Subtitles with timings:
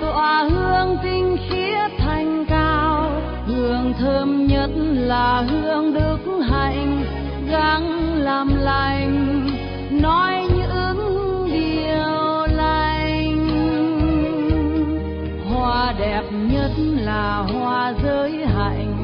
[0.00, 3.10] tỏa hương tinh khiết thanh cao.
[3.46, 6.18] Hương thơm nhất là hương đức
[6.50, 7.04] hạnh,
[7.50, 9.46] gắng làm lành.
[9.90, 13.48] Nói những điều lành.
[15.50, 19.00] Hoa đẹp nhất là hoa giới hạnh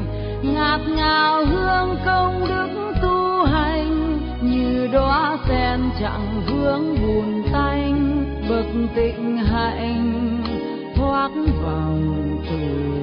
[0.53, 4.19] ngạt ngào hương công đức tu hành.
[4.41, 10.06] Như đóa sen chẳng hương buồn tanh bậc tịnh hạnh
[11.67, 12.96] thoát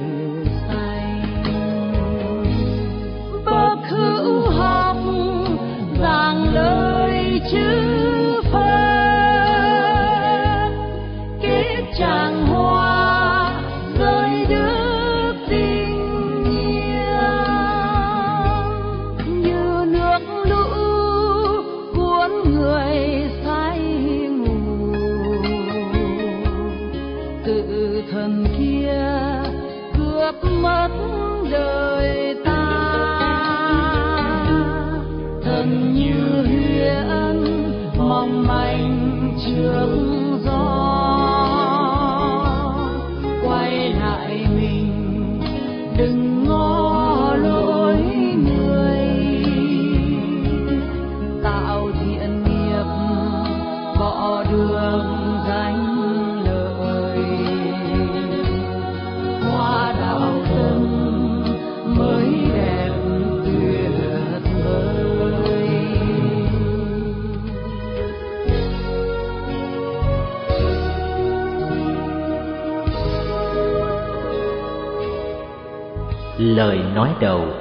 [76.95, 77.53] nói đầu,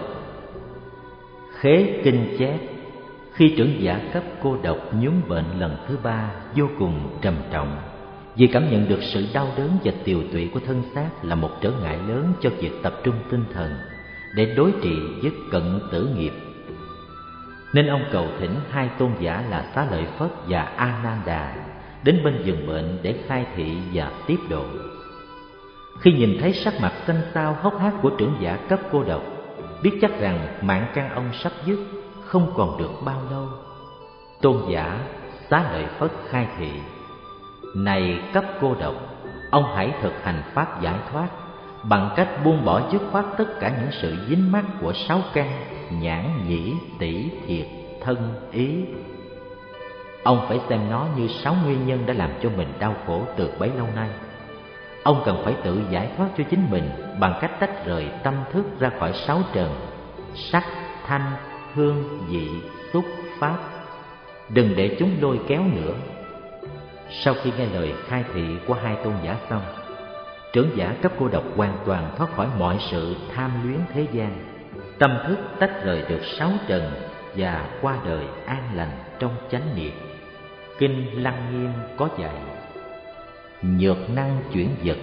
[1.58, 2.58] Khế kinh chép
[3.32, 7.78] Khi trưởng giả cấp cô độc nhúm bệnh lần thứ ba, vô cùng trầm trọng.
[8.36, 11.50] Vì cảm nhận được sự đau đớn và tiều tụy của thân xác là một
[11.60, 13.74] trở ngại lớn cho việc tập trung tinh thần
[14.36, 16.32] Để đối trị với cận tử nghiệp.
[17.72, 21.54] Nên ông cầu thỉnh hai tôn giả là Xá Lợi Phất và A Nan Đà
[22.04, 24.64] Đến bên giường bệnh để khai thị và tiếp độ
[26.00, 29.22] khi nhìn thấy sắc mặt xanh xao hốc hác của trưởng giả cấp cô độc,
[29.82, 31.78] biết chắc rằng mạng căn ông sắp dứt,
[32.24, 33.48] không còn được bao lâu.
[34.40, 35.00] Tôn giả
[35.50, 36.70] xá lợi phất khai thị,
[37.74, 38.94] này cấp cô độc,
[39.50, 41.28] ông hãy thực hành pháp giải thoát,
[41.82, 45.50] bằng cách buông bỏ dứt khoát tất cả những sự dính mắc của sáu căn,
[45.90, 47.66] nhãn nhĩ tỷ thiệt,
[48.00, 48.84] thân, ý.
[50.22, 53.50] Ông phải xem nó như sáu nguyên nhân đã làm cho mình đau khổ từ
[53.58, 54.08] bấy lâu nay.
[55.04, 58.64] Ông cần phải tự giải thoát cho chính mình bằng cách tách rời tâm thức
[58.80, 59.70] ra khỏi sáu trần
[60.34, 60.64] sắc,
[61.06, 61.32] thanh,
[61.74, 62.48] hương, vị,
[62.92, 63.04] xúc,
[63.38, 63.56] pháp.
[64.48, 65.94] Đừng để chúng lôi kéo nữa.
[67.10, 69.62] Sau khi nghe lời khai thị của hai tôn giả xong,
[70.52, 74.36] trưởng giả cấp cô độc hoàn toàn thoát khỏi mọi sự tham luyến thế gian.
[74.98, 76.92] Tâm thức tách rời được sáu trần
[77.36, 79.92] và qua đời an lành trong chánh niệm.
[80.78, 82.34] Kinh Lăng Nghiêm có dạy
[83.64, 84.98] nhược năng chuyển vật,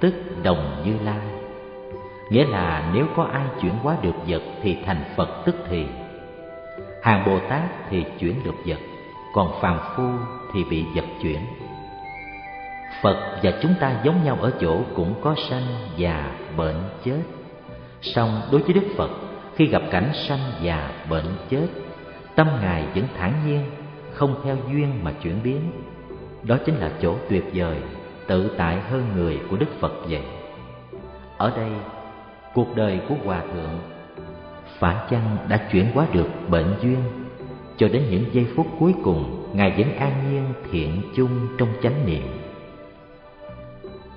[0.00, 1.26] tức đồng như lai.
[2.30, 5.86] Nghĩa là nếu có ai chuyển hóa được vật thì thành phật tức thì.
[7.02, 8.78] Hàng bồ tát thì chuyển được vật,
[9.34, 10.08] còn phàm phu
[10.52, 11.38] thì bị vật chuyển.
[13.02, 15.66] Phật và chúng ta giống nhau ở chỗ cũng có sanh
[15.96, 17.20] già bệnh chết.
[18.00, 19.10] Song đối với đức phật,
[19.56, 21.66] khi gặp cảnh sanh già bệnh chết,
[22.34, 23.70] tâm ngài vẫn thản nhiên,
[24.12, 25.60] không theo duyên mà chuyển biến
[26.46, 27.76] đó chính là chỗ tuyệt vời,
[28.26, 30.22] tự tại hơn người của đức phật vậy.
[31.38, 31.70] Ở đây,
[32.54, 33.78] cuộc đời của hòa thượng
[34.78, 36.98] phải chăng đã chuyển hóa được bệnh duyên
[37.76, 42.06] cho đến những giây phút cuối cùng ngài vẫn an nhiên thiện chung trong chánh
[42.06, 42.22] niệm.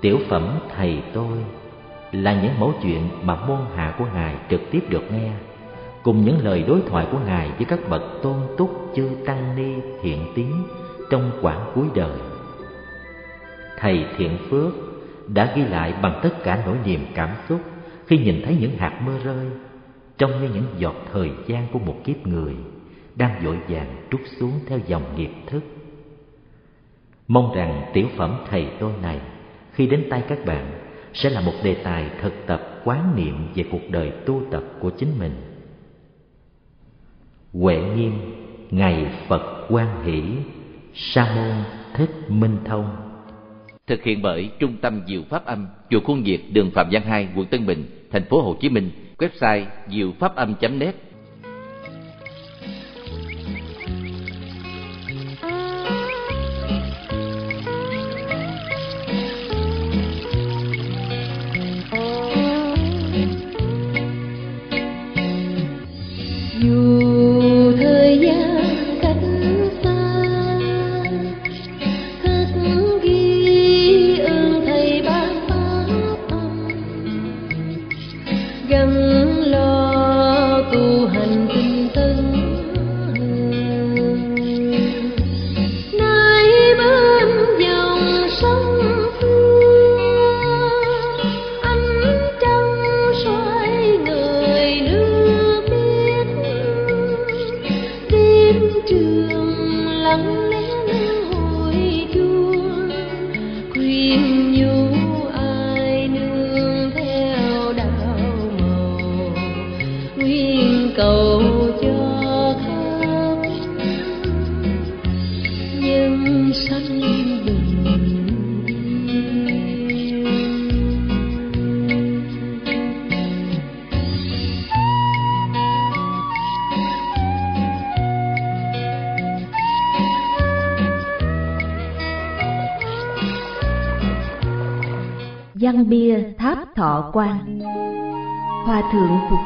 [0.00, 1.38] Tiểu phẩm thầy tôi
[2.12, 5.30] là những mẫu chuyện mà môn hạ của ngài trực tiếp được nghe,
[6.02, 9.74] cùng những lời đối thoại của ngài với các bậc tôn túc chư tăng ni
[10.02, 10.62] thiện tiến
[11.10, 12.18] trong quãng cuối đời.
[13.78, 14.72] Thầy thiện phước
[15.28, 17.60] đã ghi lại bằng tất cả nỗi niềm cảm xúc
[18.06, 19.46] khi nhìn thấy những hạt mưa rơi
[20.18, 22.54] trông như những giọt thời gian của một kiếp người
[23.16, 25.62] đang vội vàng trút xuống theo dòng nghiệp thức.
[27.28, 29.20] Mong rằng tiểu phẩm thầy tôi này
[29.72, 30.72] khi đến tay các bạn
[31.12, 34.90] sẽ là một đề tài thực tập quán niệm về cuộc đời tu tập của
[34.90, 35.32] chính mình.
[37.52, 38.12] Huệ nghiêm,
[38.70, 40.22] ngày phật quan hỷ
[40.98, 41.64] sa môn
[41.94, 43.08] thích minh thông
[43.86, 47.28] thực hiện bởi Trung tâm Diệu Pháp Âm, chùa Khuôn Diệt, đường Phạm Văn Hai,
[47.36, 48.90] quận Tân Bình, thành phố Hồ Chí Minh.
[49.18, 50.94] Website diệu pháp âm.net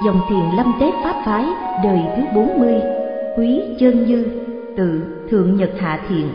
[0.05, 1.45] dòng thiền lâm tế Pháp phái
[1.85, 2.83] đời thứ 40
[3.37, 4.27] Quý Chân Như
[4.77, 6.29] Tự Thượng Nhật Hạ Thiện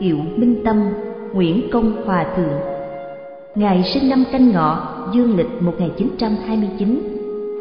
[0.00, 0.82] Hiệu Minh Tâm
[1.32, 2.60] Nguyễn Công Hòa Thượng
[3.54, 7.00] Ngài sinh năm canh ngọ dương lịch 1929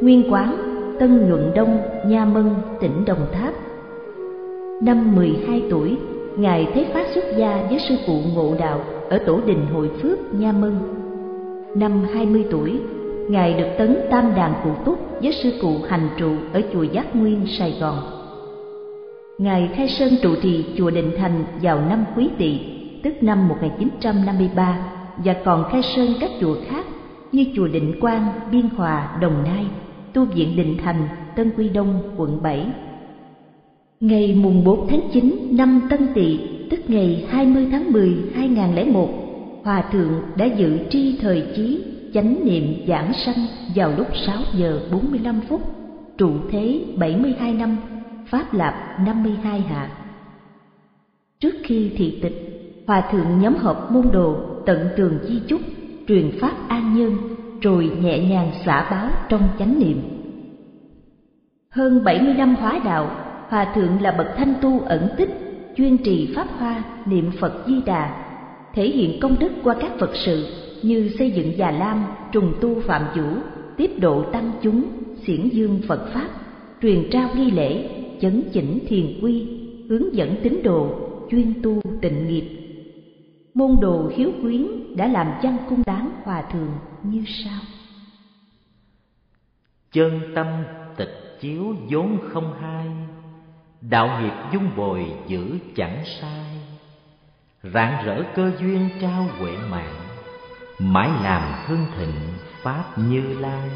[0.01, 0.55] Nguyên quán
[0.99, 1.77] Tân Nhuận Đông
[2.07, 2.49] Nha Mân
[2.81, 3.53] tỉnh Đồng Tháp
[4.81, 5.97] Năm 12 tuổi
[6.37, 10.33] Ngài thấy phát xuất gia với sư phụ ngộ đạo ở tổ đình Hội Phước,
[10.33, 10.75] Nha Mân.
[11.75, 12.79] Năm 20 tuổi,
[13.29, 17.15] Ngài được tấn tam đàn cụ túc với sư cụ hành trụ ở chùa Giác
[17.15, 17.99] Nguyên, Sài Gòn.
[19.37, 22.59] Ngài khai sơn trụ trì chùa Định Thành vào năm Quý Tỵ,
[23.03, 26.85] tức năm 1953, và còn khai sơn các chùa khác
[27.31, 29.65] như chùa Định Quang, Biên Hòa, Đồng Nai,
[30.13, 32.65] tu viện Định Thành, Tân Quy Đông, quận 7.
[33.99, 36.39] Ngày mùng 4 tháng 9 năm Tân Tỵ,
[36.69, 39.09] tức ngày 20 tháng 10 2001,
[39.63, 43.45] Hòa Thượng đã dự tri thời chí chánh niệm giảng sanh
[43.75, 45.61] vào lúc 6 giờ 45 phút,
[46.17, 47.77] trụ thế 72 năm,
[48.25, 49.89] Pháp Lạp 52 hạ.
[51.39, 52.35] Trước khi thị tịch,
[52.87, 55.61] Hòa Thượng nhóm họp môn đồ tận tường di chúc,
[56.07, 57.17] truyền Pháp an nhân,
[57.61, 60.01] rồi nhẹ nhàng xả báo trong chánh niệm.
[61.69, 63.11] Hơn 70 năm hóa đạo,
[63.49, 65.29] Hòa Thượng là bậc thanh tu ẩn tích,
[65.77, 68.15] chuyên trì Pháp Hoa, niệm Phật Di Đà,
[68.73, 72.81] thể hiện công đức qua các Phật sự như xây dựng già lam, trùng tu
[72.81, 73.41] phạm vũ,
[73.77, 74.83] tiếp độ tăng chúng,
[75.27, 76.29] xiển dương Phật Pháp,
[76.81, 77.89] truyền trao nghi lễ,
[78.21, 79.47] chấn chỉnh thiền quy,
[79.89, 80.95] hướng dẫn tín đồ,
[81.31, 82.49] chuyên tu tịnh nghiệp.
[83.53, 86.71] Môn đồ hiếu quyến đã làm văn cung đáng hòa thượng
[87.03, 87.59] như sau.
[89.91, 90.47] Chân tâm
[90.97, 92.87] tịch chiếu vốn không hai,
[93.81, 96.45] đạo nghiệp dung bồi giữ chẳng sai
[97.73, 100.02] rạng rỡ cơ duyên trao huệ mạng
[100.83, 102.13] mãi làm hưng thịnh
[102.61, 103.69] pháp như lai.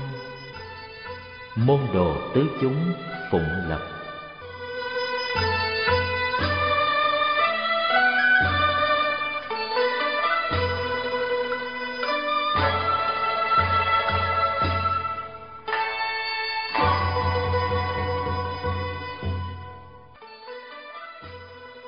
[1.56, 2.94] Môn đồ tứ chúng
[3.32, 3.82] phụng lập.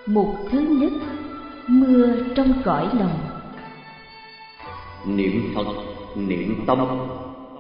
[0.06, 0.92] Mục thứ nhất,
[1.68, 3.29] Mưa trong cõi lòng.
[5.06, 5.68] Niệm Phật,
[6.16, 6.88] niệm tâm,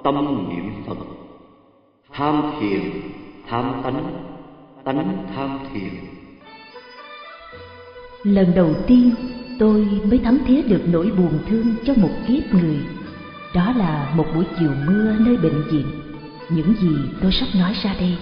[0.03, 0.97] tâm niệm Phật.
[2.13, 2.81] Tham thiền,
[3.49, 4.13] tham tánh,
[4.83, 5.89] tánh tham thiền.
[8.23, 9.11] Lần đầu tiên
[9.59, 12.77] tôi mới thấm thía được nỗi buồn thương cho một kiếp người.
[13.55, 15.85] Đó là một buổi chiều mưa nơi bệnh viện.
[16.49, 18.17] Những gì tôi sắp nói ra đây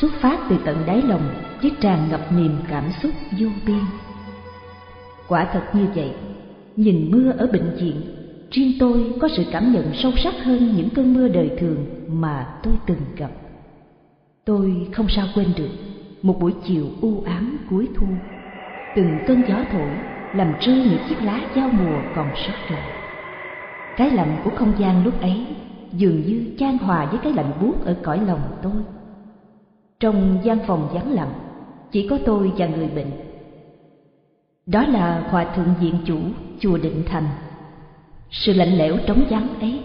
[0.00, 1.28] xuất phát từ tận đáy lòng
[1.62, 3.84] chứ tràn ngập niềm cảm xúc vô biên.
[5.28, 6.10] Quả thật như vậy,
[6.76, 8.02] nhìn mưa ở bệnh viện,
[8.50, 12.46] riêng tôi có sự cảm nhận sâu sắc hơn những cơn mưa đời thường mà
[12.62, 13.30] tôi từng gặp.
[14.44, 15.70] Tôi không sao quên được
[16.22, 18.06] một buổi chiều u ám cuối thu,
[18.96, 19.90] từng cơn gió thổi
[20.34, 22.90] làm rơi những chiếc lá giao mùa còn sót lại.
[23.96, 25.46] Cái lạnh của không gian lúc ấy
[25.92, 28.82] dường như chan hòa với cái lạnh buốt ở cõi lòng tôi
[30.00, 31.32] trong gian phòng vắng lặng,
[31.90, 33.10] chỉ có tôi và người bệnh.
[34.66, 36.18] Đó là Hòa Thượng Diện Chủ,
[36.60, 37.24] Chùa Định Thành.
[38.30, 39.80] Sự lạnh lẽo trống vắng ấy,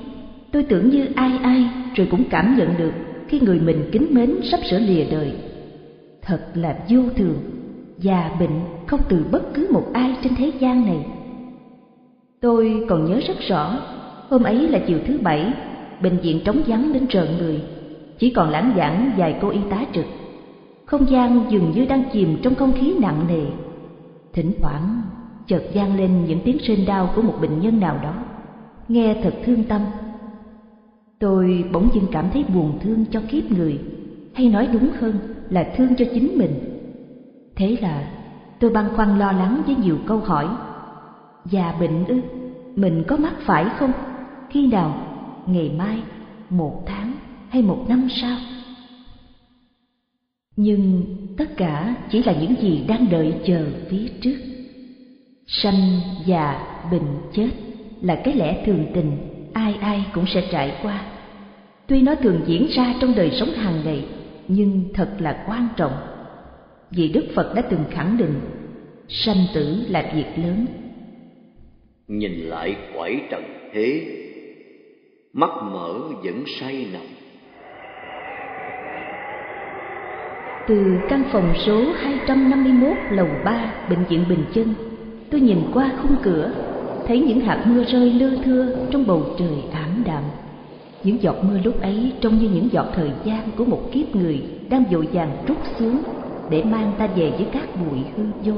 [0.52, 2.94] tôi tưởng như ai ai rồi cũng cảm nhận được
[3.28, 5.34] khi người mình kính mến sắp sửa lìa đời.
[6.22, 7.38] Thật là vô thường,
[7.98, 11.06] già bệnh không từ bất cứ một ai trên thế gian này.
[12.42, 13.80] Tôi còn nhớ rất rõ,
[14.30, 15.54] hôm ấy là chiều thứ bảy,
[16.02, 17.62] bệnh viện trống vắng đến trợn người
[18.22, 20.06] chỉ còn lãng giảng vài cô y tá trực
[20.86, 23.46] không gian dường như đang chìm trong không khí nặng nề
[24.34, 25.02] thỉnh thoảng
[25.48, 28.26] chợt vang lên những tiếng rên đau của một bệnh nhân nào đó
[28.92, 29.82] nghe thật thương tâm.
[31.20, 33.80] Tôi bỗng dưng cảm thấy buồn thương cho kiếp người,
[34.34, 35.14] hay nói đúng hơn
[35.50, 36.52] là thương cho chính mình.
[37.56, 38.12] Thế là
[38.60, 40.48] tôi băn khoăn lo lắng với nhiều câu hỏi.
[41.46, 42.22] Già bệnh ư,
[42.76, 43.92] mình có mắc phải không?
[44.50, 44.96] Khi nào,
[45.46, 46.04] ngày mai,
[46.50, 47.14] một tháng
[47.50, 48.38] hay một năm sau
[50.56, 51.06] nhưng
[51.38, 54.38] tất cả chỉ là những gì đang đợi chờ phía trước.
[55.48, 57.50] Sanh già bệnh chết
[58.02, 59.18] là cái lẽ thường tình
[59.54, 61.06] ai ai cũng sẽ trải qua.
[61.88, 64.06] Tuy nó thường diễn ra trong đời sống hàng ngày
[64.48, 65.94] nhưng thật là quan trọng.
[66.92, 68.42] Vì đức phật đã từng khẳng định
[69.08, 70.66] sanh tử là việc lớn.
[72.08, 73.44] Nhìn lại quải trần
[73.74, 74.18] thế
[75.34, 77.02] mắt mở vẫn say nằm
[80.68, 84.74] Từ căn phòng số 251 lầu 3 Bệnh viện Bình Chân
[85.32, 86.52] Tôi nhìn qua khung cửa
[87.12, 90.24] Thấy những hạt mưa rơi lưa thưa trong bầu trời ảm đạm.
[91.04, 94.44] Những giọt mưa lúc ấy trông như những giọt thời gian của một kiếp người
[94.70, 95.98] đang vội vàng trút xuống
[96.50, 98.54] để mang ta về với các bụi hư vô.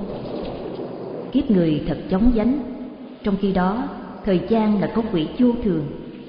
[1.32, 2.60] Kiếp người thật chóng vánh.
[3.24, 3.84] Trong khi đó,
[4.26, 5.86] thời gian là con quỷ vô thường,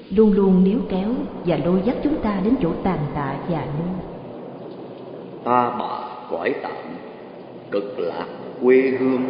[0.09, 1.09] luôn luôn níu kéo
[1.45, 3.95] và lôi dắt chúng ta đến chỗ tàn tạ già nua.
[5.43, 6.95] Ta bà cõi tạm,
[7.71, 8.27] cực lạc
[8.61, 9.21] quê hương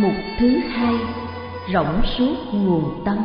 [0.00, 0.94] mục thứ hai,
[1.74, 3.18] rỗng suốt nguồn tâm.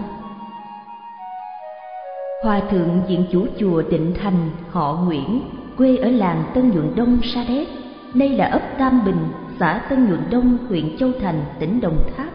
[2.43, 5.41] Hòa thượng diện chủ chùa định thành họ nguyễn,
[5.77, 7.67] quê ở làng tân nhuận đông, sa đéc,
[8.13, 9.27] nay là ấp tam bình,
[9.59, 12.29] xã tân nhuận đông, huyện châu thành, tỉnh đồng tháp.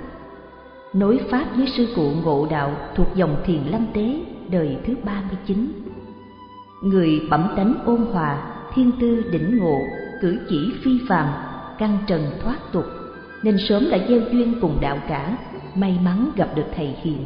[0.93, 5.23] Nối pháp với sư cụ ngộ đạo thuộc dòng thiền lâm tế, đời thứ ba
[5.28, 5.73] mươi chín.
[6.83, 8.38] Người bẩm tánh ôn hòa,
[8.75, 9.78] thiên tư đỉnh ngộ,
[10.21, 11.28] cử chỉ phi phàm,
[11.78, 12.85] căn trần thoát tục
[13.46, 15.36] nên sớm đã gieo duyên cùng đạo cả,
[15.74, 17.24] may mắn gặp được thầy hiền.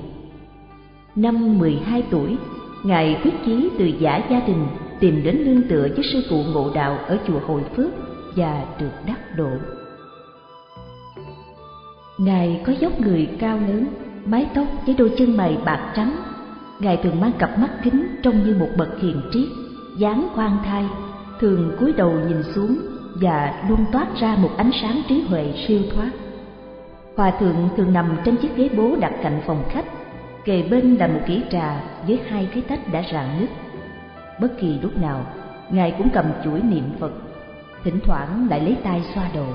[1.17, 2.37] Năm 12 tuổi,
[2.83, 4.67] Ngài quyết chí từ giả gia đình
[5.01, 7.91] tìm đến lương tựa với sư phụ ngộ đạo ở chùa hồi Phước
[8.37, 9.51] và được đắc độ.
[12.19, 13.87] Ngài có dốc người cao lớn,
[14.25, 16.17] mái tóc với đôi chân mày bạc trắng.
[16.81, 19.49] Ngài thường mang cặp mắt kính trông như một bậc hiền triết,
[19.99, 20.87] dáng khoan thai,
[21.41, 22.79] thường cúi đầu nhìn xuống
[23.21, 26.11] và luôn toát ra một ánh sáng trí huệ siêu thoát.
[27.17, 29.85] Hòa thượng thường nằm trên chiếc ghế bố đặt cạnh phòng khách,
[30.45, 33.49] kề bên là một kỹ trà với hai cái tách đã rạn nứt.
[34.41, 35.27] Bất kỳ lúc nào,
[35.71, 37.13] Ngài cũng cầm chuỗi niệm Phật,
[37.85, 39.47] thỉnh thoảng lại lấy tay xoa đầu.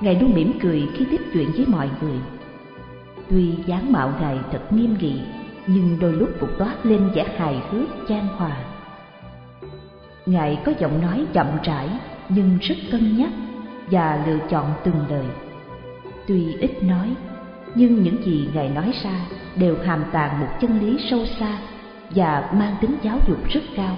[0.00, 2.18] Ngài luôn mỉm cười khi tiếp chuyện với mọi người.
[3.30, 5.20] Tuy dáng mạo Ngài thật nghiêm nghị,
[5.66, 8.56] nhưng đôi lúc cũng toát lên vẻ hài hước chan hòa.
[10.26, 11.88] Ngài có giọng nói chậm rãi
[12.28, 13.30] nhưng rất cân nhắc
[13.90, 15.26] và lựa chọn từng lời.
[16.26, 17.14] Tuy ít nói,
[17.74, 19.20] nhưng những gì Ngài nói ra
[19.56, 21.58] đều hàm tàng một chân lý sâu xa
[22.10, 23.96] và mang tính giáo dục rất cao.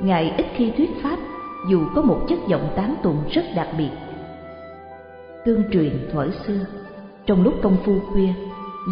[0.00, 1.18] Ngài ít khi thuyết pháp
[1.70, 3.90] dù có một chất giọng tán tụng rất đặc biệt.
[5.44, 6.60] Tương truyền thuở xưa,
[7.26, 8.32] trong lúc công phu khuya,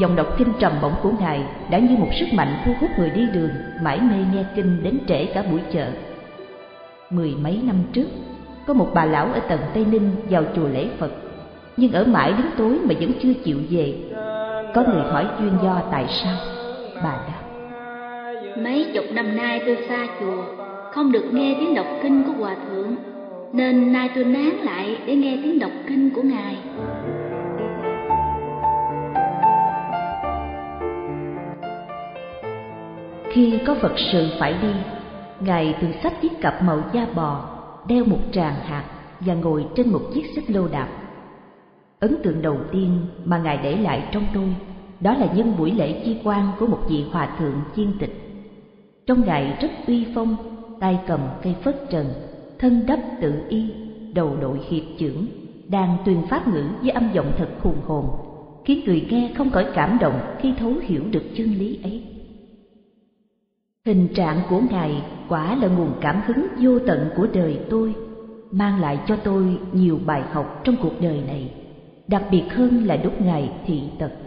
[0.00, 3.10] dòng đọc kinh trầm bổng của Ngài đã như một sức mạnh thu hút người
[3.10, 3.50] đi đường
[3.82, 5.92] mãi mê nghe kinh đến trễ cả buổi chợ.
[7.12, 8.06] Mười mấy năm trước,
[8.66, 11.10] có một bà lão ở tận Tây Ninh vào chùa lễ Phật,
[11.76, 13.94] nhưng ở mãi đến tối mà vẫn chưa chịu về.
[14.74, 16.36] Có người hỏi duyên do tại sao,
[16.94, 17.42] bà đáp.
[18.56, 20.44] Mấy chục năm nay tôi xa chùa,
[20.92, 22.96] không được nghe tiếng đọc kinh của Hòa Thượng,
[23.52, 26.56] nên nay tôi nán lại để nghe tiếng đọc kinh của Ngài.
[33.30, 34.68] Khi có Phật sự phải đi,
[35.44, 37.58] Ngài thường sách chiếc cặp màu da bò
[37.88, 38.84] đeo một tràng hạt
[39.20, 40.88] và ngồi trên một chiếc xích lô đạp.
[42.00, 44.56] Ấn tượng đầu tiên mà Ngài để lại trong tôi
[45.00, 48.10] đó là nhân buổi lễ chi quan của một vị hòa thượng chiên tịch.
[49.06, 50.36] Trong Ngài rất uy phong,
[50.80, 52.06] tay cầm cây phất trần,
[52.58, 53.70] thân đắp tự y,
[54.14, 55.26] đầu đội hiệp trưởng,
[55.68, 58.10] đang tuyên pháp ngữ với âm giọng thật hùng hồn,
[58.64, 62.11] khiến người nghe không khỏi cảm động khi thấu hiểu được chân lý ấy.
[63.86, 67.94] Hình trạng của Ngài quả là nguồn cảm hứng vô tận của đời tôi,
[68.52, 71.50] mang lại cho tôi nhiều bài học trong cuộc đời này,
[72.08, 74.21] đặc biệt hơn là lúc Ngài thị tật.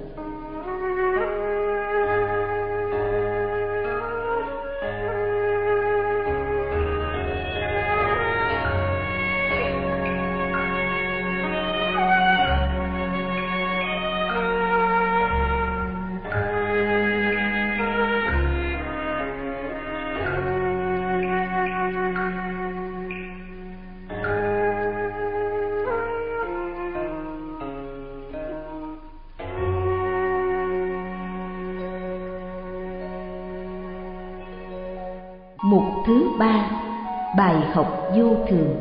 [37.76, 38.76] Học vô thường.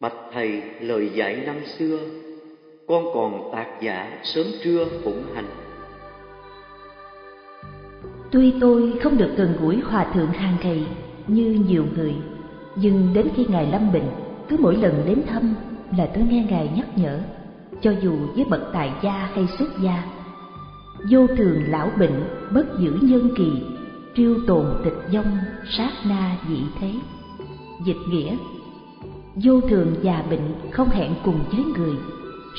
[0.00, 1.98] Bạch Thầy lời dạy năm xưa
[2.88, 5.44] Con còn tạc giả sớm trưa phụng hành.
[8.30, 10.86] Tuy tôi không được gần gũi hòa thượng hàng ngày
[11.26, 12.14] như nhiều người
[12.76, 14.08] Nhưng đến khi Ngài lâm bệnh
[14.48, 15.54] Cứ mỗi lần đến thăm
[15.98, 17.20] là tôi nghe Ngài nhắc nhở
[17.80, 20.04] Cho dù với bậc tài gia hay xuất gia
[21.10, 23.75] Vô thường lão bệnh bất giữ nhân kỳ
[24.16, 25.38] triêu tồn tịch dông
[25.78, 26.90] sát na dị thế
[27.84, 28.36] dịch nghĩa
[29.34, 31.94] vô thường già bệnh không hẹn cùng với người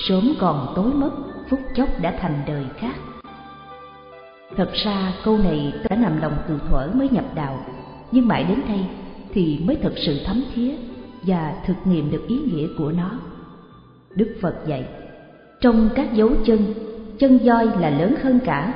[0.07, 1.11] sớm còn tối mất
[1.49, 2.95] phút chốc đã thành đời khác
[4.57, 7.65] Thật ra câu này đã nằm lòng từ thuở mới nhập đạo,
[8.11, 8.85] nhưng mãi đến đây
[9.33, 10.71] thì mới thật sự thấm thía
[11.21, 13.11] và thực nghiệm được ý nghĩa của nó.
[14.15, 14.85] Đức Phật dạy,
[15.61, 16.59] trong các dấu chân,
[17.19, 18.73] chân voi là lớn hơn cả.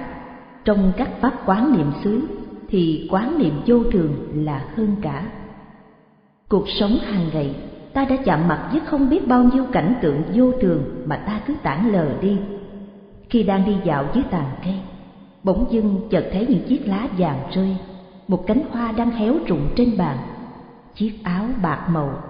[0.66, 2.22] Trong các pháp quán niệm xứ
[2.72, 4.14] thì quán niệm vô thường
[4.46, 5.32] là hơn cả.
[6.50, 7.56] Cuộc sống hàng ngày,
[7.94, 11.42] ta đã chạm mặt với không biết bao nhiêu cảnh tượng vô thường mà ta
[11.48, 12.38] cứ tản lờ đi.
[13.30, 14.76] Khi đang đi dạo dưới tàn cây,
[15.44, 17.76] bỗng dưng chợt thấy những chiếc lá vàng rơi,
[18.28, 20.18] một cánh hoa đang héo rụng trên bàn,
[20.96, 22.24] chiếc áo bạc màu,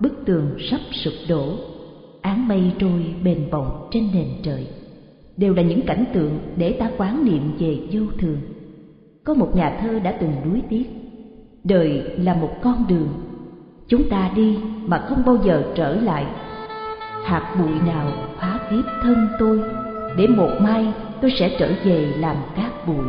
[0.00, 1.54] bức tường sắp sụp đổ,
[2.20, 4.66] áng mây trôi bền bồng trên nền trời.
[5.36, 8.38] Đều là những cảnh tượng để ta quán niệm về vô thường.
[9.26, 10.84] Có một nhà thơ đã từng đuối tiếc,
[11.64, 13.08] đời là một con đường,
[13.88, 16.26] chúng ta đi mà không bao giờ trở lại.
[17.24, 19.60] Hạt bụi nào hóa kiếp thân tôi,
[20.16, 20.86] để một mai
[21.20, 23.04] tôi sẽ trở về làm cát bụi.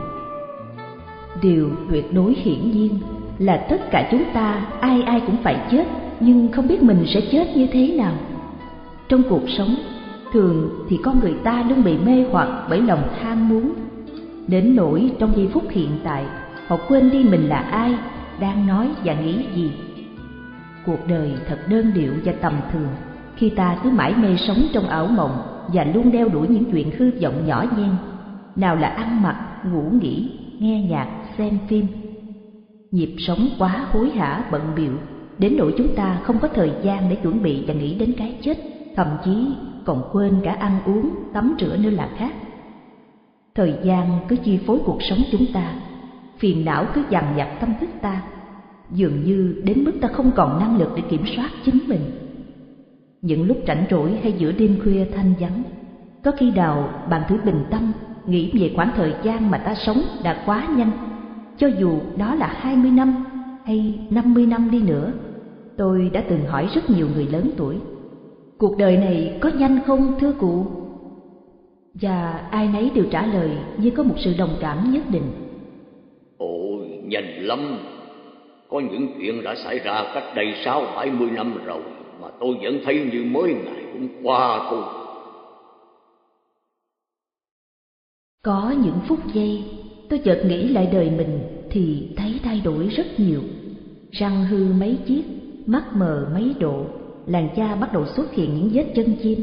[1.41, 2.99] Điều tuyệt đối hiển nhiên
[3.38, 5.86] là tất cả chúng ta ai ai cũng phải chết,
[6.19, 8.13] nhưng không biết mình sẽ chết như thế nào.
[9.10, 9.75] Trong cuộc sống,
[10.34, 13.73] thường thì con người ta luôn bị mê hoặc bởi lòng tham muốn.
[14.47, 16.25] Đến nỗi trong giây phút hiện tại,
[16.67, 17.95] họ quên đi mình là ai,
[18.39, 19.71] đang nói và nghĩ gì.
[20.86, 22.89] Cuộc đời thật đơn điệu và tầm thường
[23.36, 25.38] khi ta cứ mãi mê sống trong ảo mộng
[25.73, 27.91] và luôn đeo đuổi những chuyện hư vọng nhỏ nhen.
[28.55, 30.29] Nào là ăn mặc ngủ nghỉ
[30.60, 31.07] nghe nhạc
[31.38, 31.88] xem phim.
[32.91, 34.93] Nhịp sống quá hối hả bận biệu
[35.38, 38.38] đến nỗi chúng ta không có thời gian để chuẩn bị và nghĩ đến cái
[38.41, 38.57] chết
[38.95, 39.55] thậm chí
[39.86, 42.33] còn quên cả ăn uống tắm rửa nữa là khác
[43.58, 45.74] thời gian cứ chi phối cuộc sống chúng ta,
[46.38, 48.22] phiền não cứ dằn vặt tâm thức ta,
[48.91, 52.02] dường như đến mức ta không còn năng lực để kiểm soát chính mình.
[53.22, 55.63] Những lúc rảnh rỗi hay giữa đêm khuya thanh vắng,
[56.24, 57.91] có khi nào bạn thử bình tâm,
[58.26, 60.91] nghĩ về khoảng thời gian mà ta sống đã quá nhanh,
[61.58, 63.26] cho dù đó là hai mươi năm
[63.65, 65.13] hay năm mươi năm đi nữa,
[65.78, 67.78] tôi đã từng hỏi rất nhiều người lớn tuổi,
[68.58, 70.65] cuộc đời này có nhanh không, thưa cụ?
[72.01, 75.31] Và ai nấy đều trả lời như có một sự đồng cảm nhất định.
[76.38, 77.79] Ôi nhanh lắm.
[78.69, 81.81] Có những chuyện đã xảy ra cách đây sáu bảy mươi năm rồi
[82.21, 84.83] mà tôi vẫn thấy như mới ngày hôm qua thôi.
[88.43, 89.63] Có những phút giây
[90.10, 93.41] tôi chợt nghĩ lại đời mình thì thấy thay đổi rất nhiều.
[94.12, 95.23] Răng hư mấy chiếc
[95.65, 96.86] mắt mờ mấy độ
[97.25, 99.39] làn da bắt đầu xuất hiện những vết chân chim.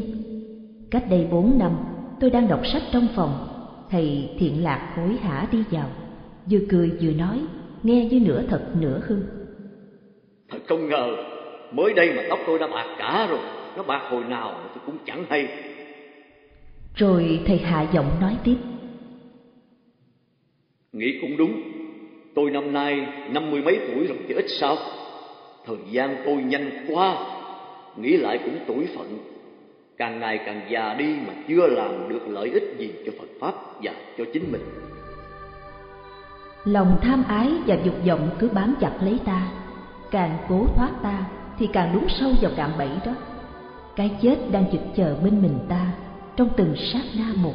[0.90, 1.72] Cách đây bốn năm
[2.20, 3.48] tôi đang đọc sách trong phòng.
[3.90, 5.90] Thầy thiện lạc hối hả đi vào.
[6.50, 7.40] Vừa cười vừa nói
[7.83, 9.16] nghe như nửa thật nửa hư.
[10.50, 11.16] Thật không ngờ
[11.72, 13.38] mới đây mà tóc tôi đã bạc cả rồi.
[13.77, 15.48] Nó bạc hồi nào tôi cũng chẳng hay.
[16.94, 18.57] Rồi thầy hạ giọng nói tiếp.
[20.92, 21.62] Nghĩ cũng đúng.
[22.35, 24.77] Tôi năm nay năm mươi mấy tuổi rồi chứ ít sao.
[25.66, 27.16] Thời gian tôi nhanh quá
[27.96, 29.18] nghĩ lại cũng tuổi phận
[29.96, 33.54] càng ngày càng già đi mà chưa làm được lợi ích gì cho phật pháp
[33.83, 34.62] và cho chính mình.
[36.64, 39.48] Lòng tham ái và dục vọng cứ bám chặt lấy ta.
[40.11, 41.26] Càng cố thoát ta
[41.59, 43.12] thì càng đúng sâu vào cạm bẫy đó.
[43.96, 45.92] Cái chết đang chực chờ bên mình ta
[46.37, 47.54] trong từng sát na một.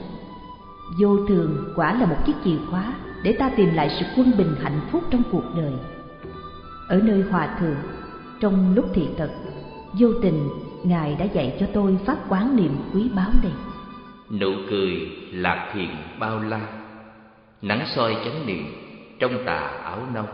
[1.01, 4.55] Vô thường quả là một chiếc chìa khóa để ta tìm lại sự quân bình
[4.61, 5.73] hạnh phúc trong cuộc đời.
[6.89, 7.77] Ở nơi hòa thượng
[8.39, 9.29] trong lúc thị thật,
[9.99, 10.49] vô tình
[10.83, 13.53] ngài đã dạy cho tôi pháp quán niệm quý báu này.
[14.31, 15.89] Nụ cười lạc thiện
[16.19, 16.61] bao la,
[17.61, 18.65] nắng soi chánh niệm
[19.19, 20.25] trong tà áo nâu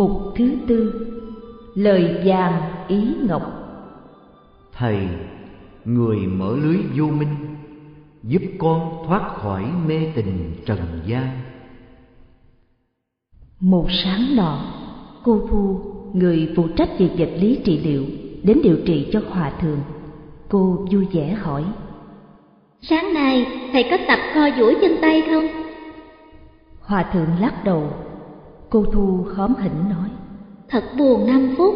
[0.00, 1.06] Mục thứ tư.
[1.74, 3.42] Lời vàng ý ngọc.
[4.72, 5.08] Thầy,
[5.84, 7.34] người mở lưới vô minh
[8.22, 11.28] Giúp con thoát khỏi mê tình trần gian.
[13.60, 14.64] Một sáng nọ
[15.24, 15.80] Cô Thu,
[16.12, 18.04] người phụ trách việc vật lý trị liệu
[18.42, 19.80] Đến điều trị cho hòa thượng.
[20.48, 21.64] Cô vui vẻ hỏi
[22.82, 25.46] Sáng nay thầy có tập co duỗi chân tay không?
[26.80, 27.92] Hòa thượng lắc đầu
[28.70, 30.08] Cô Thu khóm hỉnh nói.
[30.68, 31.74] Thật buồn năm phút.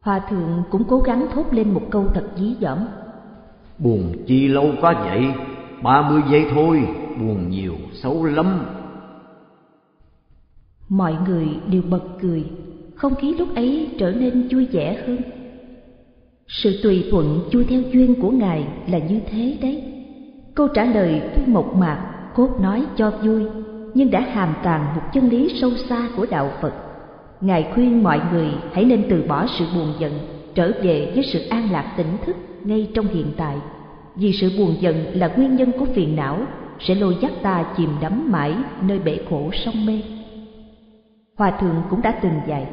[0.00, 2.78] Hòa thượng cũng cố gắng thốt lên một câu thật dí dỏm.
[3.78, 5.24] Buồn chi lâu quá vậy?
[5.82, 6.88] Ba mươi giây thôi
[7.20, 8.66] Buồn nhiều xấu lắm.
[10.88, 12.44] Mọi người đều bật cười
[12.94, 15.18] Không khí lúc ấy trở nên vui vẻ hơn.
[16.48, 19.82] Sự tùy thuận chui theo duyên của ngài là như thế đấy.
[20.54, 23.44] Câu trả lời tuy mộc mạc cốt nói cho vui
[23.94, 26.72] nhưng đã hàm tàng một chân lý sâu xa của đạo phật.
[27.40, 30.12] Ngài khuyên mọi người hãy nên từ bỏ sự buồn giận
[30.54, 33.56] trở về với sự an lạc tỉnh thức ngay trong hiện tại.
[34.16, 36.38] Vì sự buồn giận là nguyên nhân của phiền não
[36.80, 40.00] sẽ lôi dắt ta chìm đắm mãi nơi bể khổ sông mê.
[41.36, 42.66] Hòa thượng cũng đã từng dạy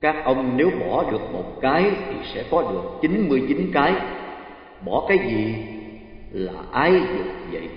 [0.00, 3.94] các ông nếu bỏ được một cái thì sẽ có được 99 cái.
[4.84, 5.54] Bỏ cái gì?
[6.30, 7.68] Là ái dục vậy?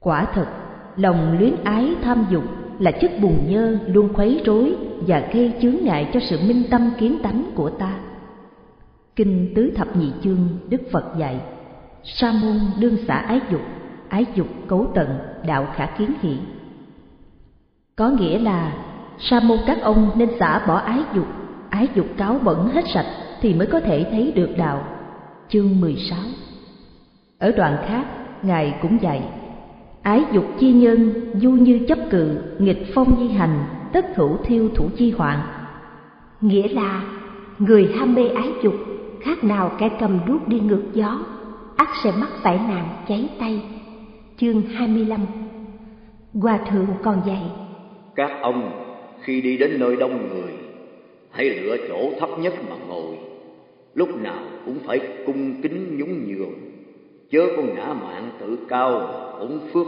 [0.00, 0.46] Quả thật
[0.98, 2.44] lòng luyến ái tham dục
[2.78, 6.90] là chất bùn nhơ luôn khuấy rối và gây chướng ngại cho sự minh tâm
[6.98, 7.94] kiến tánh của ta.
[9.16, 11.40] Kinh tứ thập nhị chương, đức phật dạy,
[12.04, 13.60] sa môn đương xả ái dục
[14.08, 16.36] ái dục cấu tận, đạo khả kiến hỷ.
[17.96, 18.72] Có nghĩa là,
[19.18, 21.26] sa môn các ông nên xả bỏ ái dục
[21.70, 23.06] ái dục cáo bẩn hết sạch
[23.40, 24.84] thì mới có thể thấy được đạo.
[25.48, 26.18] Chương 16
[27.38, 28.06] ở đoạn khác,
[28.42, 29.22] ngài cũng dạy
[30.08, 34.68] ái dục chi nhân, du như chấp cự, nghịch phong di hành, tất hữu thiêu
[34.74, 35.38] thủ chi hoạn.
[36.40, 37.04] Nghĩa là,
[37.58, 38.74] người ham mê ái dục,
[39.20, 41.20] khác nào kẻ cầm đuốc đi ngược gió,
[41.76, 43.62] ắt sẽ mắc phải nạn cháy tay.
[44.36, 45.20] Chương 25
[46.34, 47.42] Hòa thượng còn dạy.
[48.14, 48.70] Các ông,
[49.20, 50.52] khi đi đến nơi đông người,
[51.30, 53.16] hãy lựa chỗ thấp nhất mà ngồi.
[53.94, 56.54] Lúc nào cũng phải cung kính nhún nhường,
[57.30, 58.90] chớ có ngã mạng tự cao
[59.38, 59.86] ổn phước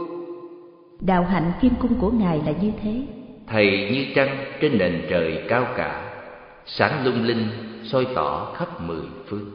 [1.05, 3.01] đạo hạnh kim cung của ngài là như thế.
[3.47, 6.13] Thầy như trăng trên nền trời cao cả
[6.65, 7.47] sáng lung linh
[7.83, 9.51] soi tỏ khắp mười phương.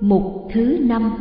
[0.00, 1.12] Mục thứ năm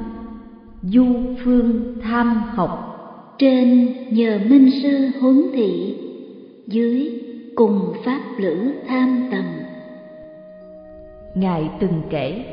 [0.83, 1.05] Du
[1.43, 2.91] phương tham học.
[3.37, 5.97] Trên nhờ minh sư huấn thị
[6.67, 7.21] Dưới
[7.55, 9.64] cùng pháp lữ tham tầm
[11.35, 12.43] Ngài từng kể.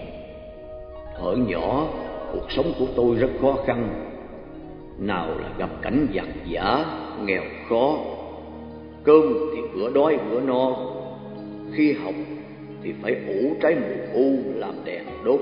[1.19, 1.89] Thuở nhỏ
[2.33, 3.89] cuộc sống của tôi rất khó khăn.
[4.99, 6.85] Nào là gặp cảnh giặc giả,
[7.25, 7.97] nghèo khó.
[9.05, 9.23] Cơm
[9.55, 10.77] thì bữa đói bữa no.
[11.75, 12.15] Khi học
[12.83, 15.41] thì phải ủ trái mù u làm đèn đốt.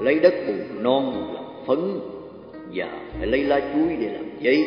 [0.00, 1.78] Lấy đất bùn non làm phấn
[2.74, 4.64] và phải lấy lá chuối để làm giấy.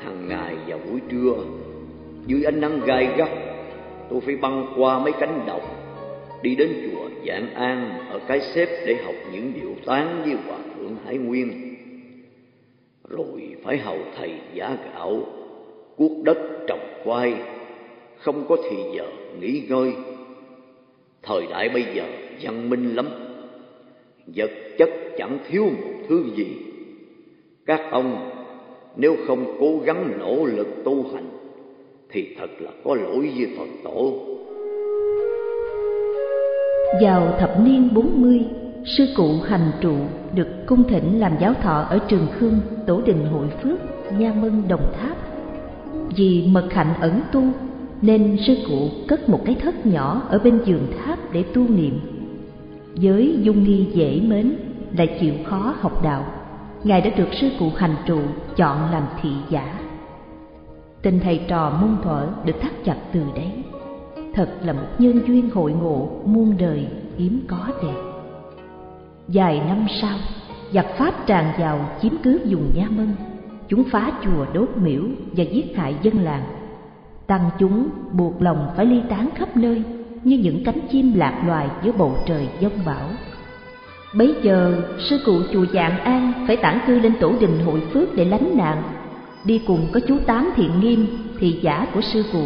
[0.00, 1.34] Hàng ngày vào buổi trưa
[2.26, 3.28] dưới ánh nắng gai gắt
[4.10, 5.83] tôi phải băng qua mấy cánh đồng
[6.44, 10.58] đi đến chùa giảng An ở cái xếp để học những điệu tán với hòa
[10.76, 11.74] thượng Hải Nguyên.
[13.08, 15.26] Rồi phải hầu thầy giả gạo,
[15.96, 17.34] cuốc đất trồng khoai
[18.18, 19.06] không có thì giờ
[19.40, 19.92] nghỉ ngơi.
[21.22, 22.04] Thời đại bây giờ
[22.42, 23.08] văn minh lắm,
[24.26, 26.46] vật chất chẳng thiếu một thứ gì.
[27.66, 28.30] Các ông,
[28.96, 31.30] nếu không cố gắng nỗ lực tu hành,
[32.10, 34.33] thì thật là có lỗi với phật tổ
[37.00, 38.40] vào thập niên 40,
[38.84, 39.94] sư cụ hành trụ
[40.34, 43.78] được cung thỉnh làm giáo thọ ở Trường Khương, Tổ đình Hội Phước,
[44.18, 45.16] Nha Mân, Đồng Tháp.
[46.16, 47.42] Vì mật hạnh ẩn tu
[48.02, 52.00] nên sư cụ cất một cái thất nhỏ ở bên giường tháp để tu niệm.
[52.94, 54.56] Với dung nghi dễ mến
[54.96, 56.24] lại chịu khó học đạo
[56.84, 58.18] ngài đã được sư cụ hành trụ
[58.56, 59.78] chọn làm thị giả.
[61.02, 63.52] Tình thầy trò môn thuở được thắt chặt từ đấy
[64.34, 66.86] thật là một nhân duyên hội ngộ muôn đời
[67.18, 68.02] hiếm có đẹp.
[69.28, 70.18] Vài năm sau,
[70.72, 73.08] giặc pháp tràn vào chiếm cứ vùng nha mân.
[73.68, 76.42] Chúng phá chùa đốt miễu và giết hại dân làng.
[77.26, 79.82] Tăng chúng buộc lòng phải ly tán khắp nơi
[80.24, 83.08] như những cánh chim lạc loài giữa bầu trời giông bão.
[84.14, 88.14] Bấy giờ, sư cụ chùa dạng an phải tản cư lên tổ đình hội phước
[88.14, 88.82] để lánh nạn.
[89.44, 91.06] Đi cùng có chú tám thiện nghiêm,
[91.38, 92.44] thị giả của sư cụ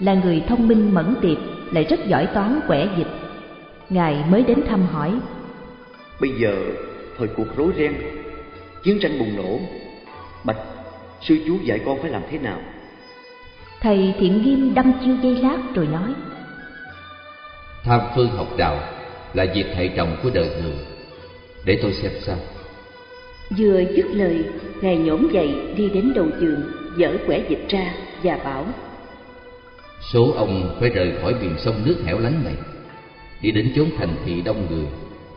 [0.00, 1.38] là người thông minh mẫn tiệp
[1.72, 3.10] lại rất giỏi toán quẻ dịch.
[3.90, 5.12] Ngài mới đến thăm hỏi
[6.20, 6.54] bây giờ
[7.18, 7.94] thời cuộc rối ren
[8.82, 9.58] chiến tranh bùng nổ
[10.44, 10.56] bạch
[11.20, 12.58] sư chú dạy con phải làm thế nào?
[13.80, 16.14] Thầy thiện nghiêm đâm chiêu dây lát rồi nói
[17.82, 18.78] tham phương học đạo
[19.34, 20.74] là việc thầy trồng của đời người.
[21.64, 22.36] Để tôi xem sao.
[23.58, 24.44] Vừa dứt lời
[24.80, 26.62] ngài nhổm dậy đi đến đầu giường
[26.96, 28.66] dở quẻ dịch ra và bảo
[30.12, 32.54] số ông phải rời khỏi biển sông nước hẻo lánh này.
[33.42, 34.86] Đi đến chốn thành thị đông người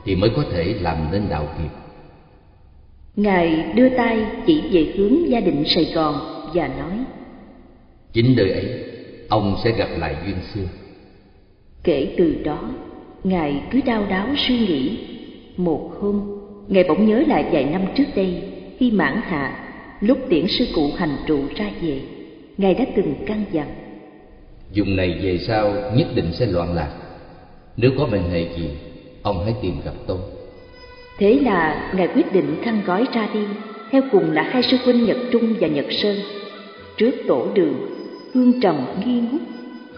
[0.06, 1.70] thì mới có thể làm nên đạo nghiệp.
[3.16, 6.16] Ngài đưa tay chỉ về hướng gia đình sài gòn
[6.54, 7.06] và nói
[8.14, 8.84] chính nơi ấy
[9.30, 10.68] ông sẽ gặp lại duyên xưa.
[11.84, 12.70] Kể từ đó
[13.24, 14.98] ngài cứ đau đáo suy nghĩ.
[15.58, 18.44] Một hôm ngài bỗng nhớ lại vài năm trước đây
[18.78, 19.66] khi mãn hạ
[20.02, 22.02] lúc tiễn sư cụ hành trụ ra về,
[22.58, 23.68] Ngài đã từng căn dặn.
[24.74, 26.90] Dùng này về sau nhất định sẽ loạn lạc.
[27.78, 28.70] Nếu có mệnh hệ gì,
[29.22, 30.18] ông hãy tìm gặp tôi.
[31.18, 33.40] Thế là Ngài quyết định khăn gói ra đi,
[33.92, 36.16] theo cùng là hai sư huynh Nhật Trung và Nhật Sơn.
[36.98, 37.76] Trước tổ đường,
[38.34, 39.42] hương trầm nghi ngút,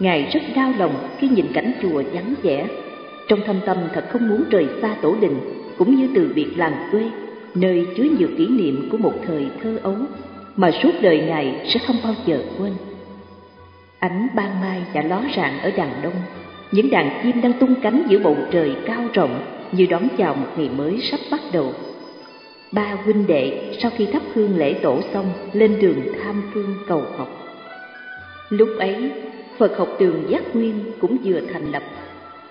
[0.00, 2.66] Ngài rất đau lòng khi nhìn cảnh chùa vắng vẻ.
[3.28, 5.40] Trong thâm tâm thật không muốn rời xa tổ đình,
[5.78, 7.10] cũng như từ biệt làng quê,
[7.54, 9.96] nơi chứa nhiều kỷ niệm của một thời thơ ấu
[10.56, 12.72] mà suốt đời Ngài sẽ không bao giờ quên.
[14.02, 16.12] Ánh ban mai đã ló rạng ở đàn đông,
[16.72, 19.40] những đàn chim đang tung cánh giữa bầu trời cao rộng
[19.72, 21.72] như đón chào một ngày mới sắp bắt đầu.
[22.72, 27.02] Ba huynh đệ sau khi thắp hương lễ tổ xong lên đường tham phương cầu
[27.16, 27.28] học.
[28.48, 29.10] Lúc ấy,
[29.58, 31.82] Phật học đường Giác Nguyên cũng vừa thành lập.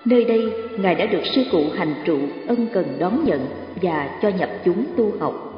[0.04, 3.46] Nơi đây, Ngài đã được sư cụ hành trụ ân cần đón nhận
[3.82, 5.48] và cho nhập chúng tu học.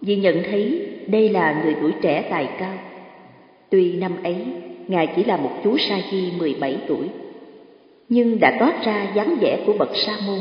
[0.00, 2.74] Vì nhận thấy đây là người tuổi trẻ tài cao.
[3.70, 4.36] Tuy năm ấy,
[4.88, 7.08] Ngài chỉ là một chú sa di 17 tuổi,
[8.08, 10.38] nhưng đã toát ra dáng vẻ của bậc sa môn,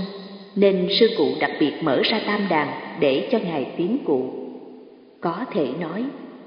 [0.55, 2.67] nên sư cụ đặc biệt mở ra tam đàn
[2.99, 4.25] để cho Ngài tiến cụ.
[5.21, 6.03] Có thể nói,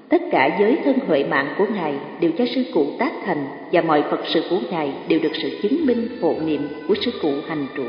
[0.08, 3.80] tất cả giới thân huệ mạng của Ngài đều cho sư cụ tác thành và
[3.80, 7.32] mọi Phật sự của Ngài đều được sự chứng minh hộ niệm của sư cụ
[7.48, 7.84] hành trụ.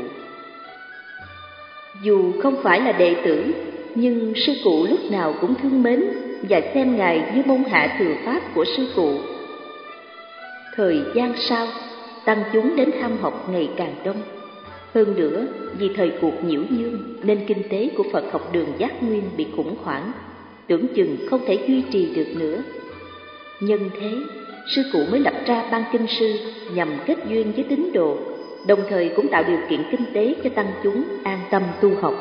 [2.02, 3.54] Dù không phải là đệ tử,
[3.94, 6.04] nhưng sư cụ lúc nào cũng thương mến
[6.48, 9.10] và xem Ngài như môn hạ thừa pháp của sư cụ.
[10.76, 11.66] Thời gian sau,
[12.24, 14.16] tăng chúng đến tham học ngày càng đông.
[14.94, 15.46] Hơn nữa,
[15.78, 19.46] vì thời cuộc nhiễu nhương nên kinh tế của Phật học đường Giác Nguyên bị
[19.56, 20.12] khủng hoảng,
[20.66, 22.62] tưởng chừng không thể duy trì được nữa.
[23.60, 24.10] Nhân thế,
[24.74, 26.34] sư cụ mới lập ra ban kinh sư
[26.74, 28.16] nhằm kết duyên với tín đồ,
[28.66, 32.14] đồng thời cũng tạo điều kiện kinh tế cho tăng chúng an tâm tu học.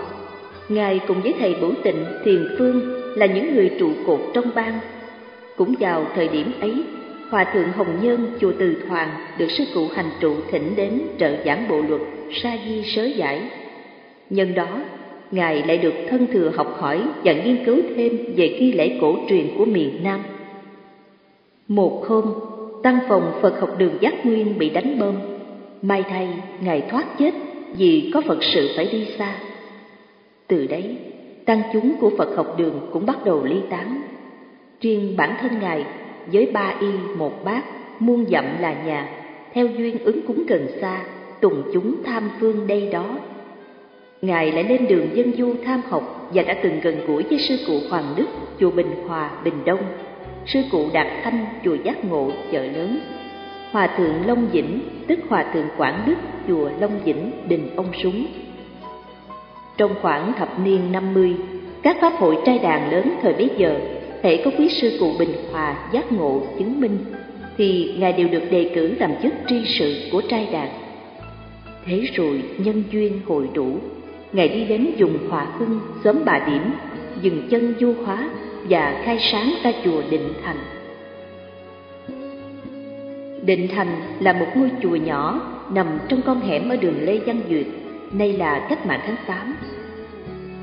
[0.69, 4.79] Ngài cùng với thầy bổ Tịnh, Thiền Phương là những người trụ cột trong ban.
[5.55, 6.83] Cũng vào thời điểm ấy,
[7.29, 11.35] Hòa thượng Hồng Nhân chùa Từ Thoàn được sư cụ hành trụ thỉnh đến trợ
[11.45, 13.41] giảng bộ luật sa di sớ giải.
[14.29, 14.81] Nhân đó,
[15.31, 19.15] Ngài lại được thân thừa học hỏi và nghiên cứu thêm về nghi lễ cổ
[19.29, 20.19] truyền của miền Nam.
[21.67, 22.33] Một hôm,
[22.83, 25.15] tăng phòng Phật học đường Giác Nguyên bị đánh bom.
[25.81, 26.29] May thay,
[26.61, 27.31] Ngài thoát chết
[27.77, 29.35] vì có Phật sự phải đi xa.
[30.47, 30.97] Từ đấy,
[31.45, 34.01] tăng chúng của Phật học đường cũng bắt đầu ly tán.
[34.81, 35.85] Riêng bản thân Ngài
[36.31, 37.63] với ba y một bát,
[37.99, 39.09] muôn dặm là nhà,
[39.53, 41.03] theo duyên ứng cúng gần xa,
[41.41, 43.05] tùng chúng tham phương đây đó.
[44.21, 47.57] Ngài lại lên đường dân du tham học và đã từng gần gũi với sư
[47.67, 48.25] cụ Hoàng Đức,
[48.59, 49.79] chùa Bình Hòa, Bình Đông,
[50.45, 52.99] sư cụ Đạt Thanh, chùa Giác Ngộ, chợ lớn,
[53.71, 56.15] Hòa thượng Long vĩnh tức Hòa thượng Quảng Đức,
[56.47, 58.25] chùa Long vĩnh Đình Ông Súng.
[59.77, 61.35] Trong khoảng thập niên năm mươi,
[61.81, 63.79] các pháp hội trai đàn lớn thời bấy giờ
[64.25, 66.97] thể có quý sư cụ Bình Hòa giác ngộ chứng minh,
[67.57, 70.69] thì Ngài đều được đề cử làm chức tri sự của trai đạt
[71.85, 73.77] Thế rồi nhân duyên hội đủ,
[74.33, 76.61] Ngài đi đến dùng hòa hưng xóm bà điểm,
[77.21, 78.29] dừng chân du hóa
[78.69, 80.57] và khai sáng ra chùa Định Thành.
[83.45, 83.87] Định Thành
[84.19, 85.41] là một ngôi chùa nhỏ
[85.73, 87.65] nằm trong con hẻm ở đường Lê Văn Duyệt,
[88.11, 89.55] nay là cách mạng tháng 8.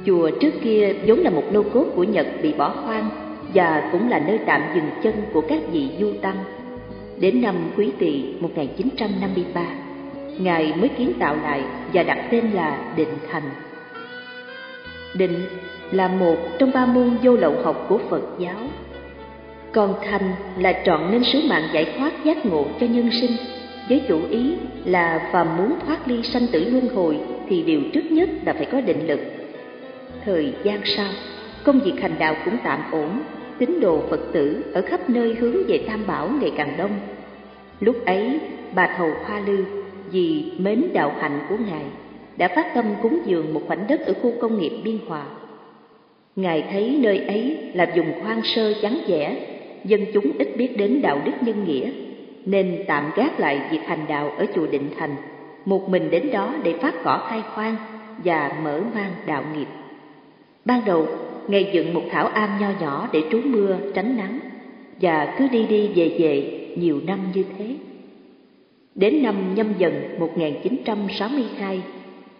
[0.07, 4.11] Chùa trước kia vốn là một lô cốt của Nhật bị bỏ hoang và cũng
[4.11, 6.37] là nơi tạm dừng chân của các vị du tăng.
[7.21, 9.67] Đến năm Quý Tỵ 1953,
[10.38, 11.62] Ngài mới kiến tạo lại
[11.93, 13.51] và đặt tên là Định Thành.
[15.15, 15.41] Định
[15.91, 18.59] là một trong ba môn vô lậu học của Phật giáo.
[19.73, 23.31] Còn thành là trọn nên sứ mạng giải thoát giác ngộ cho nhân sinh,
[23.88, 28.11] với chủ ý là phàm muốn thoát ly sanh tử luân hồi thì điều trước
[28.11, 29.21] nhất là phải có định lực.
[30.25, 31.09] Thời gian sau,
[31.65, 33.21] công việc hành đạo cũng tạm ổn
[33.66, 36.90] tín đồ Phật tử ở khắp nơi hướng về Tam Bảo ngày càng đông.
[37.81, 38.40] Lúc ấy,
[38.75, 39.64] bà Thầu Hoa Lư
[40.11, 41.85] vì mến đạo hạnh của Ngài
[42.37, 45.25] đã phát tâm cúng dường một khoảnh đất ở khu công nghiệp Biên Hòa.
[46.37, 49.37] Ngài thấy nơi ấy là vùng hoang sơ vắng vẻ,
[49.85, 51.90] dân chúng ít biết đến đạo đức nhân nghĩa,
[52.44, 55.16] nên tạm gác lại việc hành đạo ở chùa Định Thành,
[55.64, 57.77] một mình đến đó để phát cỏ khai khoan
[58.25, 59.68] và mở mang đạo nghiệp.
[60.64, 61.07] Ban đầu,
[61.48, 64.38] ngày dựng một thảo am nho nhỏ để trú mưa, tránh nắng,
[65.00, 67.74] và cứ đi đi về về nhiều năm như thế.
[68.94, 71.83] Đến năm nhâm dần 1962,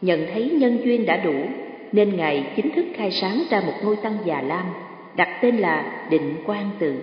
[0.03, 1.35] nhận thấy nhân duyên đã đủ,
[1.93, 4.67] nên Ngài chính thức khai sáng ra một ngôi tăng già lam,
[5.17, 6.95] đặt tên là Định Quang Tự.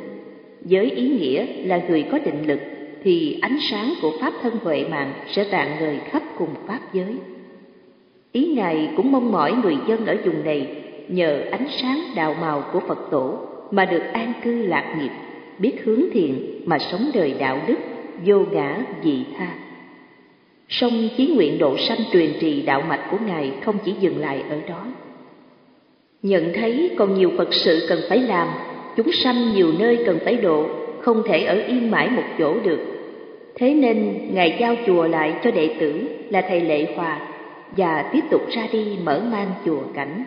[0.62, 2.60] Với ý nghĩa là người có định lực,
[3.04, 7.16] thì ánh sáng của Pháp thân huệ mạng sẽ rạng ngời khắp cùng Pháp giới.
[8.32, 10.68] Ý Ngài cũng mong mỏi người dân ở vùng này
[11.10, 13.38] nhờ ánh sáng đạo màu của Phật tổ
[13.72, 15.12] mà được an cư lạc nghiệp,
[15.60, 17.80] biết hướng thiện mà sống đời đạo đức,
[18.26, 19.52] vô ngã dị tha.
[20.70, 24.44] Song chí nguyện độ sanh truyền trì đạo mạch của Ngài không chỉ dừng lại
[24.50, 24.86] ở đó.
[26.22, 28.48] Nhận thấy còn nhiều Phật sự cần phải làm,
[28.96, 30.66] chúng sanh nhiều nơi cần phải độ,
[31.02, 32.80] không thể ở yên mãi một chỗ được.
[33.56, 37.20] Thế nên Ngài giao chùa lại cho đệ tử là Thầy Lệ Hòa
[37.78, 40.24] và tiếp tục ra đi mở mang chùa cảnh.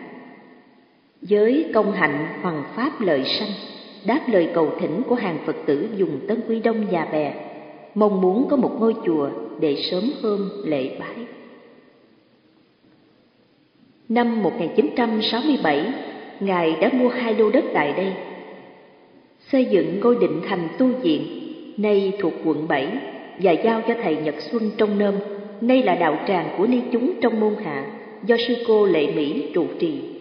[1.23, 3.49] Giới công hạnh hoàng pháp lợi sanh,
[4.05, 7.33] đáp lời cầu thỉnh của hàng Phật tử dùng Tân Quy Đông nhà bè,
[7.95, 11.15] mong muốn có một ngôi chùa để sớm hôm lễ bái.
[14.09, 15.93] Năm 1967,
[16.39, 18.13] Ngài đã mua hai lô đất tại đây,
[19.51, 21.21] xây dựng ngôi định thành tu viện,
[21.77, 22.87] nay thuộc quận 7,
[23.39, 25.15] và giao cho thầy Nhật Xuân trong nôm,
[25.61, 27.85] nay là đạo tràng của ni chúng trong môn hạ,
[28.25, 30.12] do sư cô Lệ Mỹ trụ trì.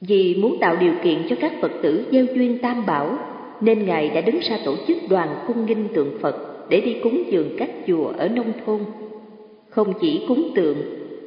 [0.00, 3.18] Vì muốn tạo điều kiện cho các Phật tử gieo duyên tam bảo,
[3.60, 6.36] nên Ngài đã đứng ra tổ chức đoàn cung nghinh tượng Phật
[6.68, 8.80] để đi cúng dường các chùa ở nông thôn.
[9.68, 10.76] Không chỉ cúng tượng,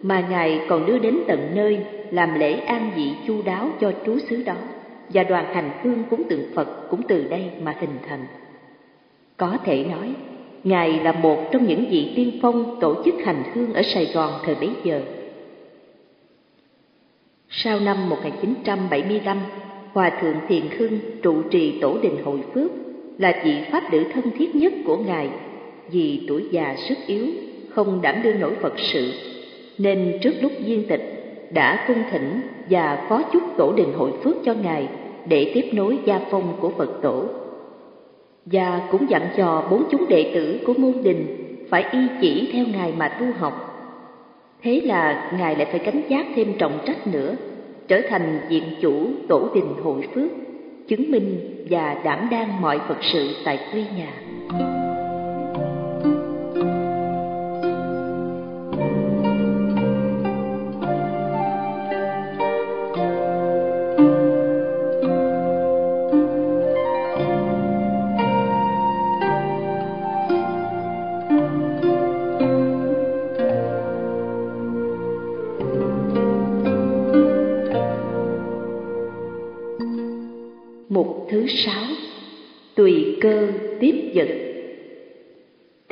[0.01, 1.79] mà Ngài còn đưa đến tận nơi
[2.11, 4.55] làm lễ an vị chu đáo cho trú xứ đó,
[5.09, 8.25] và đoàn hành hương cúng tượng Phật cũng từ đây mà hình thành.
[9.37, 10.13] Có thể nói,
[10.63, 14.31] Ngài là một trong những vị tiên phong tổ chức hành hương ở Sài Gòn
[14.45, 15.01] thời bấy giờ.
[17.55, 19.37] Sau năm 1975,
[19.93, 22.71] Hòa Thượng Thiền Khưng trụ trì Tổ đình Hội Phước
[23.17, 25.29] là vị Pháp nữ thân thiết nhất của Ngài
[25.91, 27.25] vì tuổi già sức yếu,
[27.69, 29.11] không đảm đương nổi Phật sự,
[29.77, 34.35] nên trước lúc viên tịch đã cung thỉnh và phó chúc Tổ đình Hội Phước
[34.45, 34.87] cho Ngài
[35.27, 37.25] để tiếp nối gia phong của Phật Tổ.
[38.45, 41.25] Và cũng dặn dò bốn chúng đệ tử của môn đình
[41.69, 43.72] phải y chỉ theo Ngài mà tu học.
[44.63, 47.35] Thế là Ngài lại phải gánh giác thêm trọng trách nữa
[47.87, 50.31] trở thành diện chủ tổ đình hội phước,
[50.87, 54.13] chứng minh và đảm đang mọi Phật sự tại quê nhà.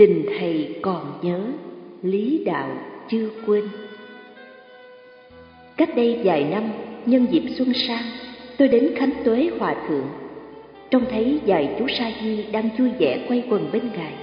[0.02, 1.40] Tình thầy còn nhớ,
[2.02, 2.70] lý đạo
[3.10, 3.70] chưa quên.
[5.78, 6.64] Cách đây vài năm,
[7.06, 8.04] nhân dịp xuân sang,
[8.58, 10.08] tôi đến Khánh Tuế Hòa Thượng.
[10.92, 14.14] Trông thấy vài chú sa di đang vui vẻ quay quần bên ngài.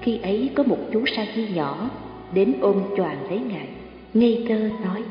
[0.00, 1.90] Khi ấy có một chú sa di nhỏ
[2.34, 3.68] đến ôm choàng lấy ngài,
[4.14, 5.02] ngây thơ nói: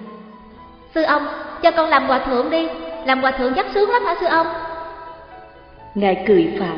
[0.95, 1.23] Sư ông,
[1.63, 2.67] cho con làm hòa thượng đi,
[3.05, 4.47] làm hòa thượng chắc sướng lắm hả sư ông?
[5.95, 6.77] Ngài cười phào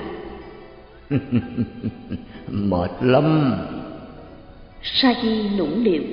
[2.54, 3.54] mệt lắm.
[4.82, 6.04] Sa di nũng nịu.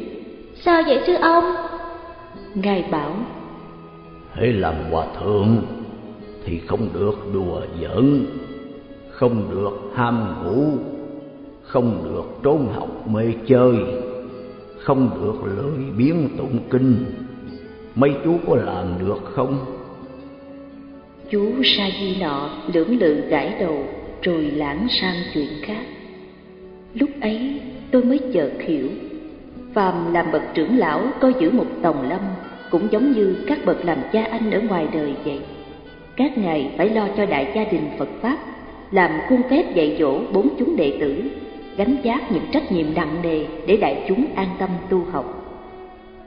[0.64, 1.44] Sao vậy sư ông?
[2.54, 3.16] Ngài bảo
[4.32, 5.62] hãy làm hòa thượng
[6.44, 8.26] thì không được đùa giỡn
[9.10, 10.78] không được ham ngủ
[11.62, 13.74] không được trốn học mê chơi
[14.78, 17.04] không được lười biến tụng kinh.
[17.94, 19.58] Mấy chú có làm được không?
[21.30, 23.84] Chú sa di nọ lưỡng lự gãi đầu
[24.22, 25.84] rồi lãng sang chuyện khác
[26.94, 27.60] lúc ấy
[27.90, 28.88] tôi mới chợt hiểu,
[29.74, 32.20] phàm làm bậc trưởng lão coi giữ một tòng lâm
[32.70, 35.40] cũng giống như các bậc làm cha anh ở ngoài đời vậy
[36.16, 38.38] các ngài phải lo cho đại gia đình phật pháp,
[38.90, 41.22] làm khuôn phép dạy dỗ bốn chúng đệ tử,
[41.76, 45.40] gánh giác những trách nhiệm nặng nề để đại chúng an tâm tu học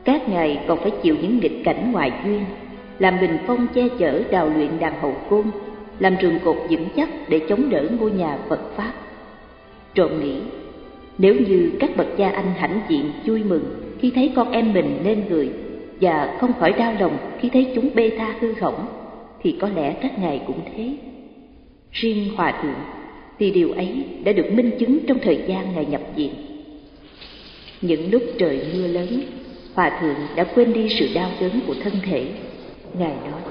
[0.03, 2.45] các ngài còn phải chịu những nghịch cảnh ngoài duyên,
[2.99, 5.43] làm bình phong che chở đào luyện đàn hậu côn,
[5.99, 8.93] làm trường cột vững chắc để chống đỡ ngôi nhà Phật Pháp.
[9.95, 10.35] Trộm nghĩ,
[11.17, 13.63] nếu như các bậc cha anh hãnh diện vui mừng
[13.99, 15.49] khi thấy con em mình nên người
[16.01, 18.85] và không khỏi đau lòng khi thấy chúng bê tha hư hỏng,
[19.43, 20.93] thì có lẽ các ngài cũng thế.
[21.91, 22.79] Riêng Hòa Thượng
[23.39, 26.31] thì điều ấy đã được minh chứng trong thời gian ngài nhập viện.
[27.81, 29.21] Những lúc trời mưa lớn,
[29.73, 32.27] Hòa Thượng đã quên đi sự đau đớn của thân thể.
[32.99, 33.41] Ngài nói,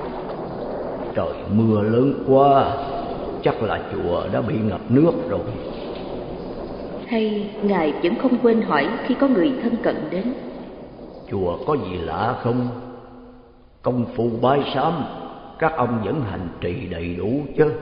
[1.14, 2.76] Trời mưa lớn quá
[3.42, 5.40] Chắc là chùa đã bị ngập nước rồi
[7.12, 10.24] hay Ngài vẫn không quên hỏi khi có người thân cận đến
[11.30, 12.68] Chùa có gì lạ không?
[13.82, 14.92] Công phu bái sám
[15.58, 17.72] Các ông vẫn hành trì đầy đủ chứ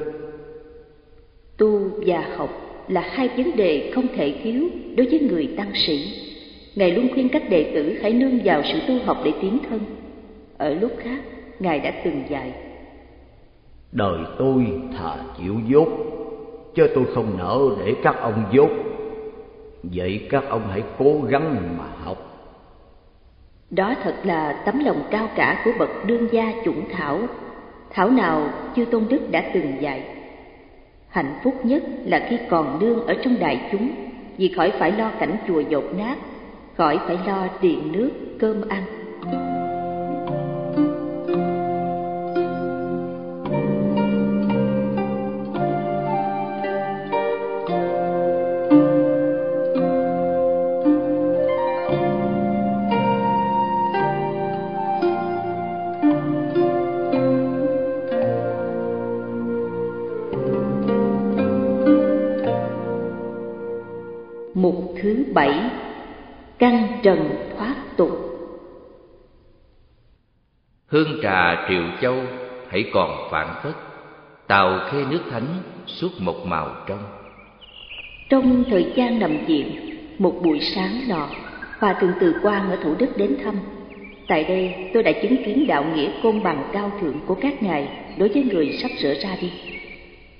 [1.56, 2.50] Tu và học
[2.88, 6.12] là hai vấn đề không thể thiếu đối với người tăng sĩ
[6.74, 9.80] Ngài luôn khuyên các đệ tử hãy nương vào sự tu học để tiến thân
[10.58, 11.20] Ở lúc khác,
[11.58, 12.52] Ngài đã từng dạy
[13.92, 14.66] Đời tôi
[14.98, 15.88] thà chịu dốt,
[16.74, 18.70] chứ tôi không nỡ để các ông dốt.
[19.82, 22.16] Vậy các ông hãy cố gắng mà học.
[23.70, 27.20] Đó thật là tấm lòng cao cả của bậc đương gia chủng thảo.
[27.90, 30.04] Thảo nào chư Tôn Đức đã từng dạy.
[31.08, 33.90] Hạnh phúc nhất là khi còn đương ở trong đại chúng,
[34.36, 36.18] vì khỏi phải lo cảnh chùa dột nát,
[36.76, 38.82] khỏi phải lo điện nước, cơm ăn.
[70.90, 72.16] Hương trà triệu châu
[72.68, 73.74] hãy còn phản phất.
[74.46, 75.46] Tàu khê nước thánh
[75.86, 77.02] suốt một màu trong.
[78.28, 81.28] Trong thời gian nằm viện Một buổi sáng nọ
[81.78, 83.54] Hòa thượng Từ Quang ở Thủ Đức đến thăm.
[84.28, 87.88] Tại đây tôi đã chứng kiến đạo nghĩa côn bằng cao thượng của các ngài
[88.18, 89.52] Đối với người sắp sửa ra đi.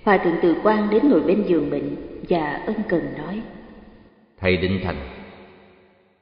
[0.05, 1.97] Hòa thượng Từ Quang đến ngồi bên giường bệnh
[2.29, 3.41] Và ân cần nói
[4.41, 4.97] Thầy Định Thành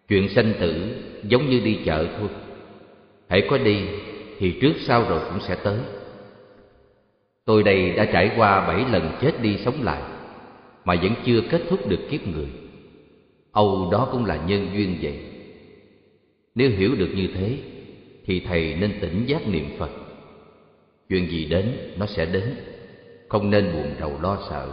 [0.08, 2.28] Chuyện sanh tử giống như đi chợ thôi.
[3.28, 3.76] Hãy có đi
[4.38, 5.78] thì trước sau rồi cũng sẽ tới.
[7.44, 10.02] Tôi đây đã trải qua bảy lần chết đi sống lại
[10.84, 12.46] Mà vẫn chưa kết thúc được kiếp người.
[13.52, 15.18] Âu đó cũng là nhân duyên vậy.
[16.54, 17.58] Nếu hiểu được như thế
[18.26, 19.90] Thì thầy nên tỉnh giác niệm Phật.
[21.08, 22.54] Chuyện gì đến nó sẽ đến
[23.28, 24.72] Không nên buồn rầu lo sợ.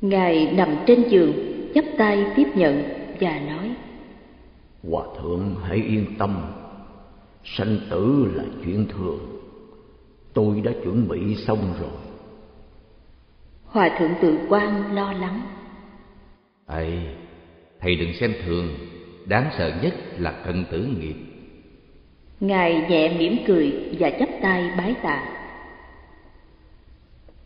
[0.00, 1.32] Ngài nằm trên giường
[1.74, 2.82] chắp tay tiếp nhận
[3.20, 3.74] và nói
[4.90, 6.42] Hòa thượng hãy yên tâm
[7.46, 9.18] Sanh tử là chuyện thường.
[10.34, 12.00] Tôi đã chuẩn bị xong rồi.
[13.64, 15.40] Hòa thượng tự quan lo lắng.
[16.66, 16.98] Ây,
[17.80, 18.68] thầy đừng xem thường.
[19.24, 21.14] Đáng sợ nhất là cận tử nghiệp.
[22.40, 25.28] Ngài nhẹ mỉm cười và chắp tay bái tạ.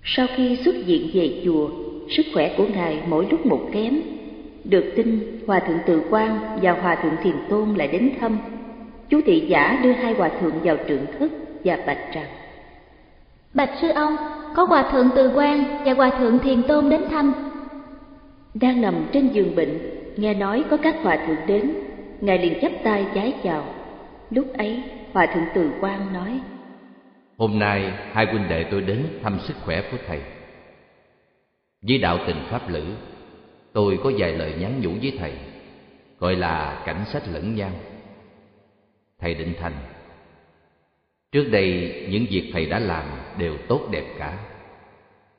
[0.05, 1.70] Sau khi xuất viện về chùa
[2.16, 4.01] Sức khỏe của Ngài mỗi lúc một kém.
[4.64, 8.38] Được tin Hòa thượng Từ Quang và Hòa thượng Thiền Tôn lại đến thăm.
[9.11, 11.32] Chú thị giả đưa hai hòa thượng vào trượng thức
[11.64, 12.28] và bạch rằng
[13.54, 14.16] Bạch sư ông,
[14.54, 17.32] có hòa thượng Từ Quang và hòa thượng Thiền Tôn đến thăm.
[18.54, 19.78] Đang nằm trên giường bệnh,
[20.16, 21.72] nghe nói có các hòa thượng đến,
[22.20, 23.64] ngài liền chắp tay trái chào.
[24.30, 24.82] Lúc ấy,
[25.12, 26.40] hòa thượng Từ Quang nói:
[27.36, 30.20] Hôm nay hai huynh đệ tôi đến thăm sức khỏe của thầy.
[31.88, 32.84] Với đạo tình pháp lữ
[33.72, 35.32] tôi có vài lời nhắn nhủ với thầy
[36.18, 37.70] gọi là cảnh sách lẫn nhau
[39.20, 39.72] thầy định thành.
[41.32, 43.04] Trước đây những việc thầy đã làm
[43.38, 44.38] đều tốt đẹp cả.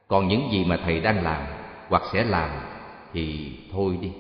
[0.07, 1.41] Còn những gì mà thầy đang làm
[1.89, 2.49] hoặc sẽ làm
[3.13, 4.11] thì thôi đi.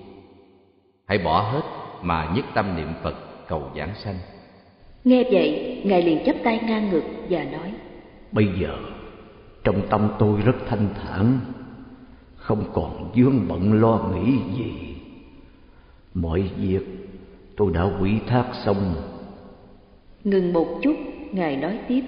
[1.07, 1.61] Hãy bỏ hết
[2.01, 3.15] mà nhất tâm niệm phật
[3.47, 4.19] cầu giảng sanh.
[5.03, 7.73] Nghe vậy ngài liền chắp tay ngang ngực và nói
[8.31, 8.77] bây giờ
[9.63, 11.39] trong tâm tôi rất thanh thản
[12.35, 14.95] không còn vướng bận lo nghĩ gì.
[16.13, 16.81] Mọi việc
[17.57, 18.95] tôi đã quỷ thác xong
[20.23, 20.95] ngừng một chút
[21.31, 22.01] ngài nói tiếp.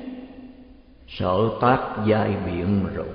[1.07, 3.07] Sợ tác giai biện rồi.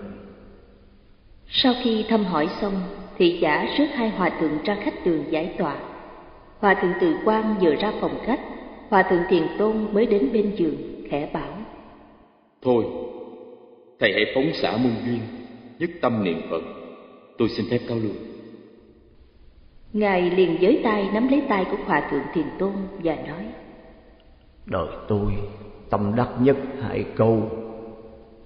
[1.49, 2.75] Sau khi thăm hỏi xong
[3.19, 5.77] thị giả rước hai hòa thượng ra khách đường giải tỏa
[6.59, 8.41] hòa thượng từ quan vừa ra phòng khách
[8.89, 10.77] hòa thượng thiền tôn mới đến bên giường
[11.11, 11.59] khẽ bảo.
[12.63, 12.85] Thôi
[14.01, 15.21] thầy hãy phóng xả môn duyên
[15.79, 16.63] nhất tâm niệm phật.
[17.39, 18.13] Tôi xin phép cáo lui.
[19.93, 22.73] Ngài liền giới tay nắm lấy tay của hòa thượng thiền tôn
[23.05, 23.45] và nói
[24.71, 25.33] đời tôi
[25.91, 27.51] tâm đắc nhất hai câu.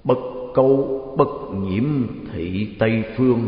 [0.05, 0.19] Bất
[0.55, 1.85] câu bất nhiễm
[2.33, 3.41] thị tây phương.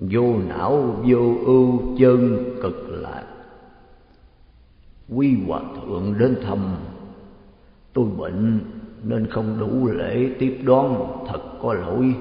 [0.00, 3.24] Vô não vô ưu chân cực lạc.
[5.14, 6.58] Quy hòa thượng đến thăm
[7.92, 8.60] tôi bệnh
[9.02, 12.14] nên không đủ lễ tiếp đón thật có lỗi.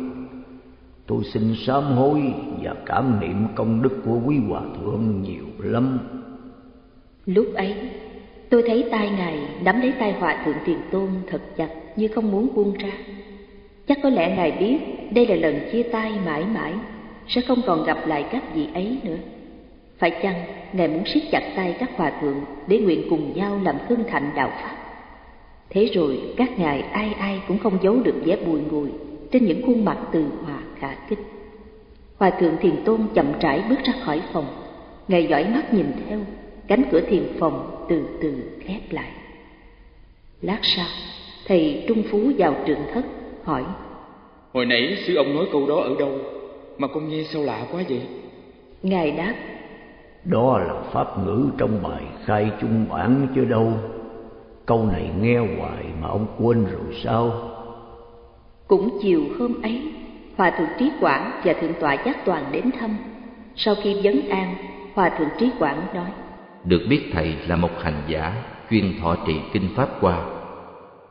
[1.07, 5.99] Tôi xin sám hối và cảm niệm công đức của quý hòa thượng nhiều lắm.
[7.25, 7.75] Lúc ấy,
[8.49, 12.31] tôi thấy tay ngài nắm lấy tay hòa thượng tiền tôn thật chặt như không
[12.31, 12.91] muốn buông ra.
[13.87, 14.77] Chắc có lẽ ngài biết
[15.11, 16.73] đây là lần chia tay mãi mãi,
[17.27, 19.17] sẽ không còn gặp lại các vị ấy nữa.
[19.97, 20.35] Phải chăng
[20.73, 24.31] ngài muốn siết chặt tay các hòa thượng để nguyện cùng nhau làm hưng thạnh
[24.35, 24.75] đạo pháp?
[25.69, 28.89] Thế rồi các ngài ai ai cũng không giấu được vẻ bùi ngùi
[29.31, 31.19] trên những khuôn mặt từ hòa khả kích.
[32.17, 34.45] Hòa thượng thiền tôn chậm rãi bước ra khỏi phòng,
[35.07, 36.19] ngài dõi mắt nhìn theo,
[36.67, 39.11] cánh cửa thiền phòng từ từ khép lại.
[40.41, 40.87] Lát sau,
[41.47, 43.05] thầy trung phú vào trượng thất,
[43.43, 43.63] hỏi
[44.53, 46.11] Hồi nãy sư ông nói câu đó ở đâu?
[46.77, 48.01] Mà con nghe sao lạ quá vậy?
[48.83, 49.33] Ngài đáp
[50.23, 53.73] Đó là pháp ngữ trong bài khai chung bản chứ đâu.
[54.65, 57.51] Câu này nghe hoài mà ông quên rồi sao?
[58.67, 59.81] Cũng chiều hôm ấy
[60.37, 62.97] Hòa thượng Trí Quảng và Thượng tọa Giác Toàn đến thăm.
[63.55, 64.55] Sau khi vấn an
[64.93, 66.09] Hòa thượng Trí Quảng nói
[66.65, 70.25] được biết thầy là một hành giả chuyên thọ trì kinh Pháp qua.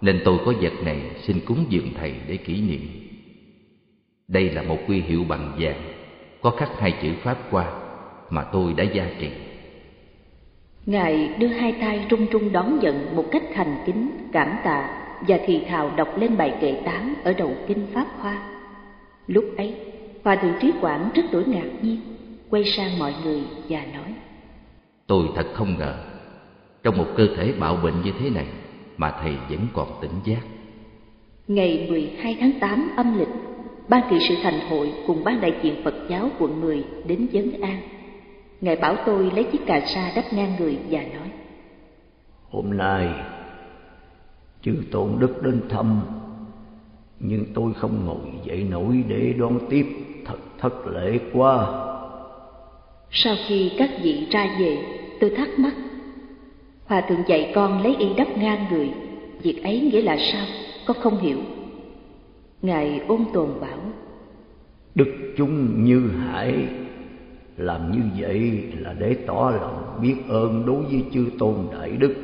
[0.01, 2.81] Nên tôi có vật này xin cúng dường thầy để kỷ niệm.
[4.29, 5.83] Đây là một quy hiệu bằng vàng
[6.43, 7.73] Có khắc hai chữ Pháp qua
[8.31, 9.29] Mà tôi đã gia trì.
[10.87, 15.39] Ngài đưa hai tay trung trung đón nhận một cách thành kính, cảm tạ và
[15.47, 18.43] thì thào đọc lên bài kệ tám ở đầu kinh Pháp Hoa.
[19.27, 19.75] Lúc ấy,
[20.25, 22.01] Hòa Thượng Trí Quảng rất đổi ngạc nhiên,
[22.51, 24.15] quay sang mọi người và nói
[25.07, 25.95] Tôi thật không ngờ,
[26.83, 28.47] trong một cơ thể bạo bệnh như thế này
[28.97, 30.41] mà thầy vẫn còn tỉnh giác.
[31.49, 33.29] Ngày 12 tháng 8 âm lịch,
[33.89, 37.61] Ban trị sự thành hội cùng ban đại diện Phật giáo quận 10 đến vấn
[37.61, 37.81] an.
[38.61, 41.31] Ngài bảo tôi lấy chiếc cà sa đắp ngang người và nói
[42.51, 43.09] Hôm nay
[44.63, 46.01] chư tôn đức đến thăm
[47.21, 49.87] Nhưng tôi không ngồi dậy nổi để đón tiếp
[50.25, 51.67] Thật thất lễ quá
[53.17, 54.79] Sau khi các vị ra về
[55.21, 55.75] tôi thắc mắc
[56.85, 58.91] Hòa thượng dạy con lấy y đắp ngang người
[59.43, 60.47] Việc ấy nghĩa là sao?
[60.87, 61.39] Con không hiểu?
[62.63, 63.79] Ngài ôn tồn bảo
[64.95, 66.55] Đức chúng như hải
[67.57, 72.15] làm như vậy là để tỏ lòng biết ơn đối với chư tôn đại đức.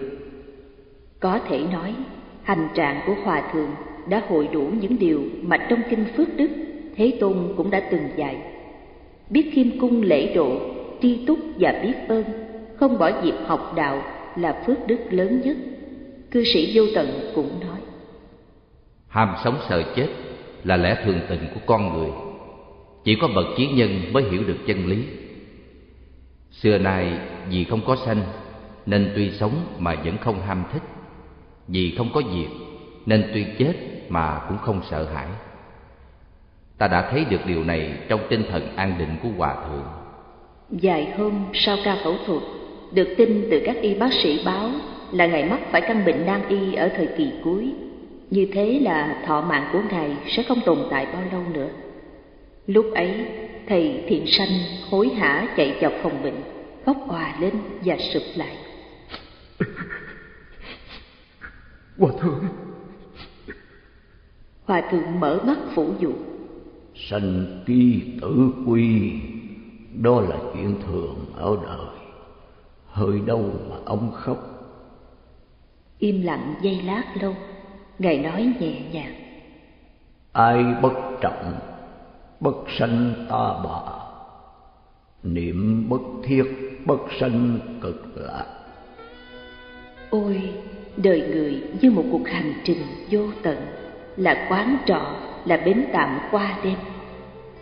[1.20, 1.94] Có thể nói
[2.42, 3.70] hành trạng của hòa thượng
[4.08, 6.50] đã hội đủ những điều mà trong kinh phước đức
[6.96, 8.36] thế tôn cũng đã từng dạy.
[9.30, 10.60] Biết khiêm cung lễ độ
[11.02, 12.24] tri túc và biết ơn,
[12.76, 14.02] không bỏ dịp học đạo
[14.36, 15.56] là phước đức lớn nhất.
[16.30, 17.78] Cư sĩ vô tận cũng nói,
[19.08, 20.08] ham sống sợ chết
[20.64, 22.10] là lẽ thường tình của con người.
[23.04, 25.04] Chỉ có bậc chí nhân mới hiểu được chân lý.
[26.50, 27.18] Xưa nay,
[27.50, 28.22] vì không có sanh,
[28.86, 30.82] Nên tuy sống mà vẫn không ham thích.
[31.68, 32.50] Vì không có diệt,
[33.06, 33.74] Nên tuy chết
[34.08, 35.26] mà cũng không sợ hãi.
[36.78, 39.99] Ta đã thấy được điều này trong tinh thần an định của Hòa Thượng.
[40.70, 42.42] Vài hôm sau ca phẫu thuật
[42.92, 44.70] Được tin từ các y bác sĩ báo
[45.12, 47.72] Là Ngài mắc phải căn bệnh nan y ở thời kỳ cuối.
[48.30, 51.68] Như thế là thọ mạng của Ngài sẽ không tồn tại bao lâu nữa.
[52.66, 53.26] Lúc ấy
[53.68, 54.48] thầy thiện sanh
[54.90, 56.34] hối hả chạy vào phòng bệnh
[56.86, 57.54] khóc òa lên
[57.84, 58.56] và sụp lại.
[61.98, 62.44] Hòa thượng.
[64.64, 66.12] Hòa thượng mở mắt phủ dụ
[66.94, 69.12] sanh kỳ tử quy
[69.94, 71.96] đó là chuyện thường ở đời.
[72.86, 74.38] Hơi đâu mà ông khóc.
[75.98, 77.34] Im lặng giây lát lâu
[77.98, 79.14] ngài nói nhẹ nhàng.
[80.32, 81.54] Ai bất trọng
[82.40, 83.80] bất sanh ta bà.
[85.22, 86.44] Niệm bất thiết
[86.86, 88.46] bất sanh cực lạc.
[90.10, 90.52] Ôi
[90.96, 93.58] đời người như một cuộc hành trình vô tận
[94.16, 95.00] là quán trọ
[95.44, 96.76] là bến tạm qua đêm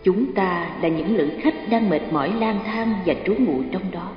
[0.03, 3.91] chúng ta là những lữ khách đang mệt mỏi lang thang và trú ngụ trong
[3.91, 4.11] đó.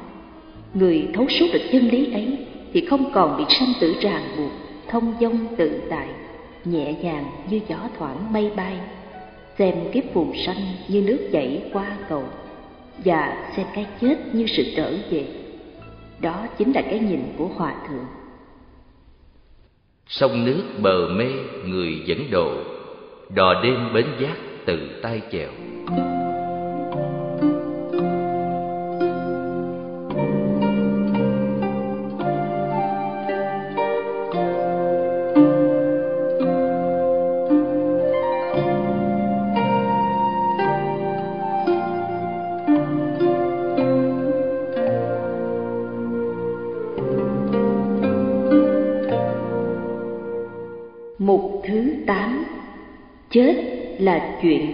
[0.74, 2.38] Người thấu suốt được chân lý ấy
[2.72, 4.50] thì không còn bị sanh tử ràng buộc,
[4.88, 6.08] thông dong tự tại,
[6.64, 8.76] nhẹ nhàng như gió thoảng mây bay,
[9.58, 12.24] xem kiếp phù sanh như nước chảy qua cầu
[13.04, 15.24] và xem cái chết như sự trở về.
[16.20, 18.06] Đó chính là cái nhìn của hòa thượng.
[20.08, 21.26] Sông nước bờ mê,
[21.66, 22.54] người dẫn độ,
[23.34, 24.36] đò đêm bến giác
[24.66, 25.50] từ tay chèo.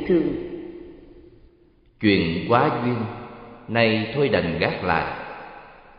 [0.09, 0.21] Là
[2.01, 2.97] chuyện quá duyên
[3.69, 5.25] nay thôi đành gác lại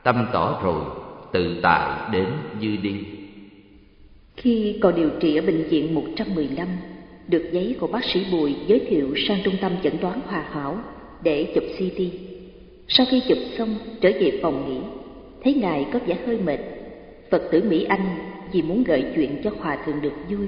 [0.03, 0.83] tâm tỏ rồi
[1.31, 2.25] tự tại đến
[2.59, 2.95] như đi
[4.37, 6.67] khi còn điều trị ở bệnh viện 115
[7.27, 10.77] được giấy của bác sĩ Bùi giới thiệu sang trung tâm chẩn đoán Hòa Hảo
[11.23, 12.01] để chụp CT.
[12.87, 14.79] Sau khi chụp xong trở về phòng nghỉ,
[15.43, 16.59] thấy ngài có vẻ hơi mệt.
[17.31, 18.17] Phật tử Mỹ Anh
[18.51, 20.47] vì muốn gợi chuyện cho Hòa thượng được vui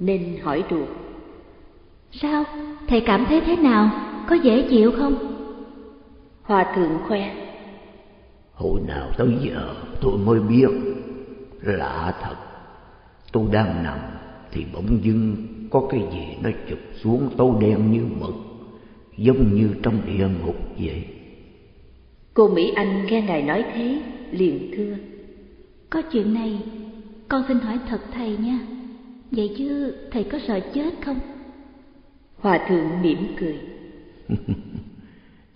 [0.00, 0.86] nên hỏi đùa.
[2.12, 2.44] Sao?
[2.88, 3.90] Thầy cảm thấy thế nào?
[4.28, 5.14] Có dễ chịu không?
[6.42, 7.34] Hòa thượng khoe.
[8.52, 10.68] Hồi nào tới giờ tôi mới biết.
[11.62, 12.36] Lạ thật.
[13.32, 13.98] Tôi đang nằm
[14.52, 15.36] thì bỗng dưng
[15.70, 18.34] có cái gì nó chụp xuống tối đen như mực
[19.16, 21.04] giống như trong địa ngục vậy.
[22.34, 24.96] Cô mỹ anh nghe ngài nói thế liền thưa.
[25.90, 26.62] Có chuyện này
[27.28, 28.58] con xin hỏi thật thầy nha.
[29.30, 31.18] Vậy chứ thầy có sợ chết không
[32.40, 33.58] hòa thượng mỉm cười.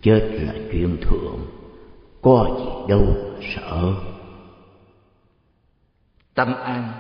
[0.02, 1.46] chết là chuyện thường.
[2.22, 3.06] Có gì đâu
[3.56, 3.94] sợ.
[6.34, 6.92] Tâm an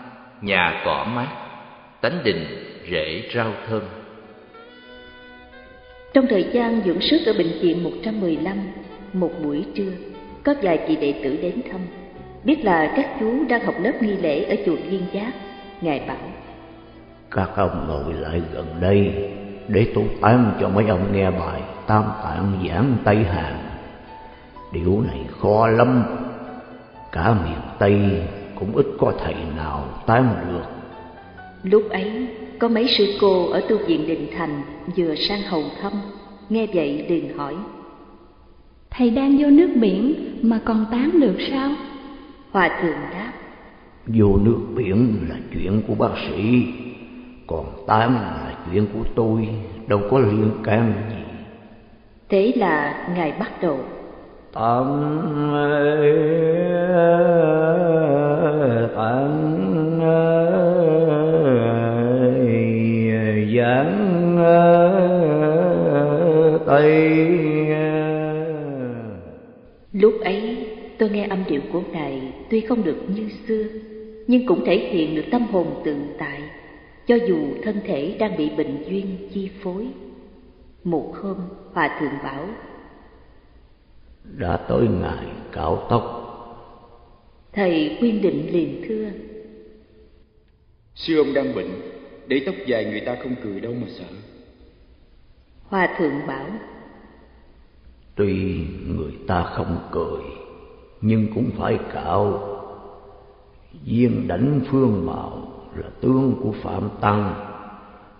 [0.42, 1.28] nhà cỏ mát
[2.00, 2.46] tánh định
[2.90, 3.82] rễ rau thơm.
[6.14, 8.58] Trong thời gian dưỡng sức ở bệnh viện 115
[9.12, 9.92] một buổi trưa
[10.44, 11.80] có vài chị đệ tử đến thăm.
[12.44, 15.32] Biết là các chú đang học lớp nghi lễ ở chùa Liên Giác.
[15.80, 16.32] Ngài bảo
[17.30, 19.30] các ông ngồi lại gần đây
[19.68, 23.54] để tôi tán cho mấy ông nghe bài tam tạng giảng tây hàn.
[24.72, 26.02] Điều này khó lắm.
[27.12, 28.22] Cả miền tây
[28.58, 30.64] cũng ít có thầy nào tán được.
[31.62, 32.26] Lúc ấy
[32.58, 34.62] có mấy sư cô ở tu viện định thành
[34.96, 35.92] vừa sang hầu thăm.
[36.48, 37.54] Nghe vậy liền hỏi
[38.90, 41.70] thầy đang vô nước biển mà còn tán được sao?
[42.50, 43.32] Hòa thượng đáp
[44.06, 46.66] vô nước biển là chuyện của bác sĩ
[47.52, 49.48] còn tán là chuyện của tôi
[49.86, 51.16] đâu có liên can gì.
[52.28, 53.78] Thế là ngài bắt đầu.
[54.52, 55.18] Tán
[58.96, 59.48] tán
[63.56, 64.38] giảng
[66.66, 67.22] tây.
[69.92, 70.66] Lúc ấy
[70.98, 73.64] tôi nghe âm điệu của ngài tuy không được như xưa
[74.26, 76.41] nhưng cũng thể hiện được tâm hồn tự tại
[77.12, 79.88] cho dù thân thể đang bị bệnh duyên chi phối
[80.84, 81.36] một hôm
[81.72, 82.48] hòa thượng bảo
[84.24, 86.18] đã tới ngày cạo tóc.
[87.52, 89.10] Thầy quyên định liền thưa
[90.94, 91.70] sư ông đang bệnh
[92.26, 94.04] để tóc dài người ta không cười đâu mà sợ.
[95.62, 96.46] Hòa thượng bảo
[98.14, 100.22] tuy người ta không cười
[101.00, 102.48] nhưng cũng phải cạo.
[103.84, 107.34] Viên đảnh phương mạo là tướng của phạm tăng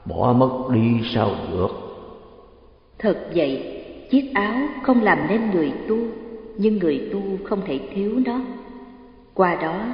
[0.04, 1.68] bỏ mất đi sao được?
[2.98, 5.96] Thật vậy, chiếc áo không làm nên người tu,
[6.56, 8.40] nhưng người tu không thể thiếu nó.
[9.34, 9.84] Qua đó,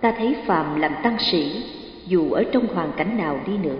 [0.00, 1.62] ta thấy phàm làm tăng sĩ,
[2.06, 3.76] dù ở trong hoàn cảnh nào đi nữa,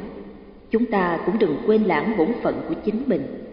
[0.70, 3.44] chúng ta cũng đừng quên lãng bổn phận của chính mình.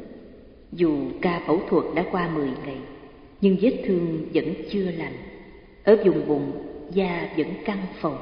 [0.71, 2.77] Dù ca phẫu thuật đã qua mười ngày,
[3.41, 5.15] nhưng vết thương vẫn chưa lành.
[5.83, 6.51] Ở vùng bụng,
[6.91, 8.17] da vẫn căng phồng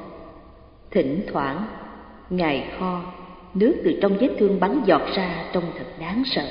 [0.90, 1.64] thỉnh thoảng
[2.30, 3.02] ngài kho
[3.54, 6.44] nước từ trong vết thương bắn giọt ra trông thật đáng sợ.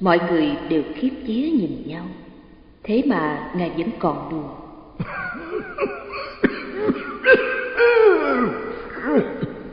[0.00, 2.04] Mọi người đều khiếp vía nhìn nhau.
[2.82, 4.48] Thế mà ngài vẫn còn đùa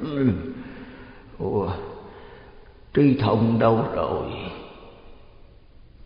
[1.40, 1.70] ủa
[2.94, 4.32] trí thông đâu rồi?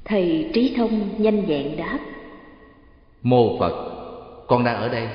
[0.06, 2.00] Thầy trí thông nhanh nhẹn đáp.
[3.22, 3.94] Mô phật
[4.48, 5.10] con đang ở đây.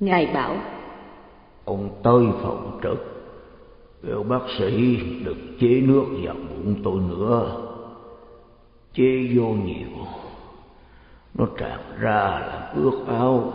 [0.00, 0.56] Ngài bảo
[1.64, 3.14] ông tới phòng trực.
[4.06, 7.60] Kêu bác sĩ, đừng chế nước vào bụng tôi nữa.
[8.94, 9.88] Chế vô nhiều.
[11.34, 13.52] Nó tràn ra là ướt áo,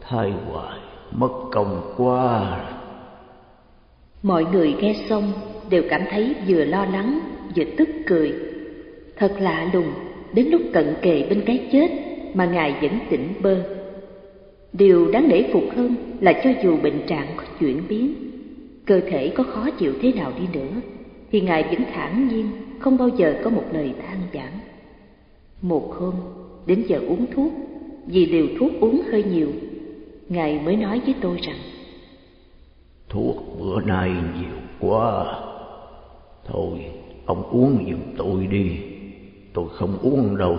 [0.00, 0.78] thay hoài,
[1.12, 2.60] mất công quá.
[4.22, 5.32] Mọi người nghe xong
[5.70, 7.20] đều cảm thấy vừa lo lắng,
[7.56, 8.34] vừa tức cười.
[9.16, 9.92] Thật lạ lùng,
[10.32, 11.88] đến lúc cận kề bên cái chết
[12.34, 13.79] mà ngài vẫn tỉnh bơ
[14.72, 18.14] điều đáng để phục hơn là cho dù bệnh trạng có chuyển biến
[18.86, 20.80] cơ thể có khó chịu thế nào đi nữa
[21.30, 22.46] thì ngài vẫn thản nhiên
[22.78, 24.52] không bao giờ có một lời than vãn
[25.62, 26.14] một hôm
[26.66, 27.52] đến giờ uống thuốc
[28.06, 29.48] vì liều thuốc uống hơi nhiều
[30.28, 31.56] ngài mới nói với tôi rằng
[33.10, 35.40] thuốc bữa nay nhiều quá.
[36.46, 36.84] Thôi
[37.26, 38.78] ông uống giùm tôi đi.
[39.52, 40.58] Tôi không uống đâu.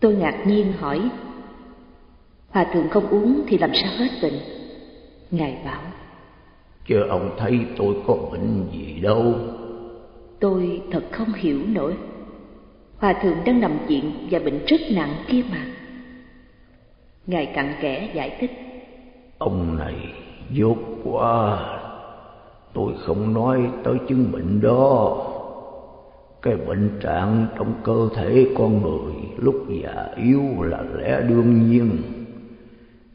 [0.00, 1.10] Tôi ngạc nhiên hỏi
[2.50, 4.40] hòa thượng không uống thì làm sao hết bệnh?
[5.30, 5.82] Ngài bảo
[6.90, 9.34] chứ ông thấy tôi có bệnh gì đâu.
[10.40, 11.94] Tôi thật không hiểu nổi.
[12.98, 15.66] Hòa thượng đang nằm viện và bệnh rất nặng kia mà.
[17.26, 18.50] Ngài cặn kẽ giải thích
[19.38, 19.94] ông này
[20.50, 21.58] dốt quá.
[22.74, 25.16] Tôi không nói tới chứng bệnh đó.
[26.42, 31.90] Cái bệnh trạng trong cơ thể con người lúc già yếu là lẽ đương nhiên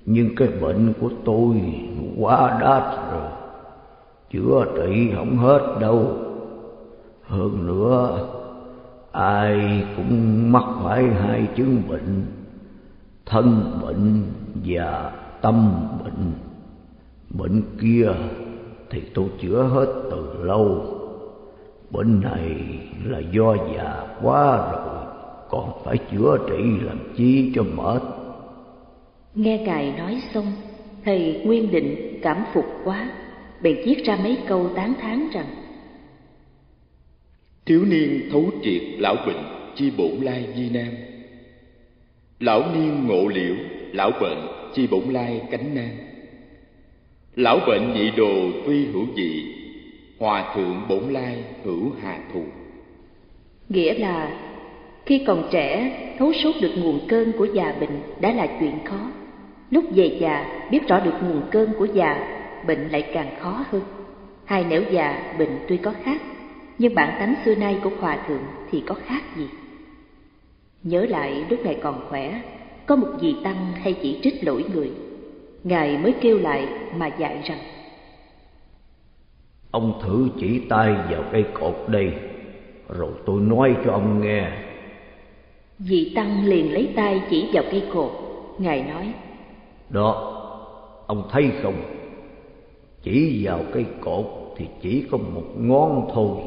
[0.05, 1.55] nhưng cái bệnh của tôi
[2.19, 3.29] quá đắt rồi
[4.31, 6.07] chữa trị không hết đâu
[7.21, 8.27] hơn nữa
[9.11, 12.25] ai cũng mắc phải hai chứng bệnh
[13.25, 14.23] thân bệnh
[14.65, 16.31] và tâm bệnh
[17.29, 18.11] bệnh kia
[18.89, 20.85] thì tôi chữa hết từ lâu.
[21.91, 25.03] Bệnh này là do già quá rồi,
[25.49, 28.01] còn phải chữa trị làm chi cho mệt.
[29.35, 30.53] Nghe Ngài nói xong,
[31.05, 33.09] thầy Nguyên Định cảm phục quá,
[33.61, 35.47] bèn viết ra mấy câu tán thán rằng
[37.65, 39.43] Thiếu niên thấu triệt lão bệnh
[39.75, 40.93] chi bổn lai di nam
[42.39, 43.55] Lão niên ngộ liễu
[43.91, 45.89] lão bệnh chi bổn lai cánh nam
[47.35, 49.43] Lão bệnh nhị đồ tuy hữu dị
[50.19, 52.43] Hòa thượng bổn lai hữu hà thù.
[53.69, 54.39] Nghĩa là
[55.05, 59.11] khi còn trẻ thấu suốt được nguồn cơn của già bệnh đã là chuyện khó
[59.75, 62.27] Lúc về già biết rõ được nguồn cơn của già
[62.67, 63.81] bệnh lại càng khó hơn.
[64.45, 66.21] Hai nẻo già bệnh tuy có khác
[66.77, 69.47] Nhưng bản tánh xưa nay của hòa thượng thì có khác gì?
[70.83, 72.41] Nhớ lại lúc ngài còn khỏe
[72.85, 74.91] Có một vị tăng hay chỉ trích lỗi người.
[75.63, 76.67] Ngài mới kêu lại
[76.97, 77.59] mà dạy rằng
[79.71, 82.13] Ông thử chỉ tay vào cây cột đây
[82.89, 84.51] Rồi tôi nói cho ông nghe.
[85.79, 88.11] Vị Tăng liền lấy tay chỉ vào cây cột.
[88.59, 89.13] Ngài nói
[89.89, 90.41] đó,
[91.07, 91.75] ông thấy không?
[93.03, 94.25] Chỉ vào cây cột
[94.57, 96.37] thì chỉ có một ngón thôi.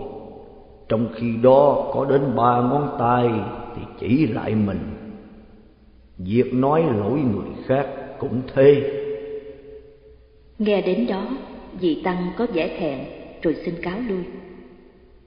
[0.88, 3.28] Trong khi đó có đến ba ngón tay
[3.76, 4.80] thì chỉ lại mình.
[6.18, 7.86] Việc nói lỗi người khác
[8.18, 8.90] cũng thế.
[10.58, 11.26] Nghe đến đó,
[11.80, 12.98] vị Tăng có vẻ thẹn
[13.42, 14.24] rồi xin cáo lui.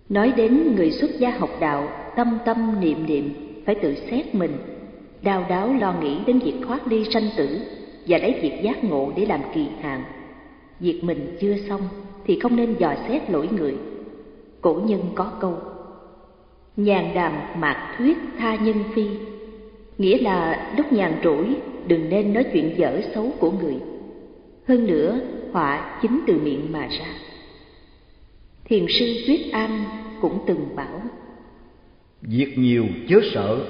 [0.10, 3.34] Nói đến người xuất gia học đạo, tâm tâm niệm niệm,
[3.66, 4.58] phải tự xét mình,
[5.22, 7.60] đau đáo lo nghĩ đến việc thoát ly sanh tử
[8.12, 10.04] và lấy việc giác ngộ để làm kỳ hạn.
[10.80, 11.82] Việc mình chưa xong
[12.26, 13.76] thì không nên dò xét lỗi người.
[14.62, 15.58] Cổ nhân có câu
[16.76, 19.06] Nhàn đàm mạc thuyết tha nhân phi
[19.98, 21.56] Nghĩa là lúc nhàn rỗi
[21.88, 23.76] đừng nên nói chuyện dở xấu của người
[24.68, 25.20] hơn nữa,
[25.52, 27.08] họa chính từ miệng mà ra.
[28.66, 29.84] Thiền sư Tuyết An
[30.22, 31.02] cũng từng bảo
[32.22, 33.66] Việc nhiều chớ sợ,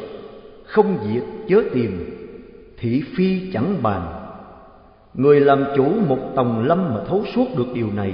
[0.63, 2.05] không việc chớ tìm,
[2.77, 4.20] thị phi chẳng bàn.
[5.13, 8.13] Người làm chủ một tòng lâm mà thấu suốt được điều này,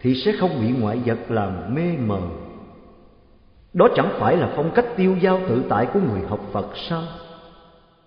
[0.00, 2.20] thì sẽ không bị ngoại vật làm mê mờ.
[3.72, 7.02] Đó chẳng phải là phong cách tiêu dao tự tại của người học Phật sao?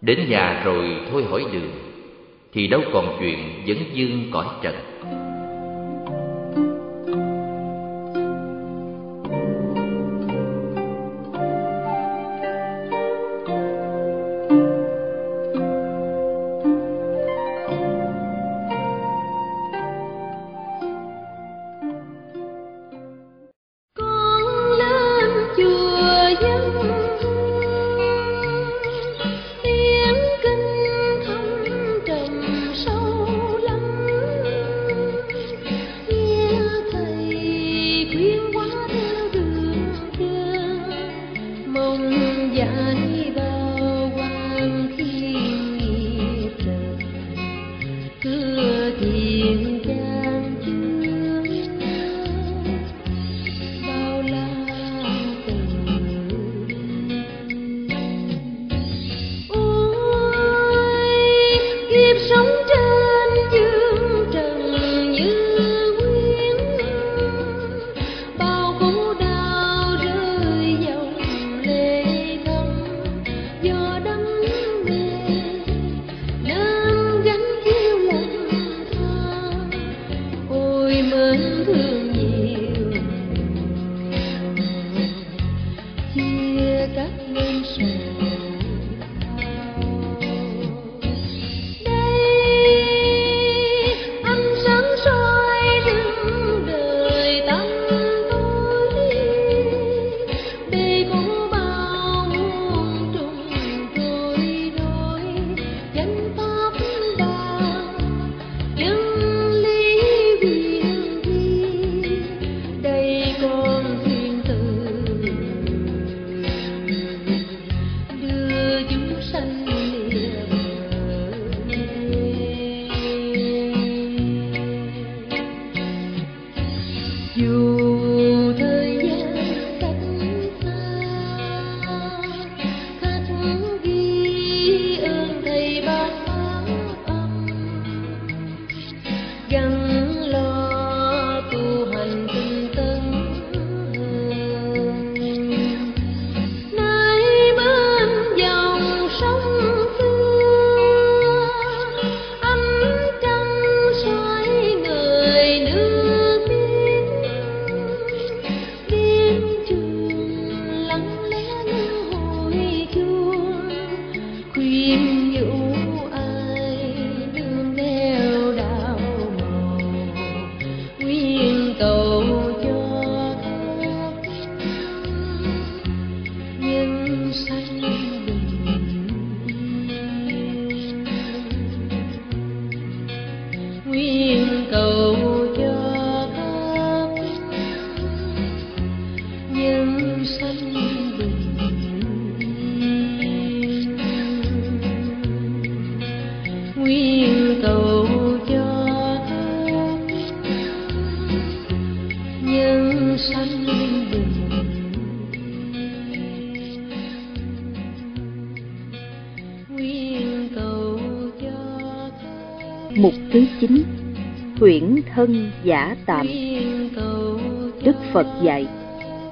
[0.01, 1.71] Đến nhà rồi thôi hỏi đường,
[2.53, 4.75] thì đâu còn chuyện dấn dương cõi trần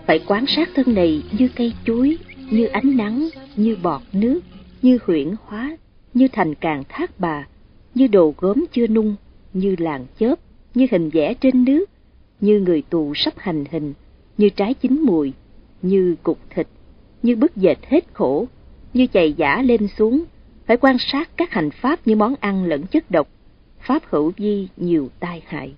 [0.10, 2.18] Phải quan sát thân này như cây chuối,
[2.52, 4.40] như ánh nắng, như bọt nước,
[4.82, 5.78] như huyển hóa,
[6.14, 7.48] như thành càng thác bà,
[7.96, 9.16] như đồ gốm chưa nung,
[9.54, 10.36] như làng chớp,
[10.76, 11.90] như hình vẽ trên nước,
[12.42, 13.94] như người tù sắp hành hình,
[14.38, 15.34] như trái chín mùi,
[15.82, 16.68] như cục thịt,
[17.24, 18.46] như bức dệt hết khổ,
[18.94, 20.24] như chày giả lên xuống,
[20.66, 23.28] phải quan sát các hành pháp như món ăn lẫn chất độc,
[23.80, 25.74] pháp hữu vi nhiều tai hại.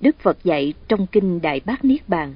[0.00, 2.34] Đức Phật dạy trong kinh Đại Bát Niết Bàn,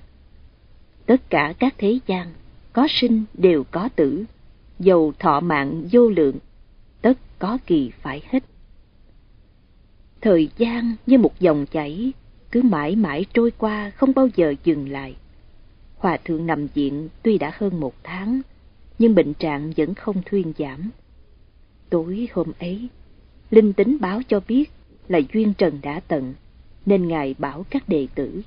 [1.06, 2.32] tất cả các thế gian,
[2.72, 4.24] có sinh đều có tử,
[4.78, 6.38] dầu thọ mạng vô lượng,
[7.02, 8.44] tất có kỳ phải hết.
[10.20, 12.12] Thời gian như một dòng chảy,
[12.52, 15.16] cứ mãi mãi trôi qua không bao giờ dừng lại.
[15.96, 18.40] Hòa thượng nằm viện tuy đã hơn một tháng,
[18.98, 20.90] nhưng bệnh trạng vẫn không thuyên giảm.
[21.90, 22.88] Tối hôm ấy,
[23.50, 24.70] Linh tính báo cho biết
[25.08, 26.34] là duyên trần đã tận,
[26.86, 28.42] nên Ngài bảo các đệ tử.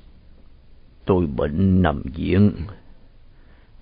[1.08, 2.52] Tôi bệnh nằm viện,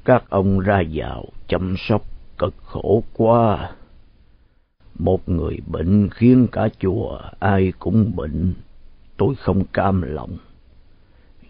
[0.05, 2.03] các ông ra vào chăm sóc
[2.39, 3.71] cực khổ quá.
[4.99, 8.55] Một người bệnh khiến cả chùa ai cũng bệnh,
[9.17, 10.37] tôi không cam lòng.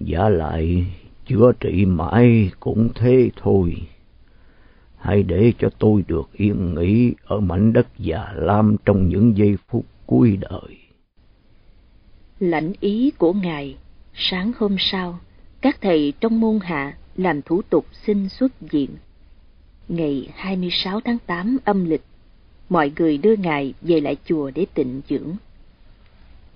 [0.00, 0.86] Giả lại
[1.26, 3.74] chữa trị mãi cũng thế thôi.
[4.96, 9.56] Hãy để cho tôi được yên nghỉ ở mảnh đất già lam trong những giây
[9.68, 10.76] phút cuối đời.
[12.40, 13.76] Lãnh ý của Ngài,
[14.14, 15.18] sáng hôm sau,
[15.66, 18.90] các thầy trong môn hạ làm thủ tục xin xuất viện.
[19.88, 22.02] Ngày 26 tháng 8 âm lịch,
[22.68, 25.36] mọi người đưa Ngài về lại chùa để tịnh dưỡng.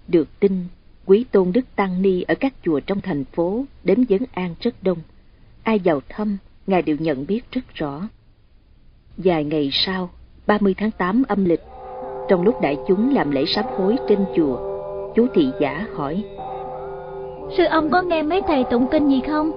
[0.08, 0.64] Được tin,
[1.06, 4.82] quý tôn Đức Tăng Ni ở các chùa trong thành phố đến vấn an rất
[4.82, 4.98] đông.
[5.62, 6.36] Ai vào thăm,
[6.66, 8.08] Ngài đều nhận biết rất rõ.
[9.16, 10.10] Vài ngày sau,
[10.46, 11.62] 30 tháng 8 âm lịch,
[12.28, 14.58] trong lúc đại chúng làm lễ sám hối trên chùa,
[15.16, 16.24] chú thị giả hỏi.
[17.56, 19.50] Sư ông có nghe mấy thầy tụng kinh gì không?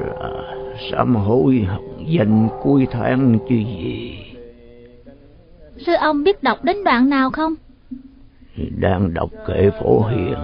[0.00, 0.54] Là
[0.90, 4.18] sám hối học danh cuối tháng chứ gì.
[5.76, 7.54] Sư ông biết đọc đến đoạn nào không?
[8.80, 10.38] Đang đọc kệ phổ hiền.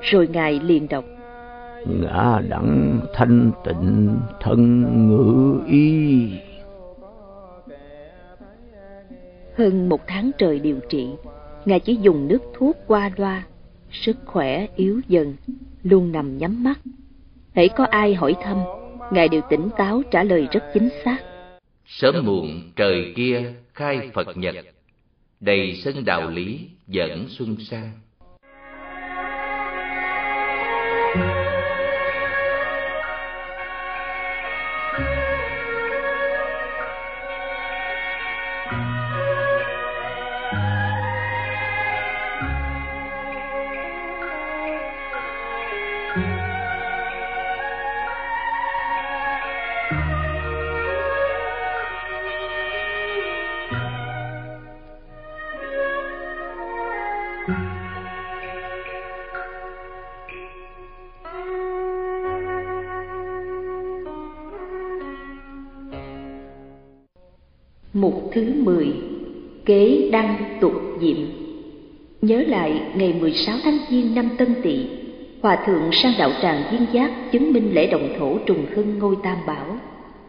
[0.00, 1.04] Rồi Ngài liền đọc.
[1.86, 6.28] Ngã đẳng thanh tịnh thân ngữ y.
[9.58, 11.08] Hơn một tháng trời điều trị,
[11.64, 13.42] Ngài chỉ dùng nước thuốc qua loa,
[13.92, 15.36] sức khỏe yếu dần,
[15.82, 16.80] luôn nằm nhắm mắt.
[17.54, 18.58] Hãy có ai hỏi thăm,
[19.10, 21.18] Ngài đều tỉnh táo trả lời rất chính xác.
[21.86, 24.54] Sớm muộn trời kia khai Phật nhật,
[25.40, 27.92] đầy sân đạo lý dẫn xuân sang.
[72.30, 74.86] Nhớ lại ngày 16 tháng Giêng năm Tân Tỵ
[75.42, 79.16] Hòa thượng sang đạo tràng viên giác chứng minh lễ đồng thổ trùng hưng ngôi
[79.22, 79.76] tam bảo.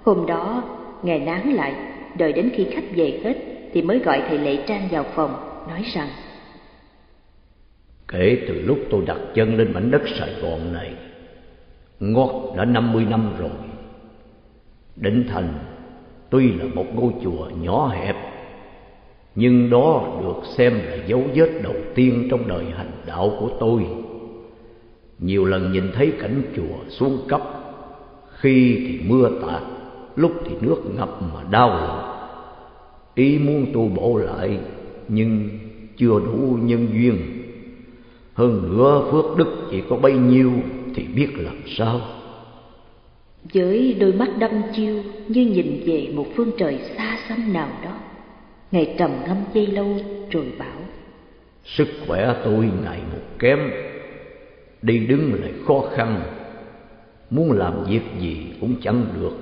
[0.04, 0.64] Hôm đó,
[1.04, 1.76] Ngài nán lại,
[2.18, 3.34] đợi đến khi khách về hết
[3.74, 5.34] Thì mới gọi thầy lễ trang vào phòng,
[5.70, 6.08] nói rằng
[8.08, 10.94] Kể từ lúc tôi đặt chân lên mảnh đất Sài Gòn này
[12.00, 13.50] Ngót đã 50 năm rồi.
[14.96, 15.54] Định Thành
[16.30, 18.16] tuy là một ngôi chùa nhỏ hẹp
[19.36, 23.86] nhưng đó được xem là dấu vết đầu tiên trong đời hành đạo của tôi.
[25.20, 27.42] Nhiều lần nhìn thấy cảnh chùa xuống cấp,
[28.32, 29.62] khi thì mưa tạt,
[30.16, 31.70] lúc thì nước ngập mà đau.
[31.70, 32.12] Lòng
[33.16, 34.60] ý muốn tu bổ lại,
[35.08, 35.50] nhưng
[35.98, 37.18] chưa đủ nhân duyên.
[38.34, 40.52] Hơn nữa phước đức chỉ có bấy nhiêu
[40.96, 42.02] thì biết làm sao?
[43.54, 47.92] Với đôi mắt đăm chiêu như nhìn về một phương trời xa xăm nào đó
[48.72, 49.88] ngài trầm ngâm dây lâu
[50.32, 50.80] rồi bảo,
[51.64, 53.60] sức khỏe tôi ngày một kém.
[54.82, 56.22] Đi đứng lại khó khăn.
[57.30, 59.34] Muốn làm việc gì cũng chẳng được.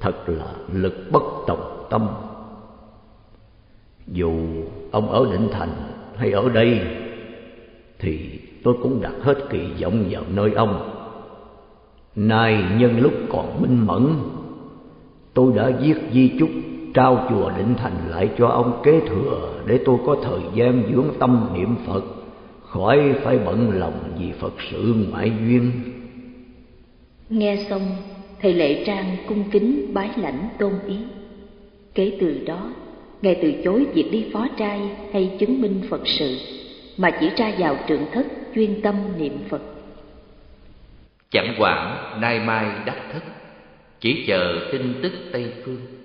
[0.00, 2.08] Thật là lực bất tòng tâm.
[4.06, 4.32] Dù
[4.90, 5.74] ông ở định thành
[6.16, 6.80] hay ở đây,
[7.98, 10.94] thì tôi cũng đặt hết kỳ vọng vào nơi ông.
[12.16, 14.14] Nay nhân lúc còn minh mẫn,
[15.34, 16.48] Tôi đã viết di chúc
[16.98, 21.10] trao chùa Định Thành lại cho ông kế thừa để tôi có thời gian dưỡng
[21.18, 22.04] tâm niệm Phật,
[22.62, 25.72] khỏi phải bận lòng vì Phật sự ngoại duyên.
[27.30, 27.82] Nghe xong,
[28.42, 30.96] thầy Lệ Trang cung kính bái lãnh tôn ý.
[31.94, 32.70] Kể từ đó,
[33.22, 34.80] Ngài từ chối việc đi phó trai
[35.12, 36.36] hay chứng minh Phật sự,
[36.96, 39.62] mà chỉ ra vào trượng thất chuyên tâm niệm Phật.
[41.30, 43.22] Chẳng quản nay mai đắc thất,
[44.00, 45.97] chỉ chờ tin tức Tây Phương.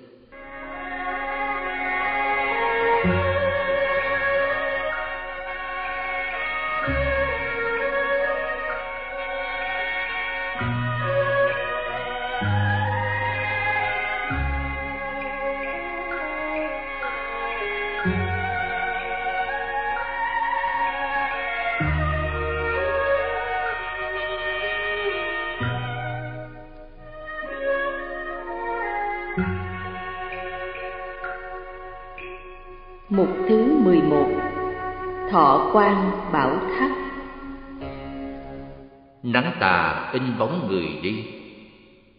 [40.14, 41.24] In bóng người đi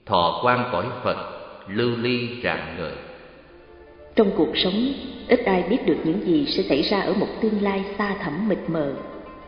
[0.06, 1.18] Thọ quan cõi Phật
[1.68, 2.94] lưu ly rạng ngời
[4.16, 4.94] Trong cuộc sống,
[5.28, 8.50] ít ai biết được những gì sẽ xảy ra ở một tương lai xa thẳm
[8.50, 8.94] mịt mờ.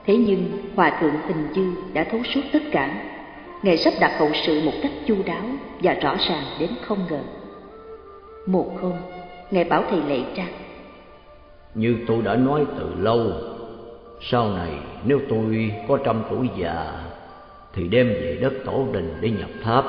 [0.06, 3.02] Thế nhưng, Hòa Thượng Tình Dư đã thấu suốt tất cả.
[3.64, 5.43] Ngài sắp đặt hậu sự một cách chu đáo
[5.82, 7.22] và rõ ràng đến không ngờ.
[8.45, 8.93] Một hôm,
[9.52, 10.54] Ngài bảo thầy Lệ Trang
[11.76, 13.32] Như tôi đã nói từ lâu,
[14.22, 14.72] sau này
[15.06, 17.07] nếu tôi có trăm tuổi già
[17.74, 19.86] thì đem về đất tổ đình để nhập tháp.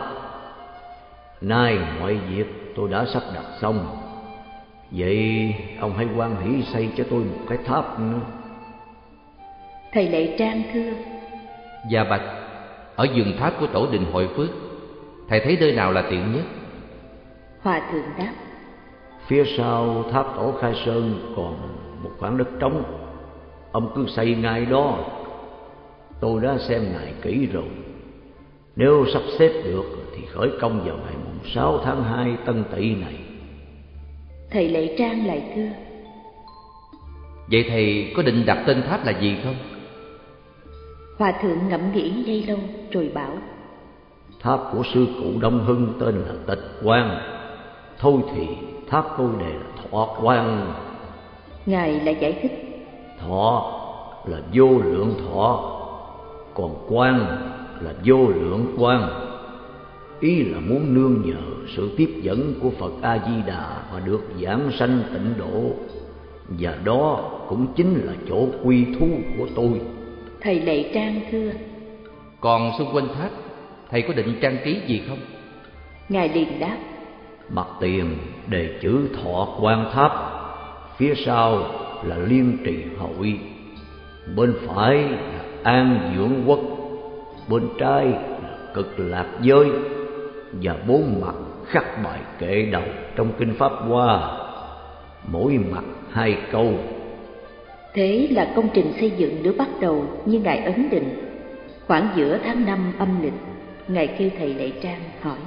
[1.40, 3.86] Nay mọi việc tôi đã sắp đặt xong,
[4.90, 8.20] vậy ông hãy quan hỷ xây cho tôi một cái tháp nữa.
[9.92, 10.90] Thầy Lệ Trang thưa.
[11.90, 12.22] Gia Bạch.
[12.96, 14.48] Ở vườn tháp của tổ đình hội phước
[15.28, 16.44] Thầy thấy nơi nào là tiện nhất?
[17.62, 18.32] Hòa Thượng đáp.
[19.26, 21.54] Phía sau tháp tổ Khai Sơn còn
[22.02, 22.82] một khoảng đất trống.
[23.72, 24.98] Ông cứ xây ngay đó
[26.20, 27.68] Tôi đã xem ngài kỹ rồi.
[28.76, 29.84] Nếu sắp xếp được
[30.16, 33.14] thì khởi công vào ngày mùng 6 tháng 2 Tân Tỵ này.
[34.50, 35.68] Thầy Lệ Trang lại thưa.
[37.50, 39.54] Vậy thầy có định đặt tên tháp là gì không?
[41.18, 42.58] Hòa Thượng ngẫm nghĩ giây lâu
[42.90, 43.32] rồi bảo.
[44.40, 47.20] Tháp của sư cụ Đông Hưng tên là Tịch Quang.
[47.98, 48.46] Thôi thì
[48.88, 50.74] tháp tôi đề là Thọ Quang.
[51.66, 52.52] Ngài lại giải thích.
[53.20, 53.72] Thọ
[54.26, 55.77] là vô lượng thọ
[56.58, 57.18] Còn quang
[57.80, 59.28] là vô lượng quang
[60.20, 61.42] Ý là muốn nương nhờ
[61.76, 65.70] sự tiếp dẫn của Phật A-di-đà Mà được giảng sanh tịnh độ.
[66.48, 69.80] Và đó cũng chính là chỗ quy thú của tôi.
[70.40, 71.50] Thầy Lệ Trang thưa.
[72.40, 73.30] Còn xung quanh tháp
[73.90, 75.18] Thầy có định trang trí gì không?
[76.08, 76.76] Ngài liền đáp.
[77.50, 80.12] Mặt tiền đề chữ thọ quan tháp
[80.96, 81.62] Phía sau
[82.04, 83.40] là liên trì hội
[84.36, 85.37] Bên phải là
[85.68, 86.60] an dưỡng quốc.
[87.48, 88.12] Bên trái
[88.74, 89.70] cực lạc giới
[90.62, 91.34] Và bốn mặt
[91.66, 92.82] khắc bài kệ đầu
[93.16, 94.38] trong kinh Pháp Hoa.
[95.26, 96.72] Mỗi mặt hai câu.
[97.94, 101.08] Thế là công trình xây dựng được bắt đầu như Ngài ấn định.
[101.86, 103.32] Khoảng giữa tháng năm âm lịch
[103.88, 105.38] Ngài kêu thầy Lệ Trang hỏi.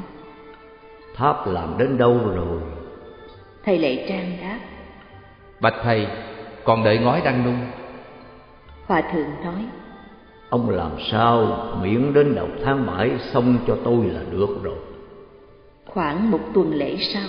[1.16, 2.62] Tháp làm đến đâu rồi?
[3.66, 4.60] Thầy Lệ Trang đáp.
[5.60, 6.08] Bạch thầy
[6.64, 7.60] Còn đợi ngói đăng nung.
[8.86, 9.66] Hòa thượng nói
[10.52, 14.78] Ông làm sao miễn đến đầu tháng bảy xong cho tôi là được rồi?
[15.86, 17.24] Khoảng một tuần lễ sau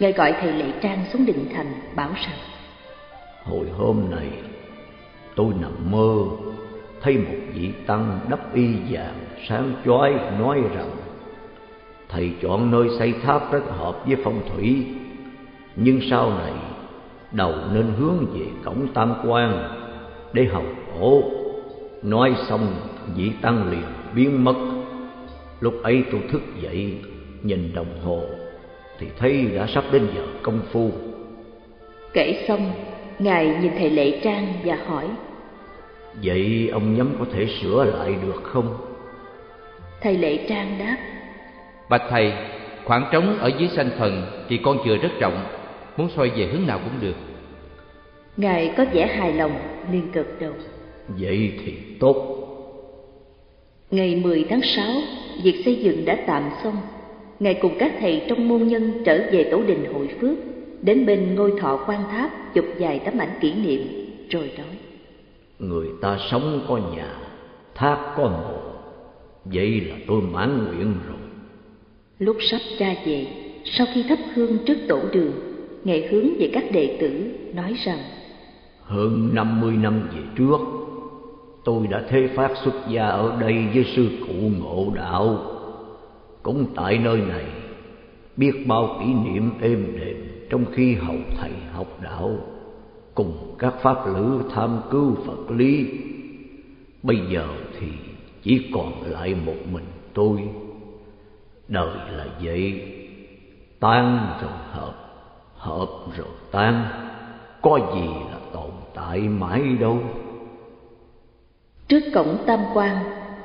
[0.00, 2.38] Ngài gọi thầy Lệ Trang xuống Định Thành bảo rằng
[3.44, 4.28] Hồi hôm này
[5.36, 6.16] tôi nằm mơ
[7.00, 9.18] Thấy một vị tăng đắp y vàng
[9.48, 10.90] sáng chói nói rằng
[12.08, 14.86] Thầy chọn nơi xây tháp rất hợp với phong thủy
[15.76, 16.52] Nhưng sau này
[17.32, 19.78] đầu nên hướng về cổng tam quan
[20.32, 20.64] Để hầu
[21.00, 21.22] cổ
[22.02, 22.74] Nói xong
[23.16, 23.84] vị tăng liền
[24.14, 24.54] biến mất.
[25.60, 26.94] Lúc ấy tôi thức dậy
[27.42, 28.22] nhìn đồng hồ
[28.98, 30.90] Thì thấy đã sắp đến giờ công phu.
[32.12, 32.72] Kể xong
[33.18, 35.08] Ngài nhìn thầy Lệ Trang và hỏi
[36.22, 38.76] Vậy ông nhắm có thể sửa lại được không?
[40.00, 40.96] Thầy Lệ Trang đáp
[41.88, 42.32] Bạch thầy
[42.84, 45.44] Khoảng trống ở dưới sanh phần Thì con chừa rất rộng
[45.96, 47.16] Muốn xoay về hướng nào cũng được.
[48.36, 49.52] Ngài có vẻ hài lòng
[49.92, 50.52] liền gật đầu
[51.18, 52.38] Vậy thì tốt.
[53.90, 54.86] Ngày 10 tháng 6
[55.42, 56.76] Việc xây dựng đã tạm xong.
[57.40, 60.38] Ngài cùng các thầy trong môn nhân trở về tổ đình hội phước
[60.82, 63.82] Đến bên ngôi thọ quan tháp Chụp vài tấm ảnh kỷ niệm
[64.30, 64.76] Rồi nói.
[65.58, 67.16] Người ta sống có nhà
[67.74, 68.60] Tháp có mộ
[69.44, 71.18] Vậy là tôi mãn nguyện rồi.
[72.18, 73.26] Lúc sắp ra về
[73.64, 75.32] Sau khi thắp hương trước tổ đường
[75.84, 77.98] Ngài hướng về các đệ tử nói rằng.
[78.82, 80.58] Hơn năm mươi năm về trước
[81.64, 85.38] Tôi đã thế phát xuất gia ở đây với sư cụ ngộ đạo.
[86.42, 87.44] Cũng tại nơi này,
[88.36, 90.16] Biết bao kỷ niệm êm đềm
[90.50, 92.30] Trong khi hậu thầy học đạo,
[93.14, 95.86] Cùng các pháp lữ tham cứu Phật lý.
[97.02, 97.48] Bây giờ
[97.80, 97.86] thì
[98.42, 99.84] chỉ còn lại một mình
[100.14, 100.48] tôi.
[101.68, 102.82] Đời là vậy,
[103.80, 104.94] Tan rồi hợp
[105.56, 106.84] Hợp rồi tan.
[107.62, 109.98] Có gì là tồn tại mãi đâu.
[111.92, 112.96] Trước cổng tam quan,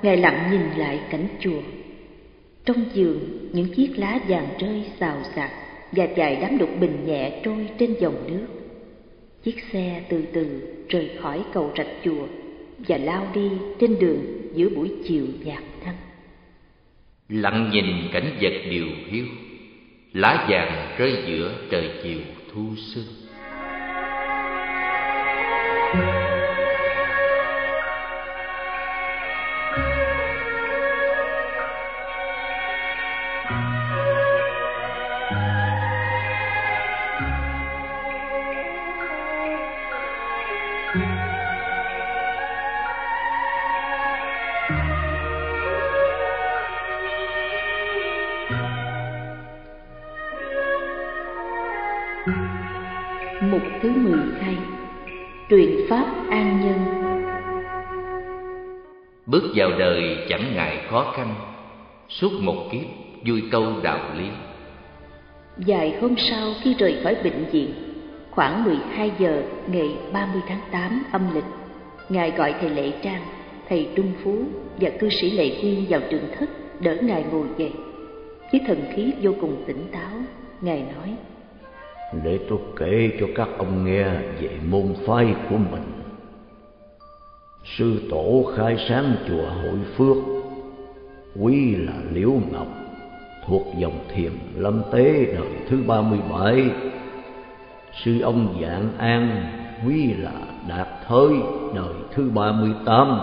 [0.02, 1.62] Ngài lặng nhìn lại cảnh chùa.
[2.66, 5.52] Trong giường, Những chiếc lá vàng rơi xào xạc
[5.92, 8.48] Và vài đám đục bình nhẹ trôi trên dòng nước.
[9.44, 12.28] Chiếc xe từ từ rời khỏi cầu rạch chùa
[12.78, 15.96] Và lao đi trên đường giữa buổi chiều nhạt thăng.
[17.30, 19.26] Lặng nhìn cảnh vật điều hiu,
[20.14, 22.20] Lá vàng rơi giữa trời chiều
[22.54, 23.27] thu sương.
[62.20, 62.88] Suốt một kiếp
[63.26, 64.28] vui câu đạo lý
[65.58, 67.74] Vài hôm sau khi rời khỏi bệnh viện
[68.32, 71.44] Khoảng 12 giờ ngày 30 tháng 8 âm lịch
[72.10, 73.22] Ngài gọi thầy Lệ Trang,
[73.70, 74.40] thầy Trung Phú
[74.80, 76.50] và cư sĩ Lệ Quyên vào trường thất
[76.80, 77.72] đỡ Ngài ngồi dậy
[78.52, 80.12] Với thần khí vô cùng tỉnh táo,
[80.62, 81.16] Ngài nói
[82.24, 84.04] để tôi kể cho các ông nghe
[84.42, 85.84] về môn phái của mình.
[87.78, 90.18] Sư tổ khai sáng chùa Hội Phước,
[91.40, 92.68] quý là Liễu Ngọc,
[93.46, 96.66] thuộc dòng thiềm lâm tế đời thứ ba mươi bảy.
[98.04, 99.46] Sư ông Dạng An,
[99.88, 101.34] quý là Đạt Thới,
[101.76, 103.20] đời thứ ba mươi tám.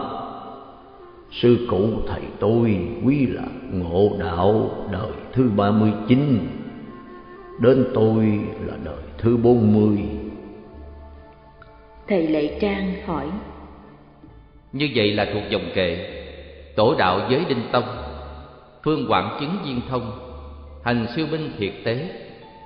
[1.30, 6.38] Sư cụ thầy tôi, quý là Ngộ Đạo, đời thứ ba mươi chín
[7.60, 9.98] Đến tôi là đời thứ bốn mươi
[12.08, 13.26] Thầy Lệ Trang hỏi
[14.72, 16.10] Như vậy là thuộc dòng kệ
[16.76, 18.03] Tổ đạo giới Đinh Tông
[18.85, 20.12] Phương Quảng chứng viên thông
[20.82, 22.11] Hành siêu minh thiệt tế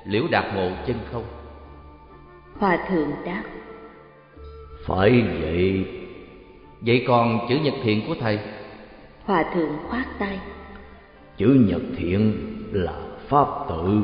[0.07, 1.25] Liễu đạt ngộ chân không.
[2.59, 3.43] Hòa thượng đáp
[4.87, 5.87] Phải vậy.
[6.81, 8.39] Vậy còn chữ nhật thiện của thầy?
[9.25, 10.39] Hòa thượng khoát tay
[11.37, 12.33] Chữ nhật thiện
[12.73, 14.03] là pháp tự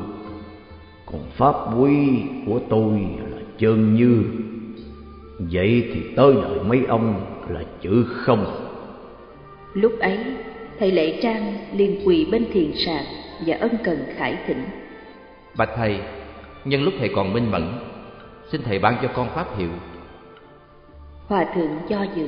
[1.07, 2.91] còn pháp quy của tôi
[3.31, 4.25] là chân như.
[5.39, 8.71] Vậy thì tới đời mấy ông là chữ không.
[9.75, 10.19] Lúc ấy
[10.79, 13.05] thầy lễ trang liền quỳ bên thiền sàn
[13.47, 14.65] và ân cần khải thỉnh.
[15.57, 16.01] Bạch thầy
[16.65, 17.73] nhân lúc thầy còn minh mẫn
[18.53, 19.71] xin thầy ban cho con pháp hiệu.
[21.27, 22.27] Hòa thượng do dự.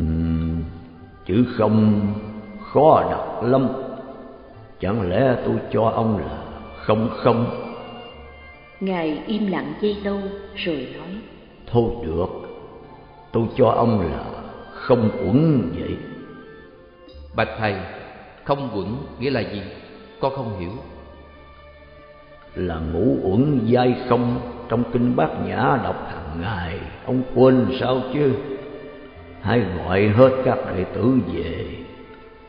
[0.00, 0.62] Uhm,
[1.26, 2.06] chữ không
[2.72, 3.68] khó đặt lắm.
[4.80, 6.44] Chẳng lẽ tôi cho ông là
[6.76, 7.66] không không?
[8.80, 10.18] Ngài im lặng giây lâu
[10.54, 11.08] rồi nói.
[11.66, 12.26] Thôi được
[13.32, 14.24] tôi cho ông là
[14.72, 15.96] không uẩn vậy
[17.34, 17.74] bạch thầy
[18.44, 18.86] không uẩn
[19.20, 19.62] nghĩa là gì?
[20.20, 20.72] Con không hiểu.
[22.54, 26.78] Là ngũ uẩn giai không trong kinh bát nhã đọc hàng ngày.
[27.06, 28.32] Ông quên sao chứ?
[29.40, 31.66] Hãy gọi hết các đệ tử về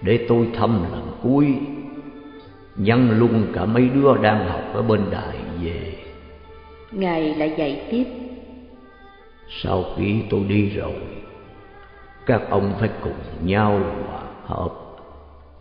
[0.01, 1.55] để tôi thăm lần cuối.
[2.75, 5.95] Nhân luôn cả mấy đứa đang học ở bên đài về.
[6.91, 8.05] Ngài lại dạy tiếp.
[9.49, 10.93] Sau khi tôi đi rồi
[12.25, 13.13] các ông phải cùng
[13.45, 14.20] nhau hòa
[14.51, 14.71] hợp.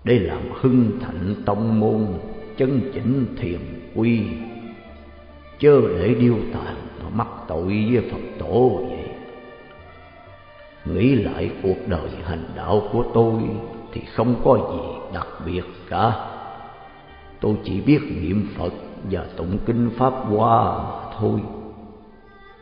[0.04, 2.06] Để làm hưng thịnh tông môn
[2.56, 3.60] chân chỉnh thiền
[3.94, 4.22] quy.
[5.58, 9.08] Chớ để điêu tàn mà mắc tội với phật tổ vậy.
[10.84, 13.42] Nghĩ lại cuộc đời hành đạo của tôi
[13.92, 16.12] thì không có gì đặc biệt cả.
[17.40, 18.72] Tôi chỉ biết niệm phật
[19.10, 21.40] và tụng kinh pháp hoa mà thôi.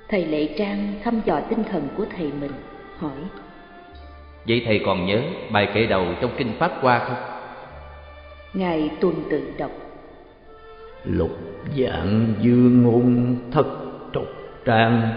[0.08, 2.52] Thầy lệ trang thăm dò tinh thần của thầy mình,
[2.98, 3.18] hỏi
[4.46, 7.38] vậy thầy còn nhớ bài kệ đầu trong kinh pháp hoa không?
[8.54, 9.70] Ngài tuần tự đọc.
[11.04, 11.38] Lục
[11.76, 13.66] dạng dư ngôn thất
[14.12, 14.28] trục
[14.64, 15.10] trang.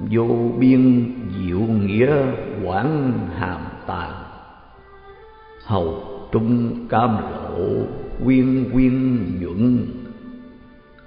[0.00, 2.16] Vô biên diệu nghĩa
[2.64, 4.12] quảng hàm tàn.
[5.64, 7.66] Hầu trung cam lộ
[8.24, 9.86] quyên quyên nhuận.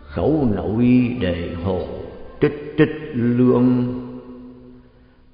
[0.02, 1.88] Khẩu nội đề hồ
[2.42, 4.00] trích trích lương.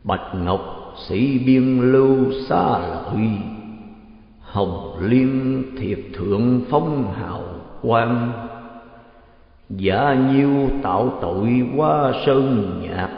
[0.04, 2.18] Bạch ngọc sĩ biên lưu
[2.50, 2.80] xa
[3.12, 3.42] lợi.
[4.42, 7.44] Hồng liên thiệt thượng phong hào
[7.82, 8.32] quang.
[9.70, 13.10] Giả nhiêu tạo tội qua sơn nhạc.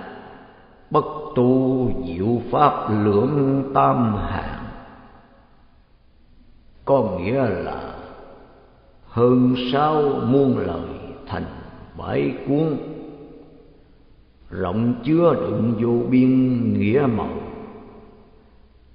[0.91, 4.60] Bất tu diệu pháp lượng tam hạng
[6.89, 7.93] có nghĩa là
[9.07, 10.89] hơn sáu muôn lời
[11.27, 11.45] thành
[11.97, 12.77] bãi cuốn.
[14.49, 17.30] Rộng chứa đựng vô biên nghĩa màu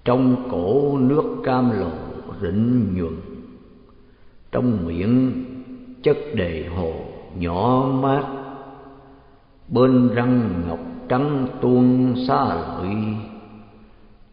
[0.05, 1.90] trong cổ nước cam lộ
[2.40, 3.20] rịnh nhuận,
[4.52, 5.44] trong miệng
[6.02, 6.93] chất đề hồ
[7.35, 8.24] nhỏ mát,
[9.68, 10.78] bên răng ngọc
[11.09, 12.94] trắng tuôn xa lưỡi,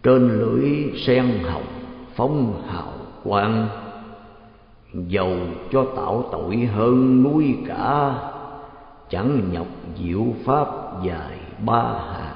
[0.03, 1.65] trên lưỡi sen hồng
[2.15, 2.93] phóng hào
[3.23, 3.67] quang,
[4.93, 5.35] dầu
[5.71, 8.15] cho tạo tội hơn núi cả,
[9.09, 9.67] chẳng nhọc
[9.97, 10.67] diệu pháp
[11.03, 12.35] dài ba hà.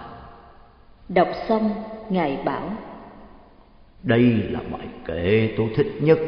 [1.09, 1.69] Đọc xong,
[2.09, 2.69] ngài bảo
[4.05, 6.19] đây là bài kệ tôi thích nhất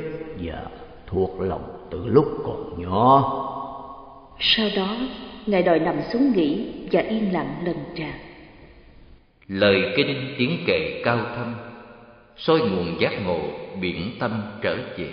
[0.41, 0.65] và
[1.07, 3.43] thuộc lòng từ lúc còn nhỏ.
[4.39, 4.97] Sau đó
[5.47, 8.19] ngài đòi nằm xuống nghỉ và yên lặng lần tràng
[9.47, 11.55] lời kinh tiếng kệ cao thâm
[12.37, 13.39] soi nguồn giác ngộ
[13.81, 15.09] biển tâm trở về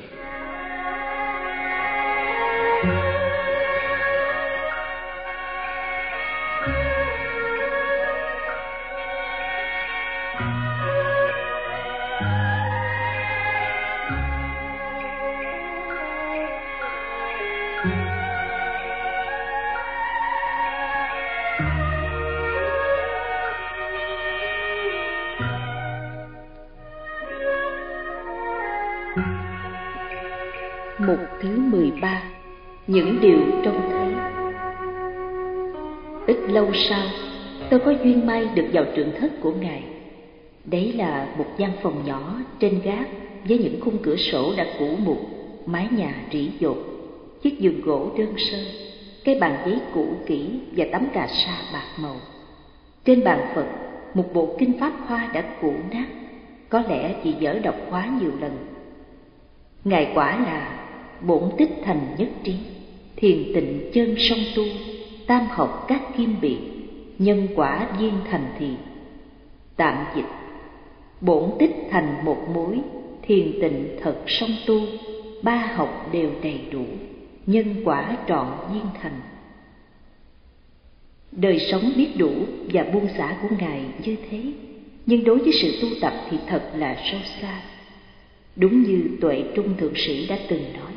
[38.27, 39.83] May được vào trường thất của Ngài.
[40.65, 43.09] Đấy là một gian phòng nhỏ trên gác
[43.49, 45.19] Với những khung cửa sổ đã cũ mục,
[45.67, 46.79] Mái nhà rỉ dột,
[47.43, 48.59] Chiếc giường gỗ đơn sơ,
[49.25, 52.17] Cái bàn giấy cũ kỹ Và tấm cà sa bạc màu.
[53.05, 53.67] Trên bàn Phật,
[54.15, 56.07] Một bộ kinh pháp hoa đã cũ nát,
[56.69, 58.53] Có lẽ chỉ dở đọc quá nhiều lần.
[59.85, 60.87] Ngài quả là
[61.21, 62.55] bổn tích thành nhất trí,
[63.17, 64.63] thiền tịnh chân song tu,
[65.27, 66.74] tam học các kim biệt
[67.19, 68.69] nhân quả viên thành thì
[69.77, 70.29] tạm dịch,
[71.21, 72.81] bổn tích thành một mối,
[73.23, 74.81] thiền tịnh thật song tu,
[75.43, 76.85] ba học đều đầy đủ,
[77.47, 79.21] nhân quả trọn viên thành.
[81.33, 82.33] Đời sống biết đủ
[82.73, 84.43] và buông xả của ngài như thế,
[85.07, 87.61] nhưng đối với sự tu tập thì thật là sâu xa,
[88.57, 90.93] đúng như tuệ trung thượng sĩ đã từng nói.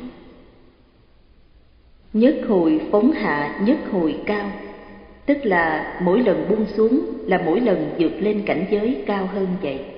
[2.12, 4.52] Nhất hồi phóng hạ, nhất hồi cao
[5.28, 9.48] tức là mỗi lần buông xuống là mỗi lần vượt lên cảnh giới cao hơn
[9.62, 9.97] vậy.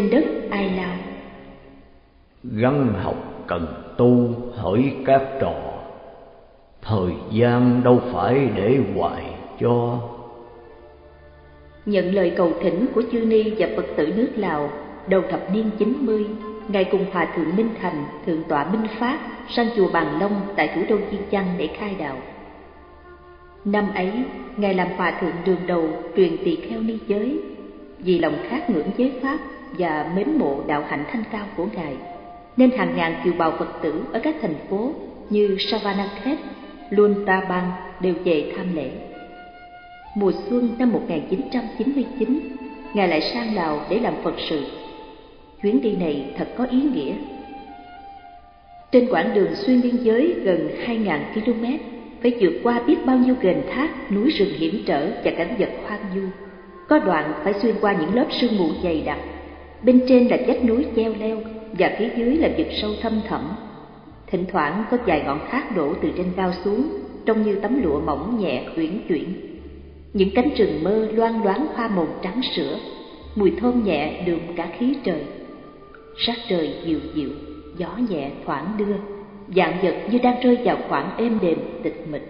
[0.00, 0.94] Trên đất ai lao
[2.42, 3.66] Gắn học cần
[3.96, 5.54] tu hỏi các trò.
[6.82, 9.24] Thời gian đâu phải để hoài
[9.60, 9.98] cho.
[11.86, 14.70] Nhận lời cầu thỉnh của chư Ni và Phật tử nước Lào
[15.08, 16.26] Đầu thập niên 90
[16.68, 20.70] Ngài cùng Hòa Thượng Minh Thành, Thượng tọa Minh Phát sang chùa Bàn Long tại
[20.74, 22.16] thủ đô Chiên Chăn để khai đạo.
[23.64, 24.12] Năm ấy,
[24.56, 27.40] Ngài làm Hòa Thượng đường đầu truyền tỳ kheo ni giới
[27.98, 29.38] vì lòng khát ngưỡng giới pháp
[29.78, 31.96] và mến mộ đạo hạnh thanh cao của ngài
[32.56, 34.92] nên hàng ngàn kiều bào phật tử ở các thành phố
[35.30, 36.38] như Savanakhet,
[36.90, 37.70] Luntabang
[38.00, 38.90] đều về tham lễ.
[40.14, 42.40] Mùa xuân năm 1999,
[42.94, 44.64] Ngài lại sang Lào để làm Phật sự.
[45.62, 47.14] Chuyến đi này thật có ý nghĩa.
[48.92, 51.64] Trên quãng đường xuyên biên giới gần 2.000 km,
[52.22, 55.70] phải vượt qua biết bao nhiêu gền thác, núi rừng hiểm trở và cảnh vật
[55.86, 56.22] hoang vu
[56.90, 59.18] có đoạn phải xuyên qua những lớp sương mù dày đặc
[59.82, 61.40] bên trên là vách núi treo leo
[61.72, 63.56] và phía dưới là vực sâu thâm thẳm
[64.26, 66.88] thỉnh thoảng có vài ngọn thác đổ từ trên cao xuống
[67.26, 69.34] trông như tấm lụa mỏng nhẹ uyển chuyển
[70.12, 72.78] những cánh rừng mơ loan loáng hoa màu trắng sữa
[73.36, 75.24] mùi thơm nhẹ đượm cả khí trời
[76.26, 77.30] Sát trời dịu dịu,
[77.76, 78.96] gió nhẹ thoảng đưa,
[79.56, 82.22] dạng vật như đang rơi vào khoảng êm đềm tịch mịch.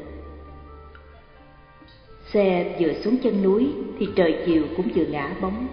[2.33, 5.67] Xe vừa xuống chân núi thì trời chiều cũng vừa ngã bóng.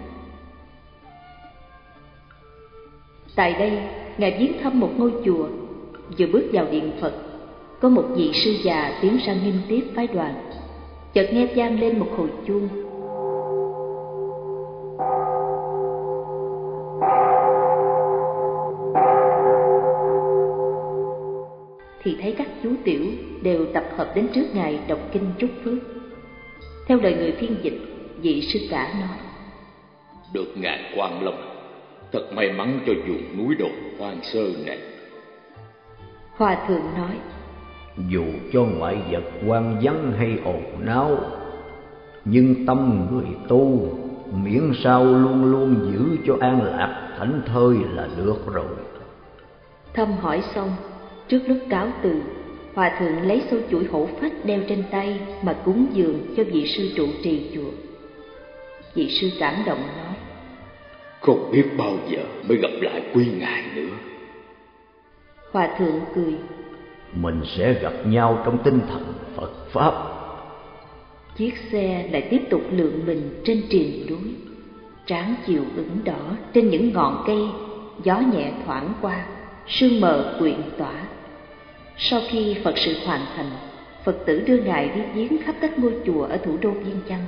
[3.38, 3.72] Tại đây,
[4.18, 5.48] Ngài viếng thăm một ngôi chùa,
[6.18, 7.12] vừa bước vào điện Phật,
[7.80, 10.34] có một vị sư già tiến ra nghiêm tiếp phái đoàn.
[11.12, 12.68] Chợt nghe vang lên một hồi chuông.
[22.02, 23.02] Thì thấy các chú tiểu
[23.42, 25.78] đều tập hợp đến trước Ngài đọc kinh chúc phước.
[26.86, 27.78] Theo lời người phiên dịch,
[28.22, 29.18] vị sư cả nói
[30.32, 31.47] Được ngài quan lòng
[32.12, 34.78] Thật may mắn cho vùng núi đồi hoang sơ này.
[36.36, 37.16] Hòa thượng nói
[38.08, 41.18] Dù cho ngoại vật quan vắng hay ồn náo
[42.24, 43.88] Nhưng tâm người tu
[44.44, 48.76] Miễn sao luôn luôn giữ cho an lạc thảnh thơi là được rồi.
[49.94, 50.70] Thăm hỏi xong
[51.28, 52.22] Trước lúc cáo từ
[52.74, 56.66] Hòa thượng lấy sâu chuỗi hổ phách đeo trên tay Mà cúng dường cho vị
[56.66, 57.70] sư trụ trì chùa.
[58.94, 60.14] Vị sư cảm động nói
[61.20, 62.18] Không biết bao giờ
[62.48, 63.96] mới gặp lại quý ngài nữa.
[65.52, 66.34] Hòa thượng cười.
[67.12, 69.92] Mình sẽ gặp nhau trong tinh thần Phật Pháp.
[71.36, 74.34] Chiếc xe lại tiếp tục lượn mình trên triền núi.
[75.06, 77.46] Tráng chiều ửng đỏ trên những ngọn cây
[78.04, 79.26] Gió nhẹ thoảng qua
[79.66, 80.94] Sương mờ quyện tỏa.
[81.96, 83.50] Sau khi Phật sự hoàn thành
[84.04, 87.18] Phật tử đưa Ngài đi viếng khắp các ngôi chùa ở thủ đô Viên Chăn.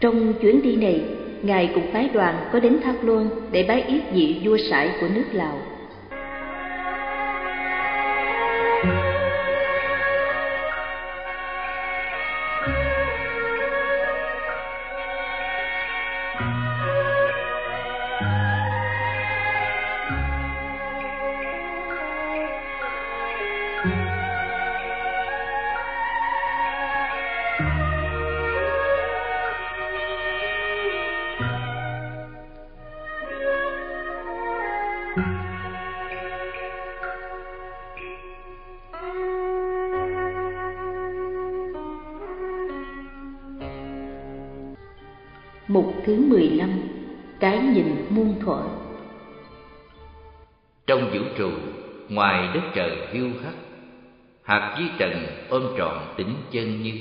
[0.00, 1.04] Trong chuyến đi này
[1.44, 5.08] Ngài cùng phái đoàn có đến Thác Luân để bái yết vị vua sải của
[5.08, 5.73] nước Lào.
[51.36, 51.50] Trụ,
[52.08, 53.54] ngoài đất trời hiu hắt
[54.42, 55.12] Hạt dưới trần
[55.48, 56.92] ôm trọn tính chân như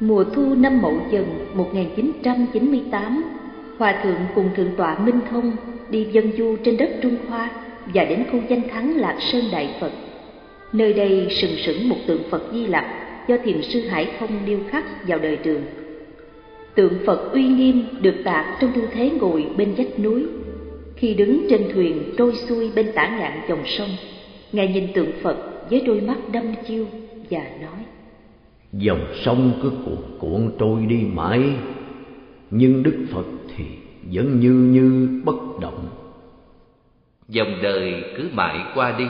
[0.00, 3.24] Mùa thu năm Mậu Dần 1998
[3.78, 5.56] Hòa thượng cùng Thượng tọa Minh Thông
[5.90, 7.50] đi dân du trên đất Trung Hoa
[7.94, 9.92] và đến khu danh thắng Lạc Sơn Đại Phật.
[10.72, 12.84] Nơi đây sừng sững một tượng Phật Di Lặc
[13.28, 15.62] do thiền sư Hải Không điêu khắc vào đời trường.
[16.74, 20.26] Tượng Phật uy nghiêm được tạc trong tư thế ngồi bên vách núi.
[21.04, 23.88] Khi đứng trên thuyền trôi xuôi bên tả ngạn dòng sông,
[24.52, 25.36] Ngài nhìn tượng Phật
[25.70, 26.86] với đôi mắt đăm chiêu
[27.30, 27.84] và nói
[28.72, 31.42] Dòng sông cứ cuộn cuộn trôi đi mãi
[32.50, 33.24] Nhưng Đức Phật
[33.56, 33.64] thì
[34.12, 35.88] vẫn như như bất động.
[37.28, 39.06] Dòng đời cứ mãi qua đi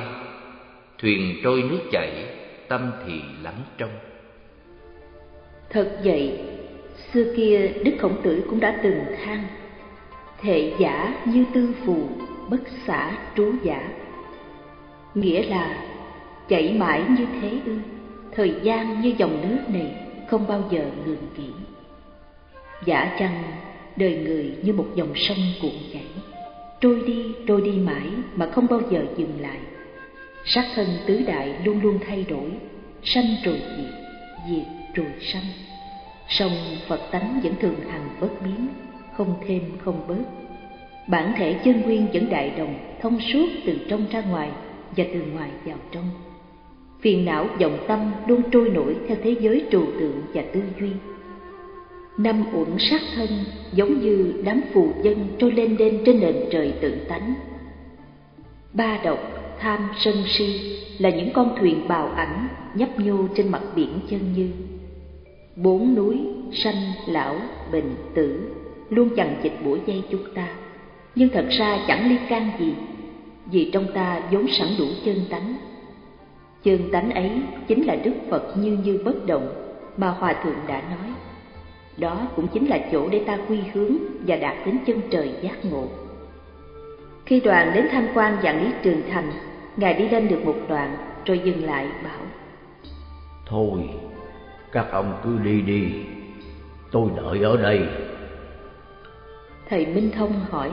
[0.99, 2.25] Thuyền trôi nước chảy
[2.69, 3.13] Tâm thì
[3.43, 3.91] lắng trong.
[5.71, 6.39] Thật vậy,
[7.13, 9.45] xưa kia Đức Khổng Tử cũng đã từng than
[10.45, 12.09] hệ giả như tư phù,
[12.51, 13.89] bất xả trú giả.
[15.15, 15.77] Nghĩa là
[16.49, 17.79] chảy mãi như thế ư
[18.33, 19.95] Thời gian như dòng nước này
[20.29, 21.51] không bao giờ ngừng nghỉ.
[22.85, 23.43] Giả chăng
[23.97, 26.07] đời người như một dòng sông cuộn chảy
[26.81, 29.59] Trôi đi, trôi đi mãi mà không bao giờ dừng lại.
[30.45, 32.51] Sắc thân tứ đại luôn luôn thay đổi
[33.03, 33.95] Sanh rồi diệt,
[34.49, 35.43] diệt rồi sanh.
[36.29, 36.53] Song
[36.89, 38.69] Phật tánh vẫn thường hằng bất biến
[39.17, 40.25] không thêm không bớt
[41.09, 44.51] Bản thể chân nguyên vẫn đại đồng Thông suốt từ trong ra ngoài
[44.97, 46.05] Và từ ngoài vào trong
[47.01, 50.91] Phiền não vọng tâm luôn trôi nổi Theo thế giới trừu tượng và tư duy
[52.17, 53.29] Năm uẩn sát thân
[53.73, 57.35] giống như đám phù dân trôi lên lên trên nền trời tự tánh.
[58.73, 59.19] Ba độc,
[59.59, 64.21] tham, sân si là những con thuyền bào ảnh nhấp nhô trên mặt biển chân
[64.37, 64.51] như.
[65.57, 66.21] Bốn núi,
[66.53, 67.37] sanh, lão,
[67.73, 68.41] bình, tử
[68.95, 70.49] luôn chằng chịt buổi dây chúng ta.
[71.15, 72.75] Nhưng thật ra chẳng liên can gì,
[73.47, 75.55] vì trong ta vốn sẵn đủ chân tánh.
[76.63, 77.31] Chân tánh ấy
[77.67, 79.49] chính là Đức Phật như như bất động
[79.97, 81.15] mà Hòa Thượng đã nói.
[81.97, 83.97] Đó cũng chính là chỗ để ta quy hướng
[84.27, 85.89] và đạt đến chân trời giác ngộ.
[87.27, 89.31] Khi đoàn đến tham quan vạn lý trường thành,
[89.77, 92.21] Ngài đi lên được một đoạn rồi dừng lại bảo
[93.47, 93.81] Thôi,
[94.73, 95.93] các ông cứ đi đi,
[96.91, 97.81] tôi đợi ở đây.
[99.69, 100.71] Thầy Minh Thông hỏi.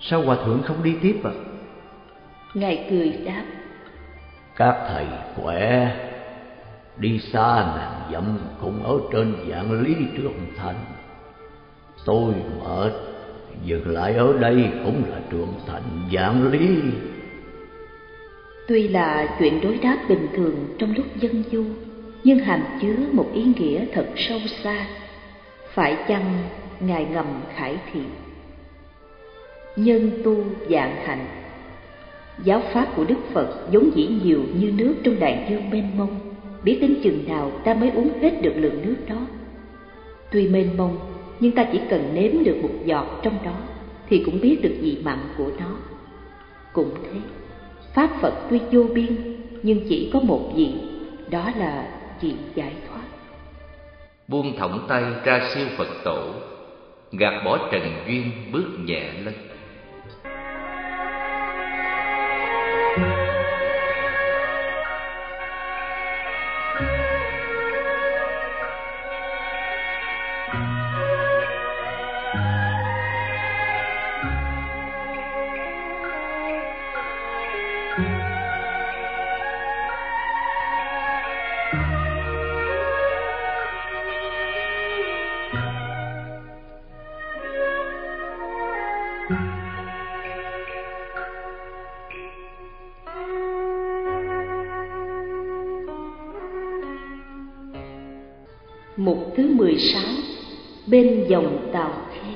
[0.00, 1.30] Sao hòa thượng không đi tiếp à?
[2.54, 3.44] Ngài cười đáp.
[4.56, 5.06] Các thầy
[5.36, 5.96] khỏe
[6.96, 10.76] Đi xa ngàn dặm cũng ở trên dạng lý trường thành.
[12.04, 12.92] Tôi mệt
[13.64, 15.82] Dừng lại ở đây cũng là trường thành
[16.12, 16.68] dạng lý.
[18.68, 21.64] Tuy là chuyện đối đáp bình thường trong lúc dân du
[22.24, 24.86] Nhưng hàm chứa một ý nghĩa thật sâu xa.
[25.74, 26.42] Phải chăng
[26.86, 28.00] Ngài ngầm khải thị.
[29.76, 31.26] Nhân tu dạng hạnh
[32.42, 36.20] Giáo pháp của Đức Phật vốn dĩ nhiều như nước trong đại dương mênh mông.
[36.62, 39.26] Biết đến chừng nào ta mới uống hết được lượng nước đó.
[40.30, 40.98] Tuy mênh mông,
[41.40, 43.56] nhưng ta chỉ cần nếm được một giọt trong đó
[44.08, 45.76] Thì cũng biết được vị mặn của nó.
[46.72, 47.18] Cũng thế,
[47.94, 50.74] Pháp Phật tuy vô biên, Nhưng chỉ có một vị,
[51.30, 51.88] Đó là
[52.20, 53.02] vị giải thoát.
[54.28, 56.32] Buông thõng tay ra siêu Phật tổ.
[57.16, 59.34] Gạt bỏ trần duyên bước nhẹ lên.
[99.74, 100.02] 16
[100.86, 102.30] Bên dòng tàu khê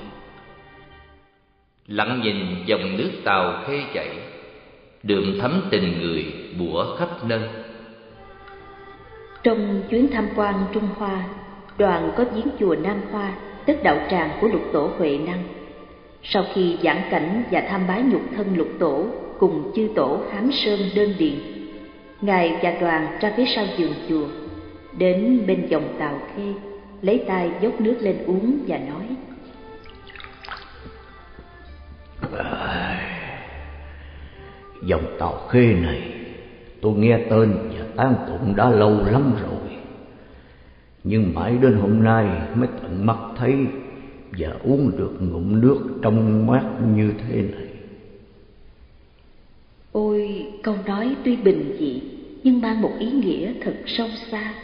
[1.87, 2.37] Lặng nhìn
[2.67, 4.09] dòng nước tàu khê chảy
[5.03, 6.27] Đường thấm tình người
[6.59, 7.49] bủa khắp nơi.
[9.43, 11.25] Trong chuyến tham quan Trung Hoa
[11.79, 13.33] Đoàn có viếng chùa Nam Hoa
[13.67, 15.43] Tức đạo tràng của lục tổ Huệ Năng.
[16.23, 19.07] Sau khi giảng cảnh và tham bái nhục thân lục tổ
[19.39, 21.41] Cùng chư tổ Hám Sơn đơn điện
[22.21, 24.27] Ngài và đoàn ra phía sau giường chùa
[24.99, 26.53] Đến bên dòng tàu khê
[27.03, 29.17] Lấy tay dốc nước lên uống và nói.
[34.83, 36.19] Dòng tàu khê này
[36.81, 39.71] Tôi nghe tên và tán tụng đã lâu lắm rồi.
[41.05, 43.55] Nhưng mãi đến hôm nay mới tận mắt thấy
[44.39, 46.65] Và uống được ngụm nước trong mát
[46.95, 47.69] như thế này.
[49.93, 52.03] Ôi câu nói tuy bình dị
[52.43, 54.55] Nhưng mang một ý nghĩa thật sâu xa.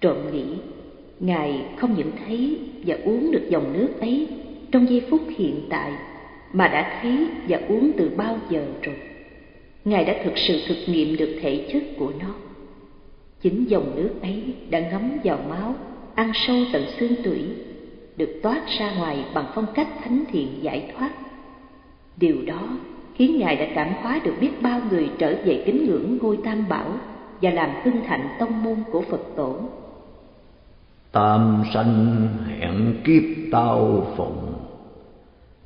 [0.00, 0.44] Trộm nghĩ
[1.20, 4.28] Ngài không những thấy và uống được dòng nước ấy
[4.70, 5.92] Trong giây phút hiện tại,
[6.52, 8.96] Mà đã thấy và uống từ bao giờ rồi.
[9.84, 12.34] Ngài đã thực sự thực nghiệm được thể chất của nó.
[13.40, 15.74] Chính dòng nước ấy đã ngấm vào máu,
[16.14, 17.42] Ăn sâu tận xương tủy,
[18.16, 21.10] Được toát ra ngoài bằng phong cách thánh thiện giải thoát.
[22.16, 22.68] Điều đó
[23.14, 26.68] khiến Ngài đã cảm hóa được biết bao người trở về kính ngưỡng ngôi tam
[26.68, 26.92] bảo
[27.42, 29.56] Và làm hưng thạnh tông môn của Phật tổ.
[31.14, 34.54] Tam sanh hẹn kiếp tao phụng.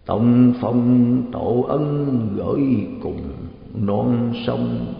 [0.06, 3.20] Tông phong tổ ân gửi cùng
[3.74, 4.94] non sông.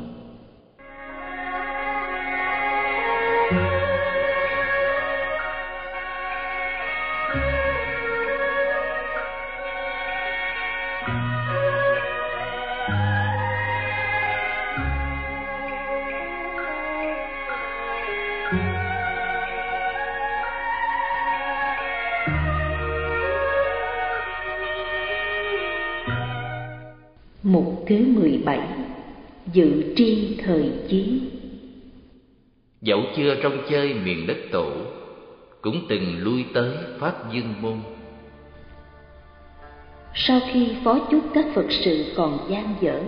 [33.19, 34.70] Chưa trong chơi miền đất tổ,
[35.61, 37.78] Cũng từng lui tới Pháp Dương Môn.
[40.15, 43.01] Sau khi phó chúc các Phật sự còn gian dở,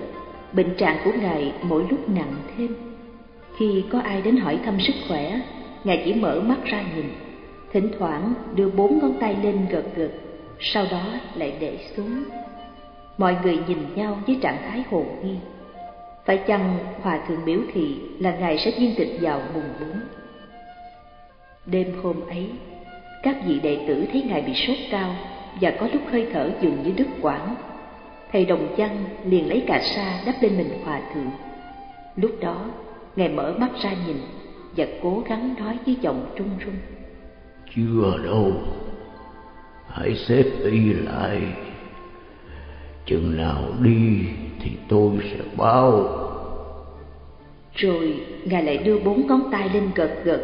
[0.52, 2.74] Bệnh trạng của Ngài mỗi lúc nặng thêm.
[3.56, 5.40] Khi có ai đến hỏi thăm sức khỏe,
[5.84, 7.04] Ngài chỉ mở mắt ra nhìn,
[7.72, 10.10] Thỉnh thoảng đưa bốn ngón tay lên gật gật
[10.60, 11.04] Sau đó
[11.34, 12.24] lại để xuống.
[13.18, 15.36] Mọi người nhìn nhau với trạng thái hồn nghi
[16.30, 20.00] phải chăng Hòa Thượng biểu thị là Ngài sẽ viên tịch vào mùng bốn?
[21.66, 22.50] Đêm hôm ấy,
[23.22, 25.16] Các vị đệ tử thấy Ngài bị sốt cao
[25.60, 27.54] Và có lúc hơi thở dường như đứt quãng.
[28.32, 31.30] Thầy Đồng Văn liền lấy cà sa đắp lên mình Hòa Thượng.
[32.16, 32.64] Lúc đó,
[33.16, 34.16] Ngài mở mắt ra nhìn
[34.76, 36.74] Và cố gắng nói với giọng run run
[37.76, 38.52] Chưa đâu.
[39.88, 41.42] Hãy xếp y lại.
[43.06, 44.26] Chừng nào đi
[44.60, 46.16] thì tôi sẽ báo.
[47.74, 50.40] Rồi Ngài lại đưa bốn ngón tay lên gật gật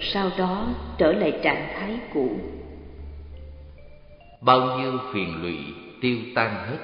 [0.00, 0.66] Sau đó
[0.98, 2.28] trở lại trạng thái cũ.
[4.40, 5.56] Bao nhiêu phiền lụy
[6.00, 6.78] tiêu tan hết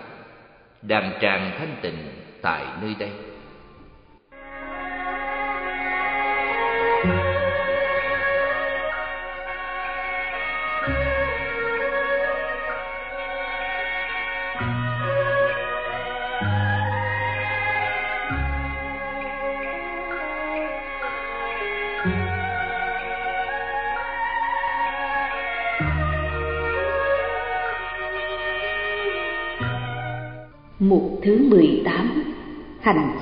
[0.82, 1.98] đàn tràng thanh tịnh
[2.42, 3.10] tại nơi đây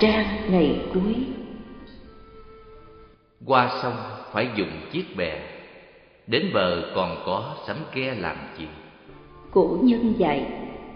[0.00, 1.14] trang ngày cuối.
[3.46, 3.94] Qua sông
[4.32, 5.40] phải dùng chiếc bè
[6.26, 8.66] Đến bờ còn có sắm ke làm gì
[9.50, 10.46] Cổ nhân dạy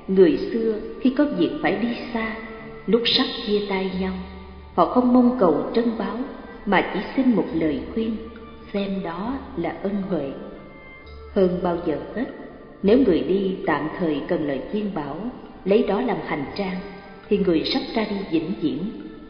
[0.09, 2.37] Người xưa khi có việc phải đi xa
[2.87, 4.13] Lúc sắp chia tay nhau
[4.75, 6.17] Họ không mong cầu trân báo
[6.67, 8.17] Mà chỉ xin một lời khuyên
[8.73, 10.31] Xem đó là ân huệ.
[11.35, 12.27] Hơn bao giờ hết
[12.83, 15.17] Nếu người đi tạm thời cần lời khuyên bảo
[15.65, 16.77] lấy đó làm hành trang
[17.29, 18.79] thì người sắp ra đi vĩnh viễn,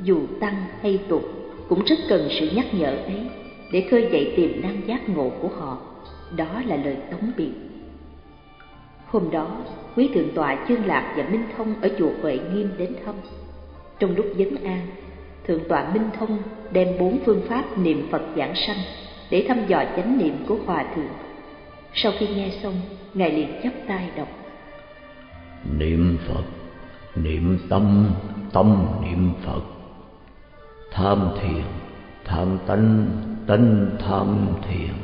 [0.02, 1.22] dù tăng hay tục
[1.68, 3.26] cũng rất cần sự nhắc nhở ấy
[3.72, 5.78] để khơi dậy tiềm năng giác ngộ của họ.
[6.36, 7.50] Đó là lời tống biệt.
[9.06, 9.56] Hôm đó,
[9.96, 13.14] quý thượng tọa chương lạc và minh thông ở chùa huệ nghiêm đến thăm.
[13.98, 14.86] Trong lúc vấn an,
[15.46, 16.38] thượng tọa minh thông
[16.72, 18.78] đem bốn phương pháp niệm phật giảng sanh
[19.30, 21.08] để thăm dò chánh niệm của hòa thượng.
[21.94, 22.74] Sau khi nghe xong,
[23.14, 24.28] ngài liền chắp tay đọc.
[25.78, 26.57] Niệm phật
[27.22, 28.10] niệm tâm
[28.52, 29.62] tâm niệm phật.
[30.92, 31.62] Tham thiền,
[32.24, 33.06] tham tánh
[33.46, 34.94] tánh tham thiền.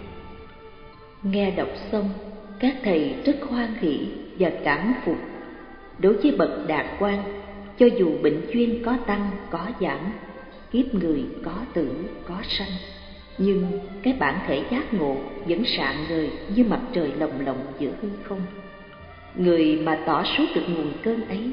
[1.22, 2.08] Nghe đọc xong,
[2.60, 4.08] các thầy rất hoan hỷ
[4.38, 5.16] và cảm phục.
[5.98, 7.22] Đối với bậc đạt quan,
[7.78, 9.98] cho dù bệnh duyên có tăng, có giảm,
[10.72, 11.90] kiếp người có tử,
[12.28, 12.70] có sanh,
[13.38, 15.16] nhưng cái bản thể giác ngộ
[15.48, 18.40] vẫn sạng ngời như mặt trời lồng lộng giữa hư không.
[19.36, 21.50] Người mà tỏ suốt được nguồn cơn ấy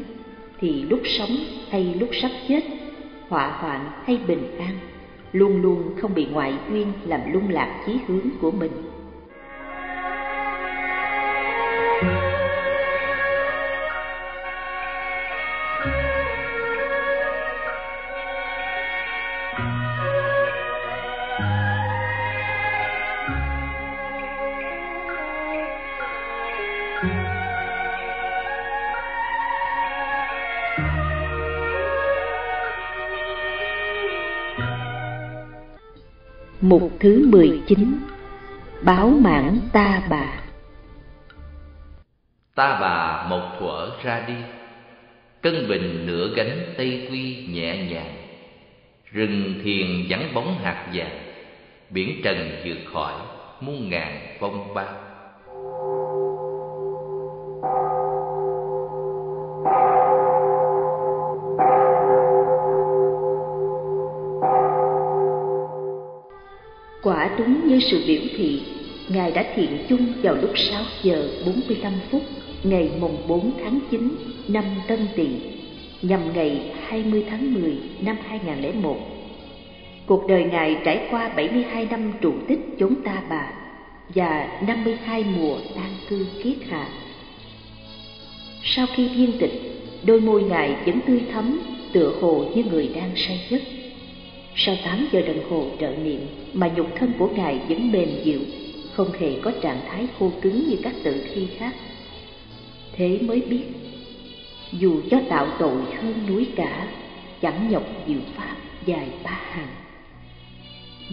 [0.62, 1.38] thì lúc sống
[1.70, 2.62] hay lúc sắp chết
[3.30, 4.76] họa hoạn hay bình an,
[5.34, 8.91] luôn luôn không bị ngoại duyên làm lung lạc chí hướng của mình.
[36.72, 37.98] Mục thứ 19
[38.82, 40.42] Báo mãn ta bà.
[42.56, 44.34] Ta bà một thuở ra đi,
[45.42, 48.16] Cân bình nửa gánh tây quy nhẹ nhàng.
[49.12, 51.20] Rừng thiền vắng bóng hạt vàng,
[51.90, 53.14] Biển trần vượt khỏi,
[53.62, 54.86] muôn ngàn phong ba.
[67.04, 68.62] Quả đúng như sự biểu thị,
[69.10, 72.22] Ngài đã thiện chung vào lúc 6 giờ 45 phút
[72.64, 74.16] ngày mùng 4 tháng 9
[74.48, 75.28] năm Tân Tỵ,
[76.02, 78.98] nhằm ngày 20 tháng 10 năm 2001.
[80.06, 83.54] Cuộc đời Ngài trải qua 72 năm trụ tích chốn ta bà
[84.16, 86.88] và 52 mùa an cư kiết hạ.
[88.64, 89.62] Sau khi viên tịch,
[90.06, 91.60] đôi môi Ngài vẫn tươi thắm,
[91.94, 93.62] tựa hồ như người đang say giấc
[94.56, 96.20] sau tám giờ đồng hồ trợ niệm
[96.54, 98.40] mà nhục thân của Ngài vẫn mềm dịu,
[98.94, 101.76] không hề có trạng thái khô cứng như các tự thi khác.
[102.94, 103.64] Thế mới biết,
[104.72, 106.88] dù cho tạo tội hơn núi cả,
[107.42, 108.56] chẳng nhọc diệu pháp
[108.86, 109.76] dài ba hàng.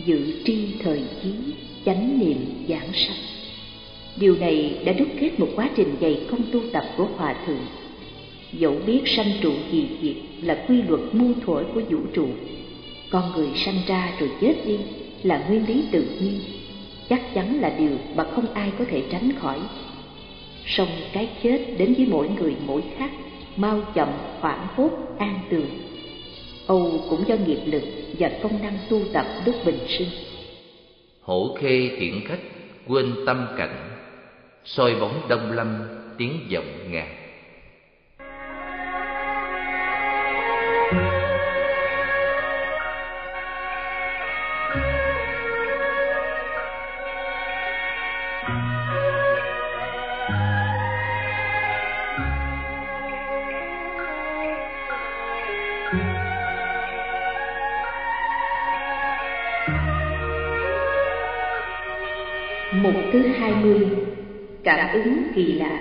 [0.06, 1.30] Dự tri thời chí,
[1.84, 2.38] chánh niệm
[2.68, 3.16] giảng sanh.
[4.16, 7.66] Điều này đã đúc kết một quá trình dày công tu tập của Hòa Thượng.
[8.52, 12.28] Dẫu biết sanh trụ gì diệt là quy luật muôn thuở của vũ trụ,
[13.10, 14.78] con người sanh ra rồi chết đi
[15.22, 16.40] là nguyên lý tự nhiên.
[17.08, 19.58] Chắc chắn là điều mà không ai có thể tránh khỏi.
[20.66, 23.10] Song cái chết đến với mỗi người mỗi khác,
[23.56, 24.08] mau chậm,
[24.40, 25.68] hoảng hốt, an tường.
[26.66, 27.82] Âu cũng do nghiệp lực
[28.18, 30.08] và công năng tu tập lúc bình sinh.
[31.22, 32.40] Hổ khê tiễn khách,
[32.86, 33.90] quên tâm cảnh.
[34.64, 35.78] Soi bóng đông lâm,
[36.18, 37.17] tiếng vọng ngàn
[64.68, 65.80] Cảm ứng kỳ lạ.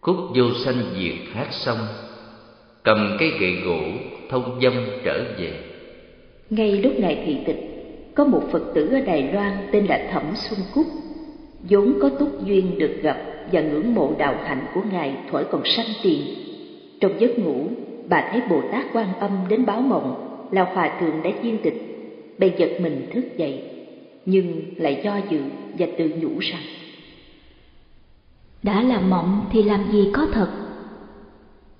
[0.00, 1.78] Khúc vô sanh diệt hát xong
[2.82, 3.80] cầm cây gậy gỗ
[4.30, 4.72] thông dâm
[5.04, 5.52] trở về.
[6.50, 7.56] Ngay lúc ngài thị tịch
[8.14, 10.86] có một phật tử ở đài loan tên là thẩm xuân cúc
[11.70, 13.16] vốn có túc duyên được gặp
[13.52, 16.22] và ngưỡng mộ đạo hạnh của ngài thuở còn sanh tiền.
[17.00, 17.68] Trong giấc ngủ
[18.08, 21.82] bà thấy bồ tát quan âm đến báo mộng là hòa thượng đã viên tịch
[22.38, 23.62] bèn giật mình thức dậy
[24.26, 25.40] nhưng lại do dự
[25.78, 26.62] và tự nhủ rằng
[28.62, 30.48] đã là mộng thì làm gì có thật?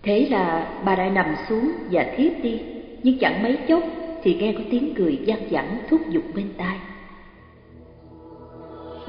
[0.02, 2.60] Thế là bà đã nằm xuống và thiếp đi
[3.02, 3.82] nhưng chẳng mấy chốc
[4.22, 6.76] thì nghe có tiếng cười vang vẳng thúc giục bên tai.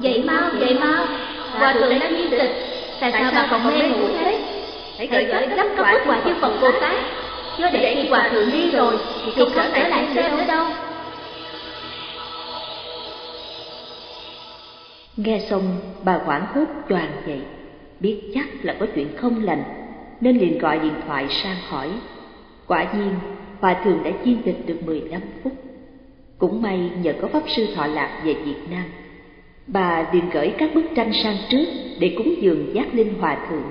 [0.00, 1.06] Dậy mau dậy mau
[1.52, 2.50] hòa thượng đã viên tịch.
[3.00, 4.38] Tại sao bà còn mê ngủ thế?
[4.98, 5.24] Hãy gửi
[5.56, 6.96] gấp có bức quả chư phật bồ tát.
[7.58, 10.66] Chứ để khi hòa thượng đi rồi thì không trở lại xem nữa đâu.
[15.16, 15.62] Nghe xong
[16.04, 17.40] bà hoảng hốt choàng dậy
[18.02, 19.62] biết chắc là có chuyện không lành,
[20.20, 21.88] nên liền gọi điện thoại sang hỏi.
[22.66, 23.12] Quả nhiên,
[23.60, 25.52] hòa thượng đã chiên tịch được 15 phút.
[26.38, 28.84] Cũng may nhờ có pháp sư thọ lạc về việt nam,
[29.66, 31.64] bà liền gửi các bức tranh sang trước
[31.98, 33.70] để cúng dường giác linh hòa thượng.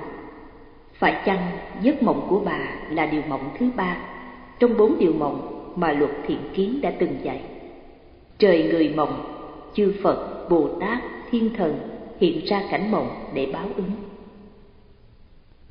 [0.93, 1.51] Phải chăng
[1.81, 2.59] giấc mộng của bà
[2.89, 3.97] là điều mộng thứ ba?
[4.59, 7.41] Trong bốn điều mộng mà luật thiện kiến đã từng dạy.
[8.39, 9.43] Trời người mộng,
[9.73, 10.97] chư phật, bồ tát,
[11.31, 11.79] thiên thần
[12.19, 13.91] hiện ra cảnh mộng để báo ứng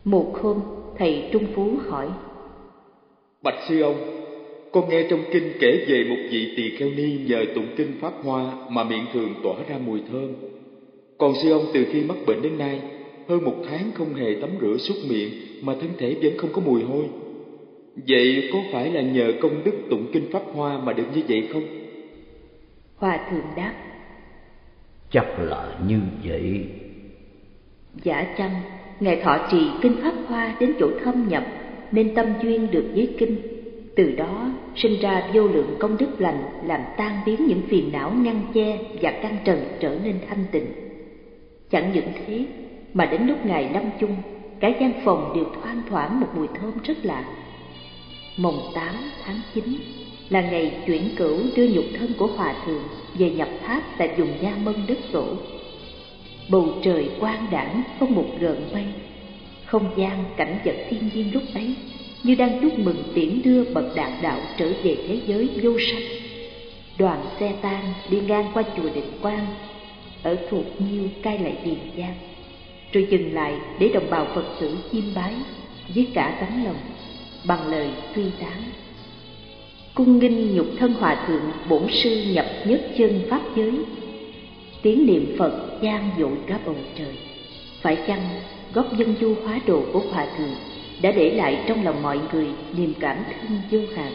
[0.05, 0.61] một hôm
[0.99, 2.09] thầy trung phú hỏi.
[3.43, 3.97] Bạch sư ông
[4.73, 8.13] con nghe trong kinh kể về một vị tỳ kheo ni nhờ tụng kinh pháp
[8.23, 10.35] hoa mà miệng thường tỏa ra mùi thơm.
[11.19, 12.81] Còn sư ông từ khi mắc bệnh đến nay
[13.29, 15.31] hơn một tháng không hề tắm rửa súc miệng
[15.63, 17.05] mà thân thể vẫn không có mùi hôi.
[18.09, 21.49] Vậy có phải là nhờ công đức tụng kinh pháp hoa mà được như vậy
[21.53, 21.63] không?
[22.97, 23.75] Hòa thượng đáp.
[25.11, 26.67] Chắc là như vậy.
[28.03, 28.63] Giả chăng
[29.01, 31.45] ngài thọ trì kinh pháp hoa đến chỗ thâm nhập,
[31.93, 33.37] nên tâm duyên được với kinh.
[33.97, 38.13] Từ đó, sinh ra vô lượng công đức lành, làm tan biến những phiền não
[38.23, 40.67] ngăn che và căn trần trở nên thanh tịnh.
[41.71, 42.45] Chẳng những thế,
[42.95, 44.17] mà đến lúc ngài lâm chung,
[44.61, 47.25] cả gian phòng đều thoang thoảng một mùi thơm rất lạ.
[48.37, 48.95] Mồng 8
[49.25, 49.65] tháng 9
[50.29, 52.83] là ngày chuyển cửu đưa nhục thân của hòa thượng
[53.19, 55.27] về nhập tháp tại vùng nha mân đất tổ
[56.51, 58.85] bầu trời quang đãng không một gợn mây
[59.71, 61.75] không gian cảnh vật thiên nhiên lúc ấy
[62.23, 66.03] như đang chúc mừng tiễn đưa bậc đạt đạo trở về thế giới vô sanh.
[66.99, 69.47] Đoàn xe tan đi ngang qua chùa định quang,
[70.23, 72.15] ở thuộc nhiêu cai lại tiền giang,
[72.93, 75.35] rồi dừng lại để đồng bào phật tử chiêm bái
[75.95, 76.81] với cả tấm lòng
[77.45, 78.63] bằng lời tuy tán.
[79.95, 83.73] Cung nghinh nhục thân hòa thượng bổn sư nhập nhất chân pháp giới
[84.83, 87.15] tiếng niệm phật gian dội cả bầu trời.
[87.81, 88.23] Phải chăng
[88.75, 90.55] góc dân du hóa đồ của hòa thượng
[91.03, 92.47] đã để lại trong lòng mọi người
[92.77, 94.13] niềm cảm thương vô hạn?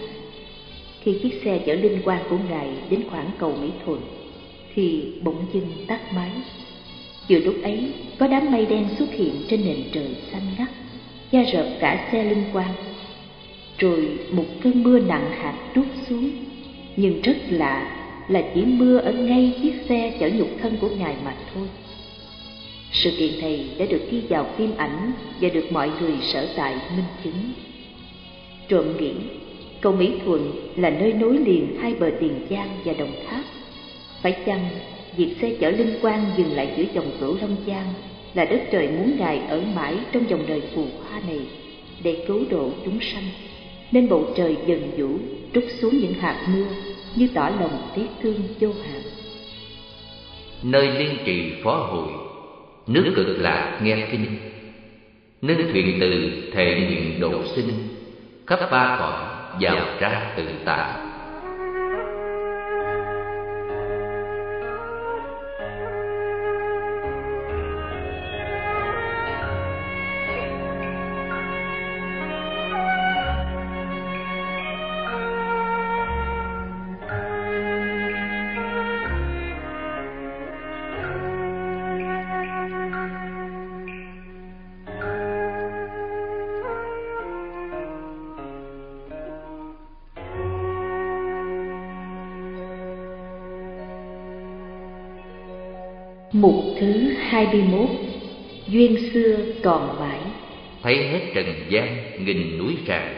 [1.01, 4.01] Khi chiếc xe chở linh quan của ngài đến khoảng cầu mỹ thuận,
[4.75, 6.29] thì bỗng dưng tắt máy.
[7.29, 10.69] Vừa lúc ấy, có đám mây đen xuất hiện trên nền trời xanh ngắt,
[11.31, 12.69] da rợp cả xe linh quan
[13.77, 16.29] rồi một cơn mưa nặng hạt trút xuống,
[16.95, 21.15] nhưng rất lạ là chỉ mưa ở ngay chiếc xe chở nhục thân của ngài
[21.25, 21.67] mà thôi.
[22.91, 25.11] Sự kiện này đã được ghi vào phim ảnh
[25.41, 27.51] và được mọi người sở tại minh chứng.
[28.67, 29.11] Trộm nghĩ
[29.81, 33.43] cầu mỹ thuận là nơi nối liền hai bờ tiền giang và đồng tháp.
[34.21, 34.69] Phải chăng
[35.17, 37.93] việc xe chở linh quan dừng lại giữa dòng cửu long giang
[38.33, 41.39] là đất trời muốn ngài ở mãi trong dòng đời phù hoa này
[42.03, 43.23] để cứu độ chúng sanh?
[43.91, 45.09] Nên bầu trời dần vũ,
[45.53, 46.65] trút xuống những hạt mưa
[47.15, 49.01] như tỏ lòng tiếc thương vô hạn.
[50.63, 52.09] Nơi liên trì phó hội,
[52.87, 54.25] nước cực lạc nghe kinh.
[55.41, 57.71] Nâng thuyền từ thể nguyện độ sinh,
[58.47, 59.23] khắp ba cõi
[59.61, 61.04] vào ra tự tại
[97.45, 97.89] 21
[98.67, 100.19] Duyên xưa còn mãi.
[100.83, 103.17] Thấy hết trần gian nghìn núi tràng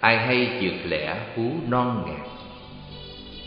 [0.00, 2.28] Ai hay dược lẽ phú non ngàn.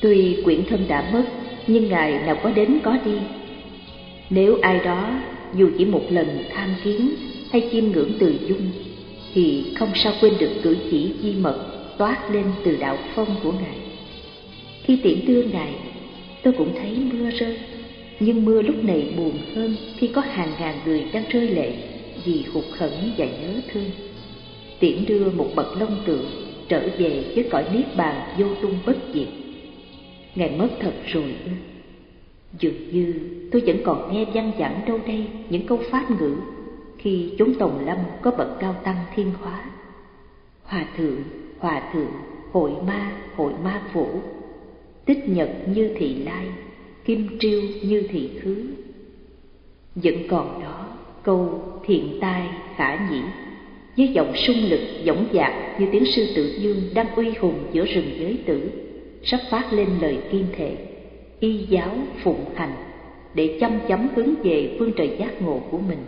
[0.01, 1.23] Tuy quyển thân đã mất
[1.67, 3.17] Nhưng Ngài nào có đến có đi.
[4.29, 5.09] Nếu ai đó
[5.53, 7.09] dù chỉ một lần tham kiến
[7.51, 8.71] Hay chiêm ngưỡng từ dung
[9.33, 11.65] thì không sao quên được cử chỉ di mật
[11.97, 13.77] toát lên từ đạo phong của ngài.
[14.83, 15.73] Khi tiễn đưa ngài
[16.43, 17.57] tôi cũng thấy mưa rơi
[18.23, 21.73] nhưng mưa lúc này buồn hơn khi có hàng ngàn người đang rơi lệ
[22.25, 23.89] vì hụt khẩn và nhớ thương.
[24.79, 26.25] Tiễn đưa một bậc long tượng
[26.67, 29.27] trở về với cõi niết bàn vô tung bất diệt.
[30.35, 31.51] Ngài mất thật rồi ư?
[32.59, 33.13] Dường như
[33.51, 36.35] tôi vẫn còn nghe văng vẳng đâu đây, những câu pháp ngữ
[36.97, 39.63] khi chúng tòng lâm có bậc cao tăng thiên hóa.
[40.63, 41.23] Hòa thượng
[41.59, 42.11] hòa thượng,
[42.51, 44.07] hội ma hội ma phủ
[45.05, 46.47] tích nhật như thị lai
[47.11, 48.65] kim triêu như thị khứ
[49.95, 50.87] vẫn còn đó
[51.23, 53.21] câu thiện tai khả nhĩ,
[53.97, 57.85] với giọng sung lực dõng dạc, như tiếng sư tử dương đang uy hùng giữa
[57.85, 58.71] rừng giới tử,
[59.23, 60.75] sắp phát lên lời kiên thể,
[61.39, 62.73] y giáo phụng hành,
[63.33, 65.99] để chăm chấm hướng về phương trời giác ngộ của mình.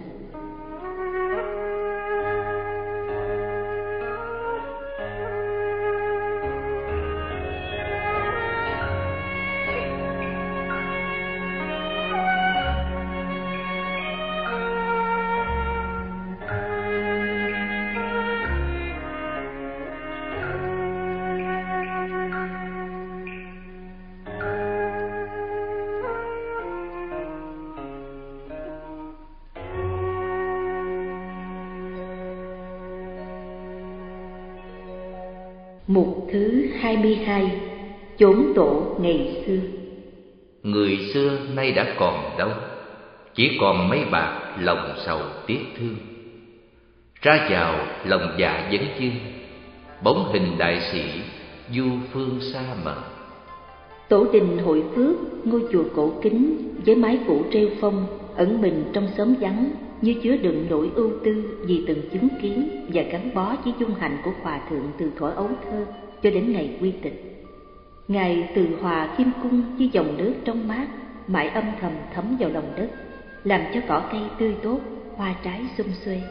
[37.04, 37.52] 22
[38.18, 39.60] Chốn tổ ngày xưa.
[40.64, 42.50] Người xưa nay đã còn đâu
[43.36, 45.96] Chỉ còn mấy bạc lòng sầu tiếc thương.
[47.22, 47.76] Ra vào
[48.06, 49.16] lòng dạ vấn chương
[50.04, 51.04] Bóng hình đại sĩ
[51.76, 52.96] du phương xa mờ.
[54.10, 58.06] Tổ đình hội phước Ngôi chùa cổ kính Với mái phủ treo phong
[58.36, 59.70] Ẩn mình trong xóm vắng
[60.02, 63.96] Như chứa đựng nỗi ưu tư Vì từng chứng kiến Và gắn bó với dung
[64.00, 65.86] hạnh của Hòa Thượng Từ thuở ấu thơ
[66.24, 67.24] cho đến ngày quy tịch.
[68.08, 70.88] Ngài từ hòa kim cung với dòng nước trong mát,
[71.28, 72.88] mãi âm thầm thấm vào lòng đất,
[73.44, 74.80] làm cho cỏ cây tươi tốt,
[75.16, 76.22] hoa trái xum xuê.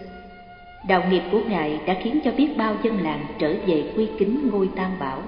[0.88, 4.48] Đạo nghiệp của ngài đã khiến cho biết bao dân làng trở về quy kính
[4.52, 5.22] ngôi tam bảo.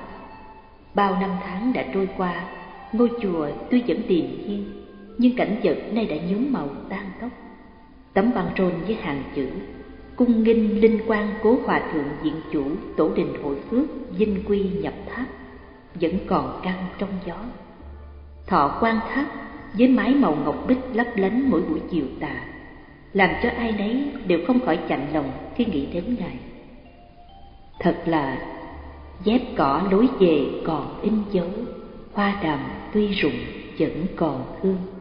[0.95, 2.45] Bao năm tháng đã trôi qua,
[2.93, 4.65] ngôi chùa tuy vẫn điềm nhiên
[5.19, 7.31] nhưng cảnh vật nay đã nhuốm màu tan tóc.
[8.15, 9.49] Tấm băng rôn với hàng chữ
[10.17, 12.65] cung nghinh linh quan cố hòa thượng diện chủ
[12.97, 13.85] tổ đình hội phước
[14.19, 15.27] dinh quy nhập tháp,
[15.95, 17.37] vẫn còn căng trong gió.
[18.47, 19.27] Thọ quan tháp
[19.79, 22.45] với mái màu ngọc bích lấp lánh mỗi buổi chiều tà,
[23.13, 26.37] làm cho ai nấy đều không khỏi chạnh lòng khi nghĩ đến ngài.
[27.81, 28.39] Thật là
[29.25, 31.51] dép cỏ lối về còn in dấu,
[32.13, 32.59] hoa đàm
[32.93, 33.39] tuy rụng
[33.79, 34.94] vẫn còn hương.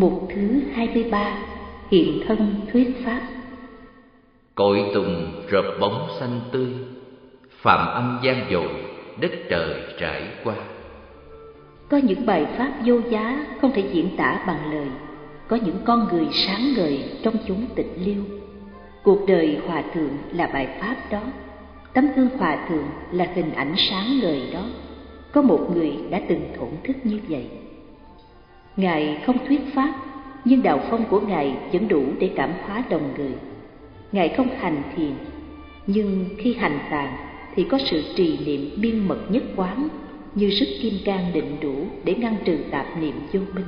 [0.00, 1.38] Mục thứ 23
[1.90, 3.20] Hiện thân thuyết pháp.
[4.54, 6.68] Cội tùng rợp bóng xanh tươi
[7.50, 8.68] Phạm âm gian dội
[9.20, 10.54] Đất trời trải qua.
[11.88, 14.86] Có những bài pháp vô giá Không thể diễn tả bằng lời.
[15.48, 18.22] Có những con người sáng ngời Trong chúng tịch liêu.
[19.02, 21.22] Cuộc đời hòa thượng là bài pháp đó.
[21.94, 24.62] Tấm gương hòa thượng là hình ảnh sáng ngời đó.
[25.32, 27.46] Có một người đã từng thổn thức như vậy
[28.76, 29.94] Ngài không thuyết pháp,
[30.44, 33.32] nhưng đạo phong của Ngài vẫn đủ để cảm hóa đồng người.
[34.12, 35.12] Ngài không hành thiền,
[35.86, 37.16] nhưng khi hành tàn
[37.54, 39.88] thì có sự trì niệm biên mật nhất quán
[40.34, 41.74] như sức kim cang định đủ
[42.04, 43.64] để ngăn trừ tạp niệm vô minh.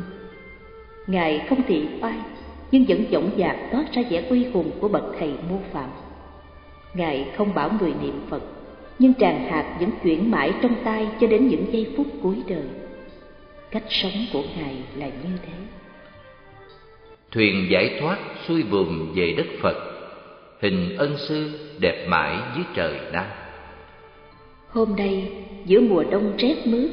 [1.07, 2.19] Ngài không thị oai,
[2.71, 5.91] nhưng vẫn dõng dạc toát ra vẻ uy hùng của bậc thầy mô phạm.
[6.95, 8.43] Ngài không bảo người niệm Phật,
[8.99, 12.65] nhưng tràng hạt vẫn chuyển mãi trong tay cho đến những giây phút cuối đời
[13.73, 15.53] cách sống của ngài là như thế.
[17.31, 19.77] Thuyền giải thoát xuôi buồm về đất phật
[20.61, 21.51] hình ân sư
[21.81, 23.27] đẹp mãi dưới trời nam.
[24.69, 25.29] Hôm nay
[25.65, 26.91] giữa mùa đông rét mướt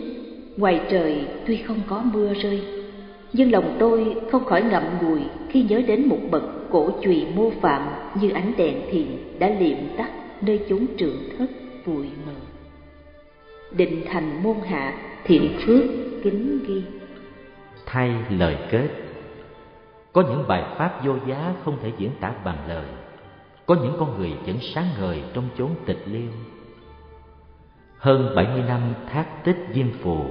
[0.57, 2.61] ngoài trời tuy không có mưa rơi
[3.33, 7.51] nhưng lòng tôi không khỏi ngậm ngùi khi nhớ đến một bậc cổ chùy mô
[7.61, 7.89] phạm
[8.21, 9.07] như ánh đèn thiền
[9.39, 10.11] đã liệm tắt
[10.41, 11.45] nơi chốn trường thất
[11.85, 12.33] bụi mờ
[13.71, 14.93] định thành môn hạ
[15.23, 15.83] thiện phước
[16.23, 16.83] kính ghi.
[17.85, 18.89] Thay lời kết.
[20.13, 22.85] Có những bài pháp vô giá không thể diễn tả bằng lời.
[23.65, 26.31] Có những con người vẫn sáng ngời trong chốn tịch liêu.
[27.97, 28.81] Hơn 70 năm
[29.11, 30.25] thác tích diêm phù,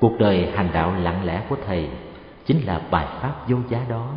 [0.00, 1.88] cuộc đời hành đạo lặng lẽ của Thầy
[2.46, 4.12] chính là bài pháp vô giá đó,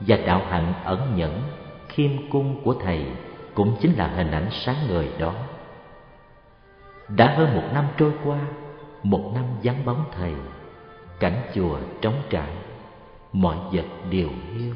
[0.00, 1.42] và đạo hạnh ẩn nhẫn,
[1.88, 3.06] khiêm cung của Thầy
[3.54, 5.34] cũng chính là hình ảnh sáng ngời đó.
[7.16, 8.38] Đã hơn một năm trôi qua,
[9.02, 10.34] một năm vắng bóng Thầy,
[11.20, 12.52] cảnh chùa trống trải,
[13.32, 14.74] mọi vật đều hiu.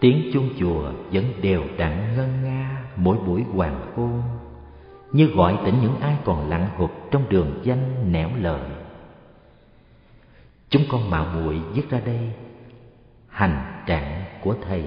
[0.00, 4.22] Tiếng chuông chùa vẫn đều đặn ngân nga mỗi buổi hoàng hôn
[5.12, 8.70] Như gọi tỉnh những ai còn lặng hụt trong đường danh nẻo lợi
[10.68, 12.30] Chúng con mạo muội viết ra đây
[13.32, 14.82] Hành trạng của Thầy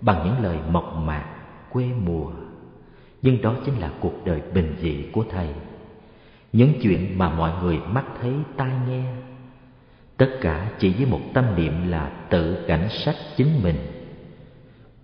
[0.00, 1.24] Bằng những lời mộc mạc,
[1.70, 2.30] quê mùa.
[3.22, 5.48] Nhưng đó chính là cuộc đời bình dị của Thầy.
[6.52, 9.04] Những chuyện mà mọi người mắt thấy tai nghe
[10.16, 13.76] Tất cả chỉ với một tâm niệm là tự cảnh sát chính mình.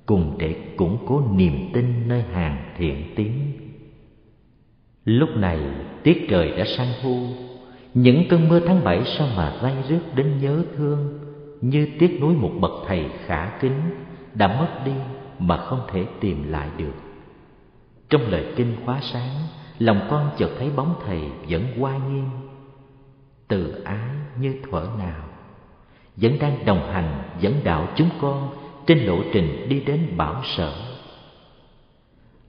[0.07, 3.53] Cùng để củng cố niềm tin nơi hàng thiện tiến
[5.07, 5.61] lúc này
[6.03, 7.27] tiết trời đã sang thu
[7.95, 11.19] những cơn mưa tháng bảy sao mà day rước đến nhớ thương
[11.61, 13.81] như tiếc nuối một bậc thầy khả kính,
[14.35, 14.93] đã mất đi
[15.39, 16.95] mà không thể tìm lại được.
[18.11, 19.35] Trong lời kinh khóa sáng,
[19.79, 22.29] lòng con chợt thấy bóng thầy vẫn oai nghiêm
[23.49, 24.09] từ ái
[24.41, 25.25] như thuở nào,
[26.17, 28.57] vẫn đang đồng hành dẫn đạo chúng con
[28.87, 30.73] trên lộ trình đi đến bảo sở.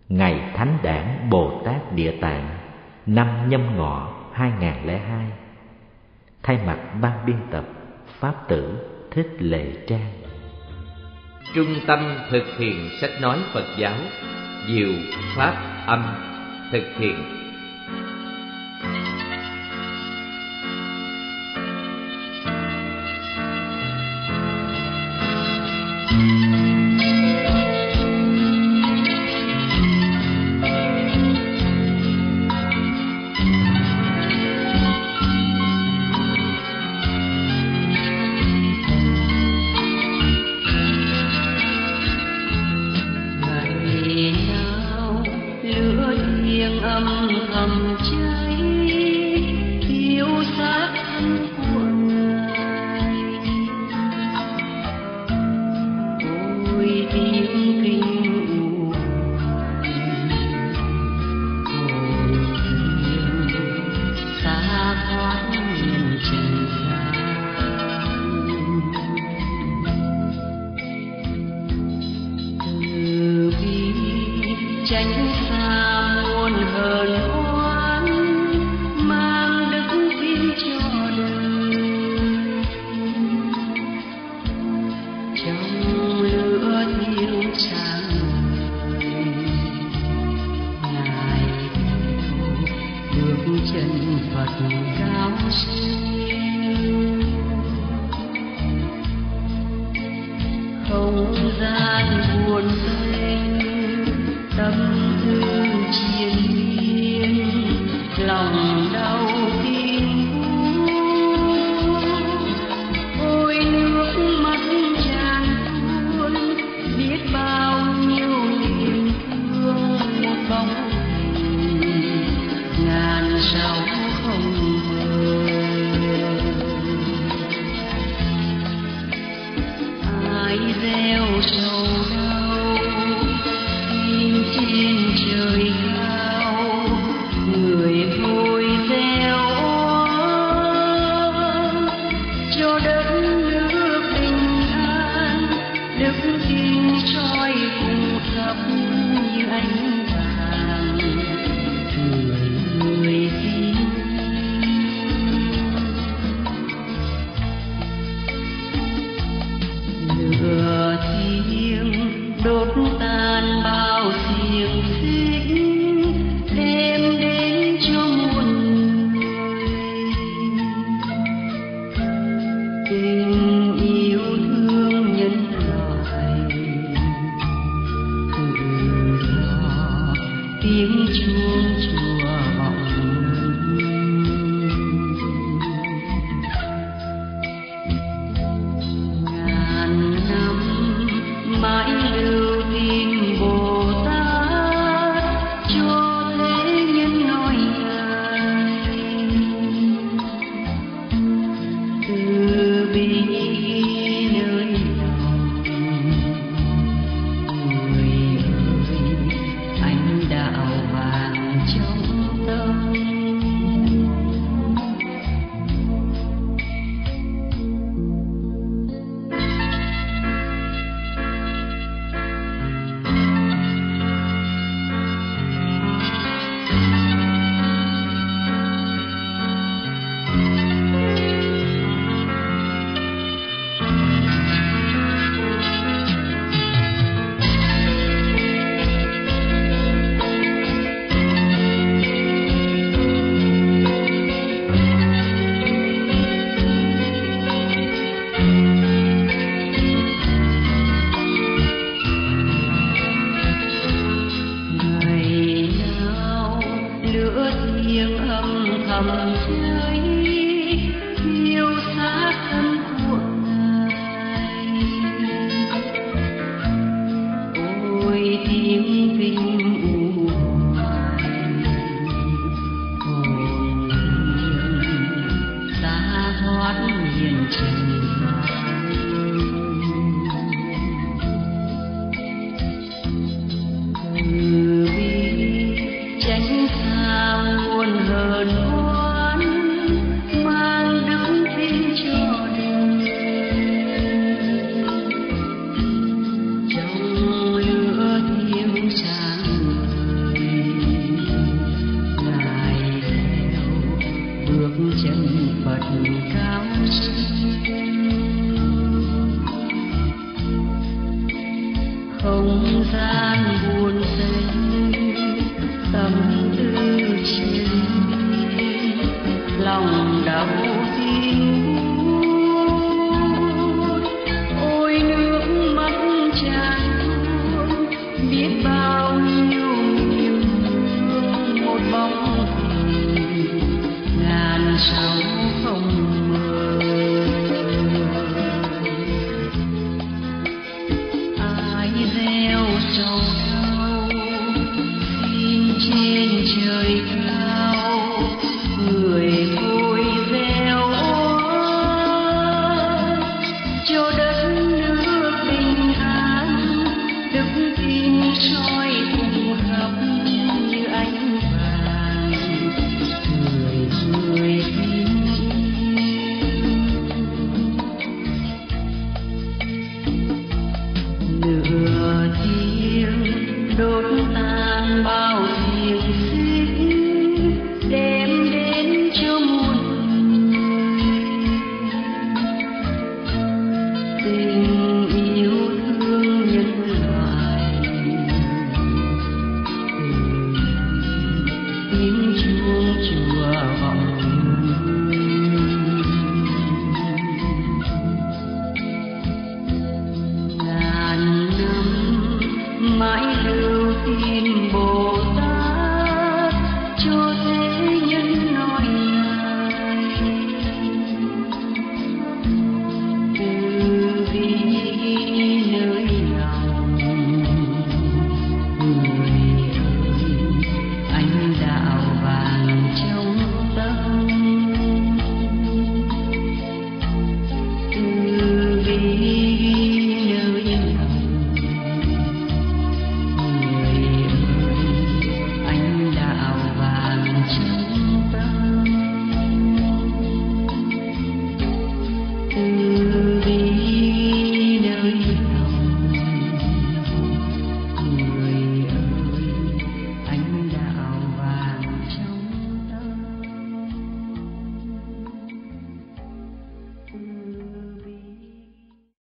[0.09, 2.57] Ngày thánh đản bồ tát địa tạng,
[3.05, 5.31] năm nhâm ngọ 2002
[6.43, 7.65] thay mặt ban biên tập,
[8.19, 8.77] pháp tử
[9.11, 10.11] thích lệ trang.
[11.55, 13.97] Trung tâm thực hiện sách nói phật giáo,
[14.67, 14.93] diệu
[15.35, 16.03] pháp âm
[16.71, 17.46] thực hiện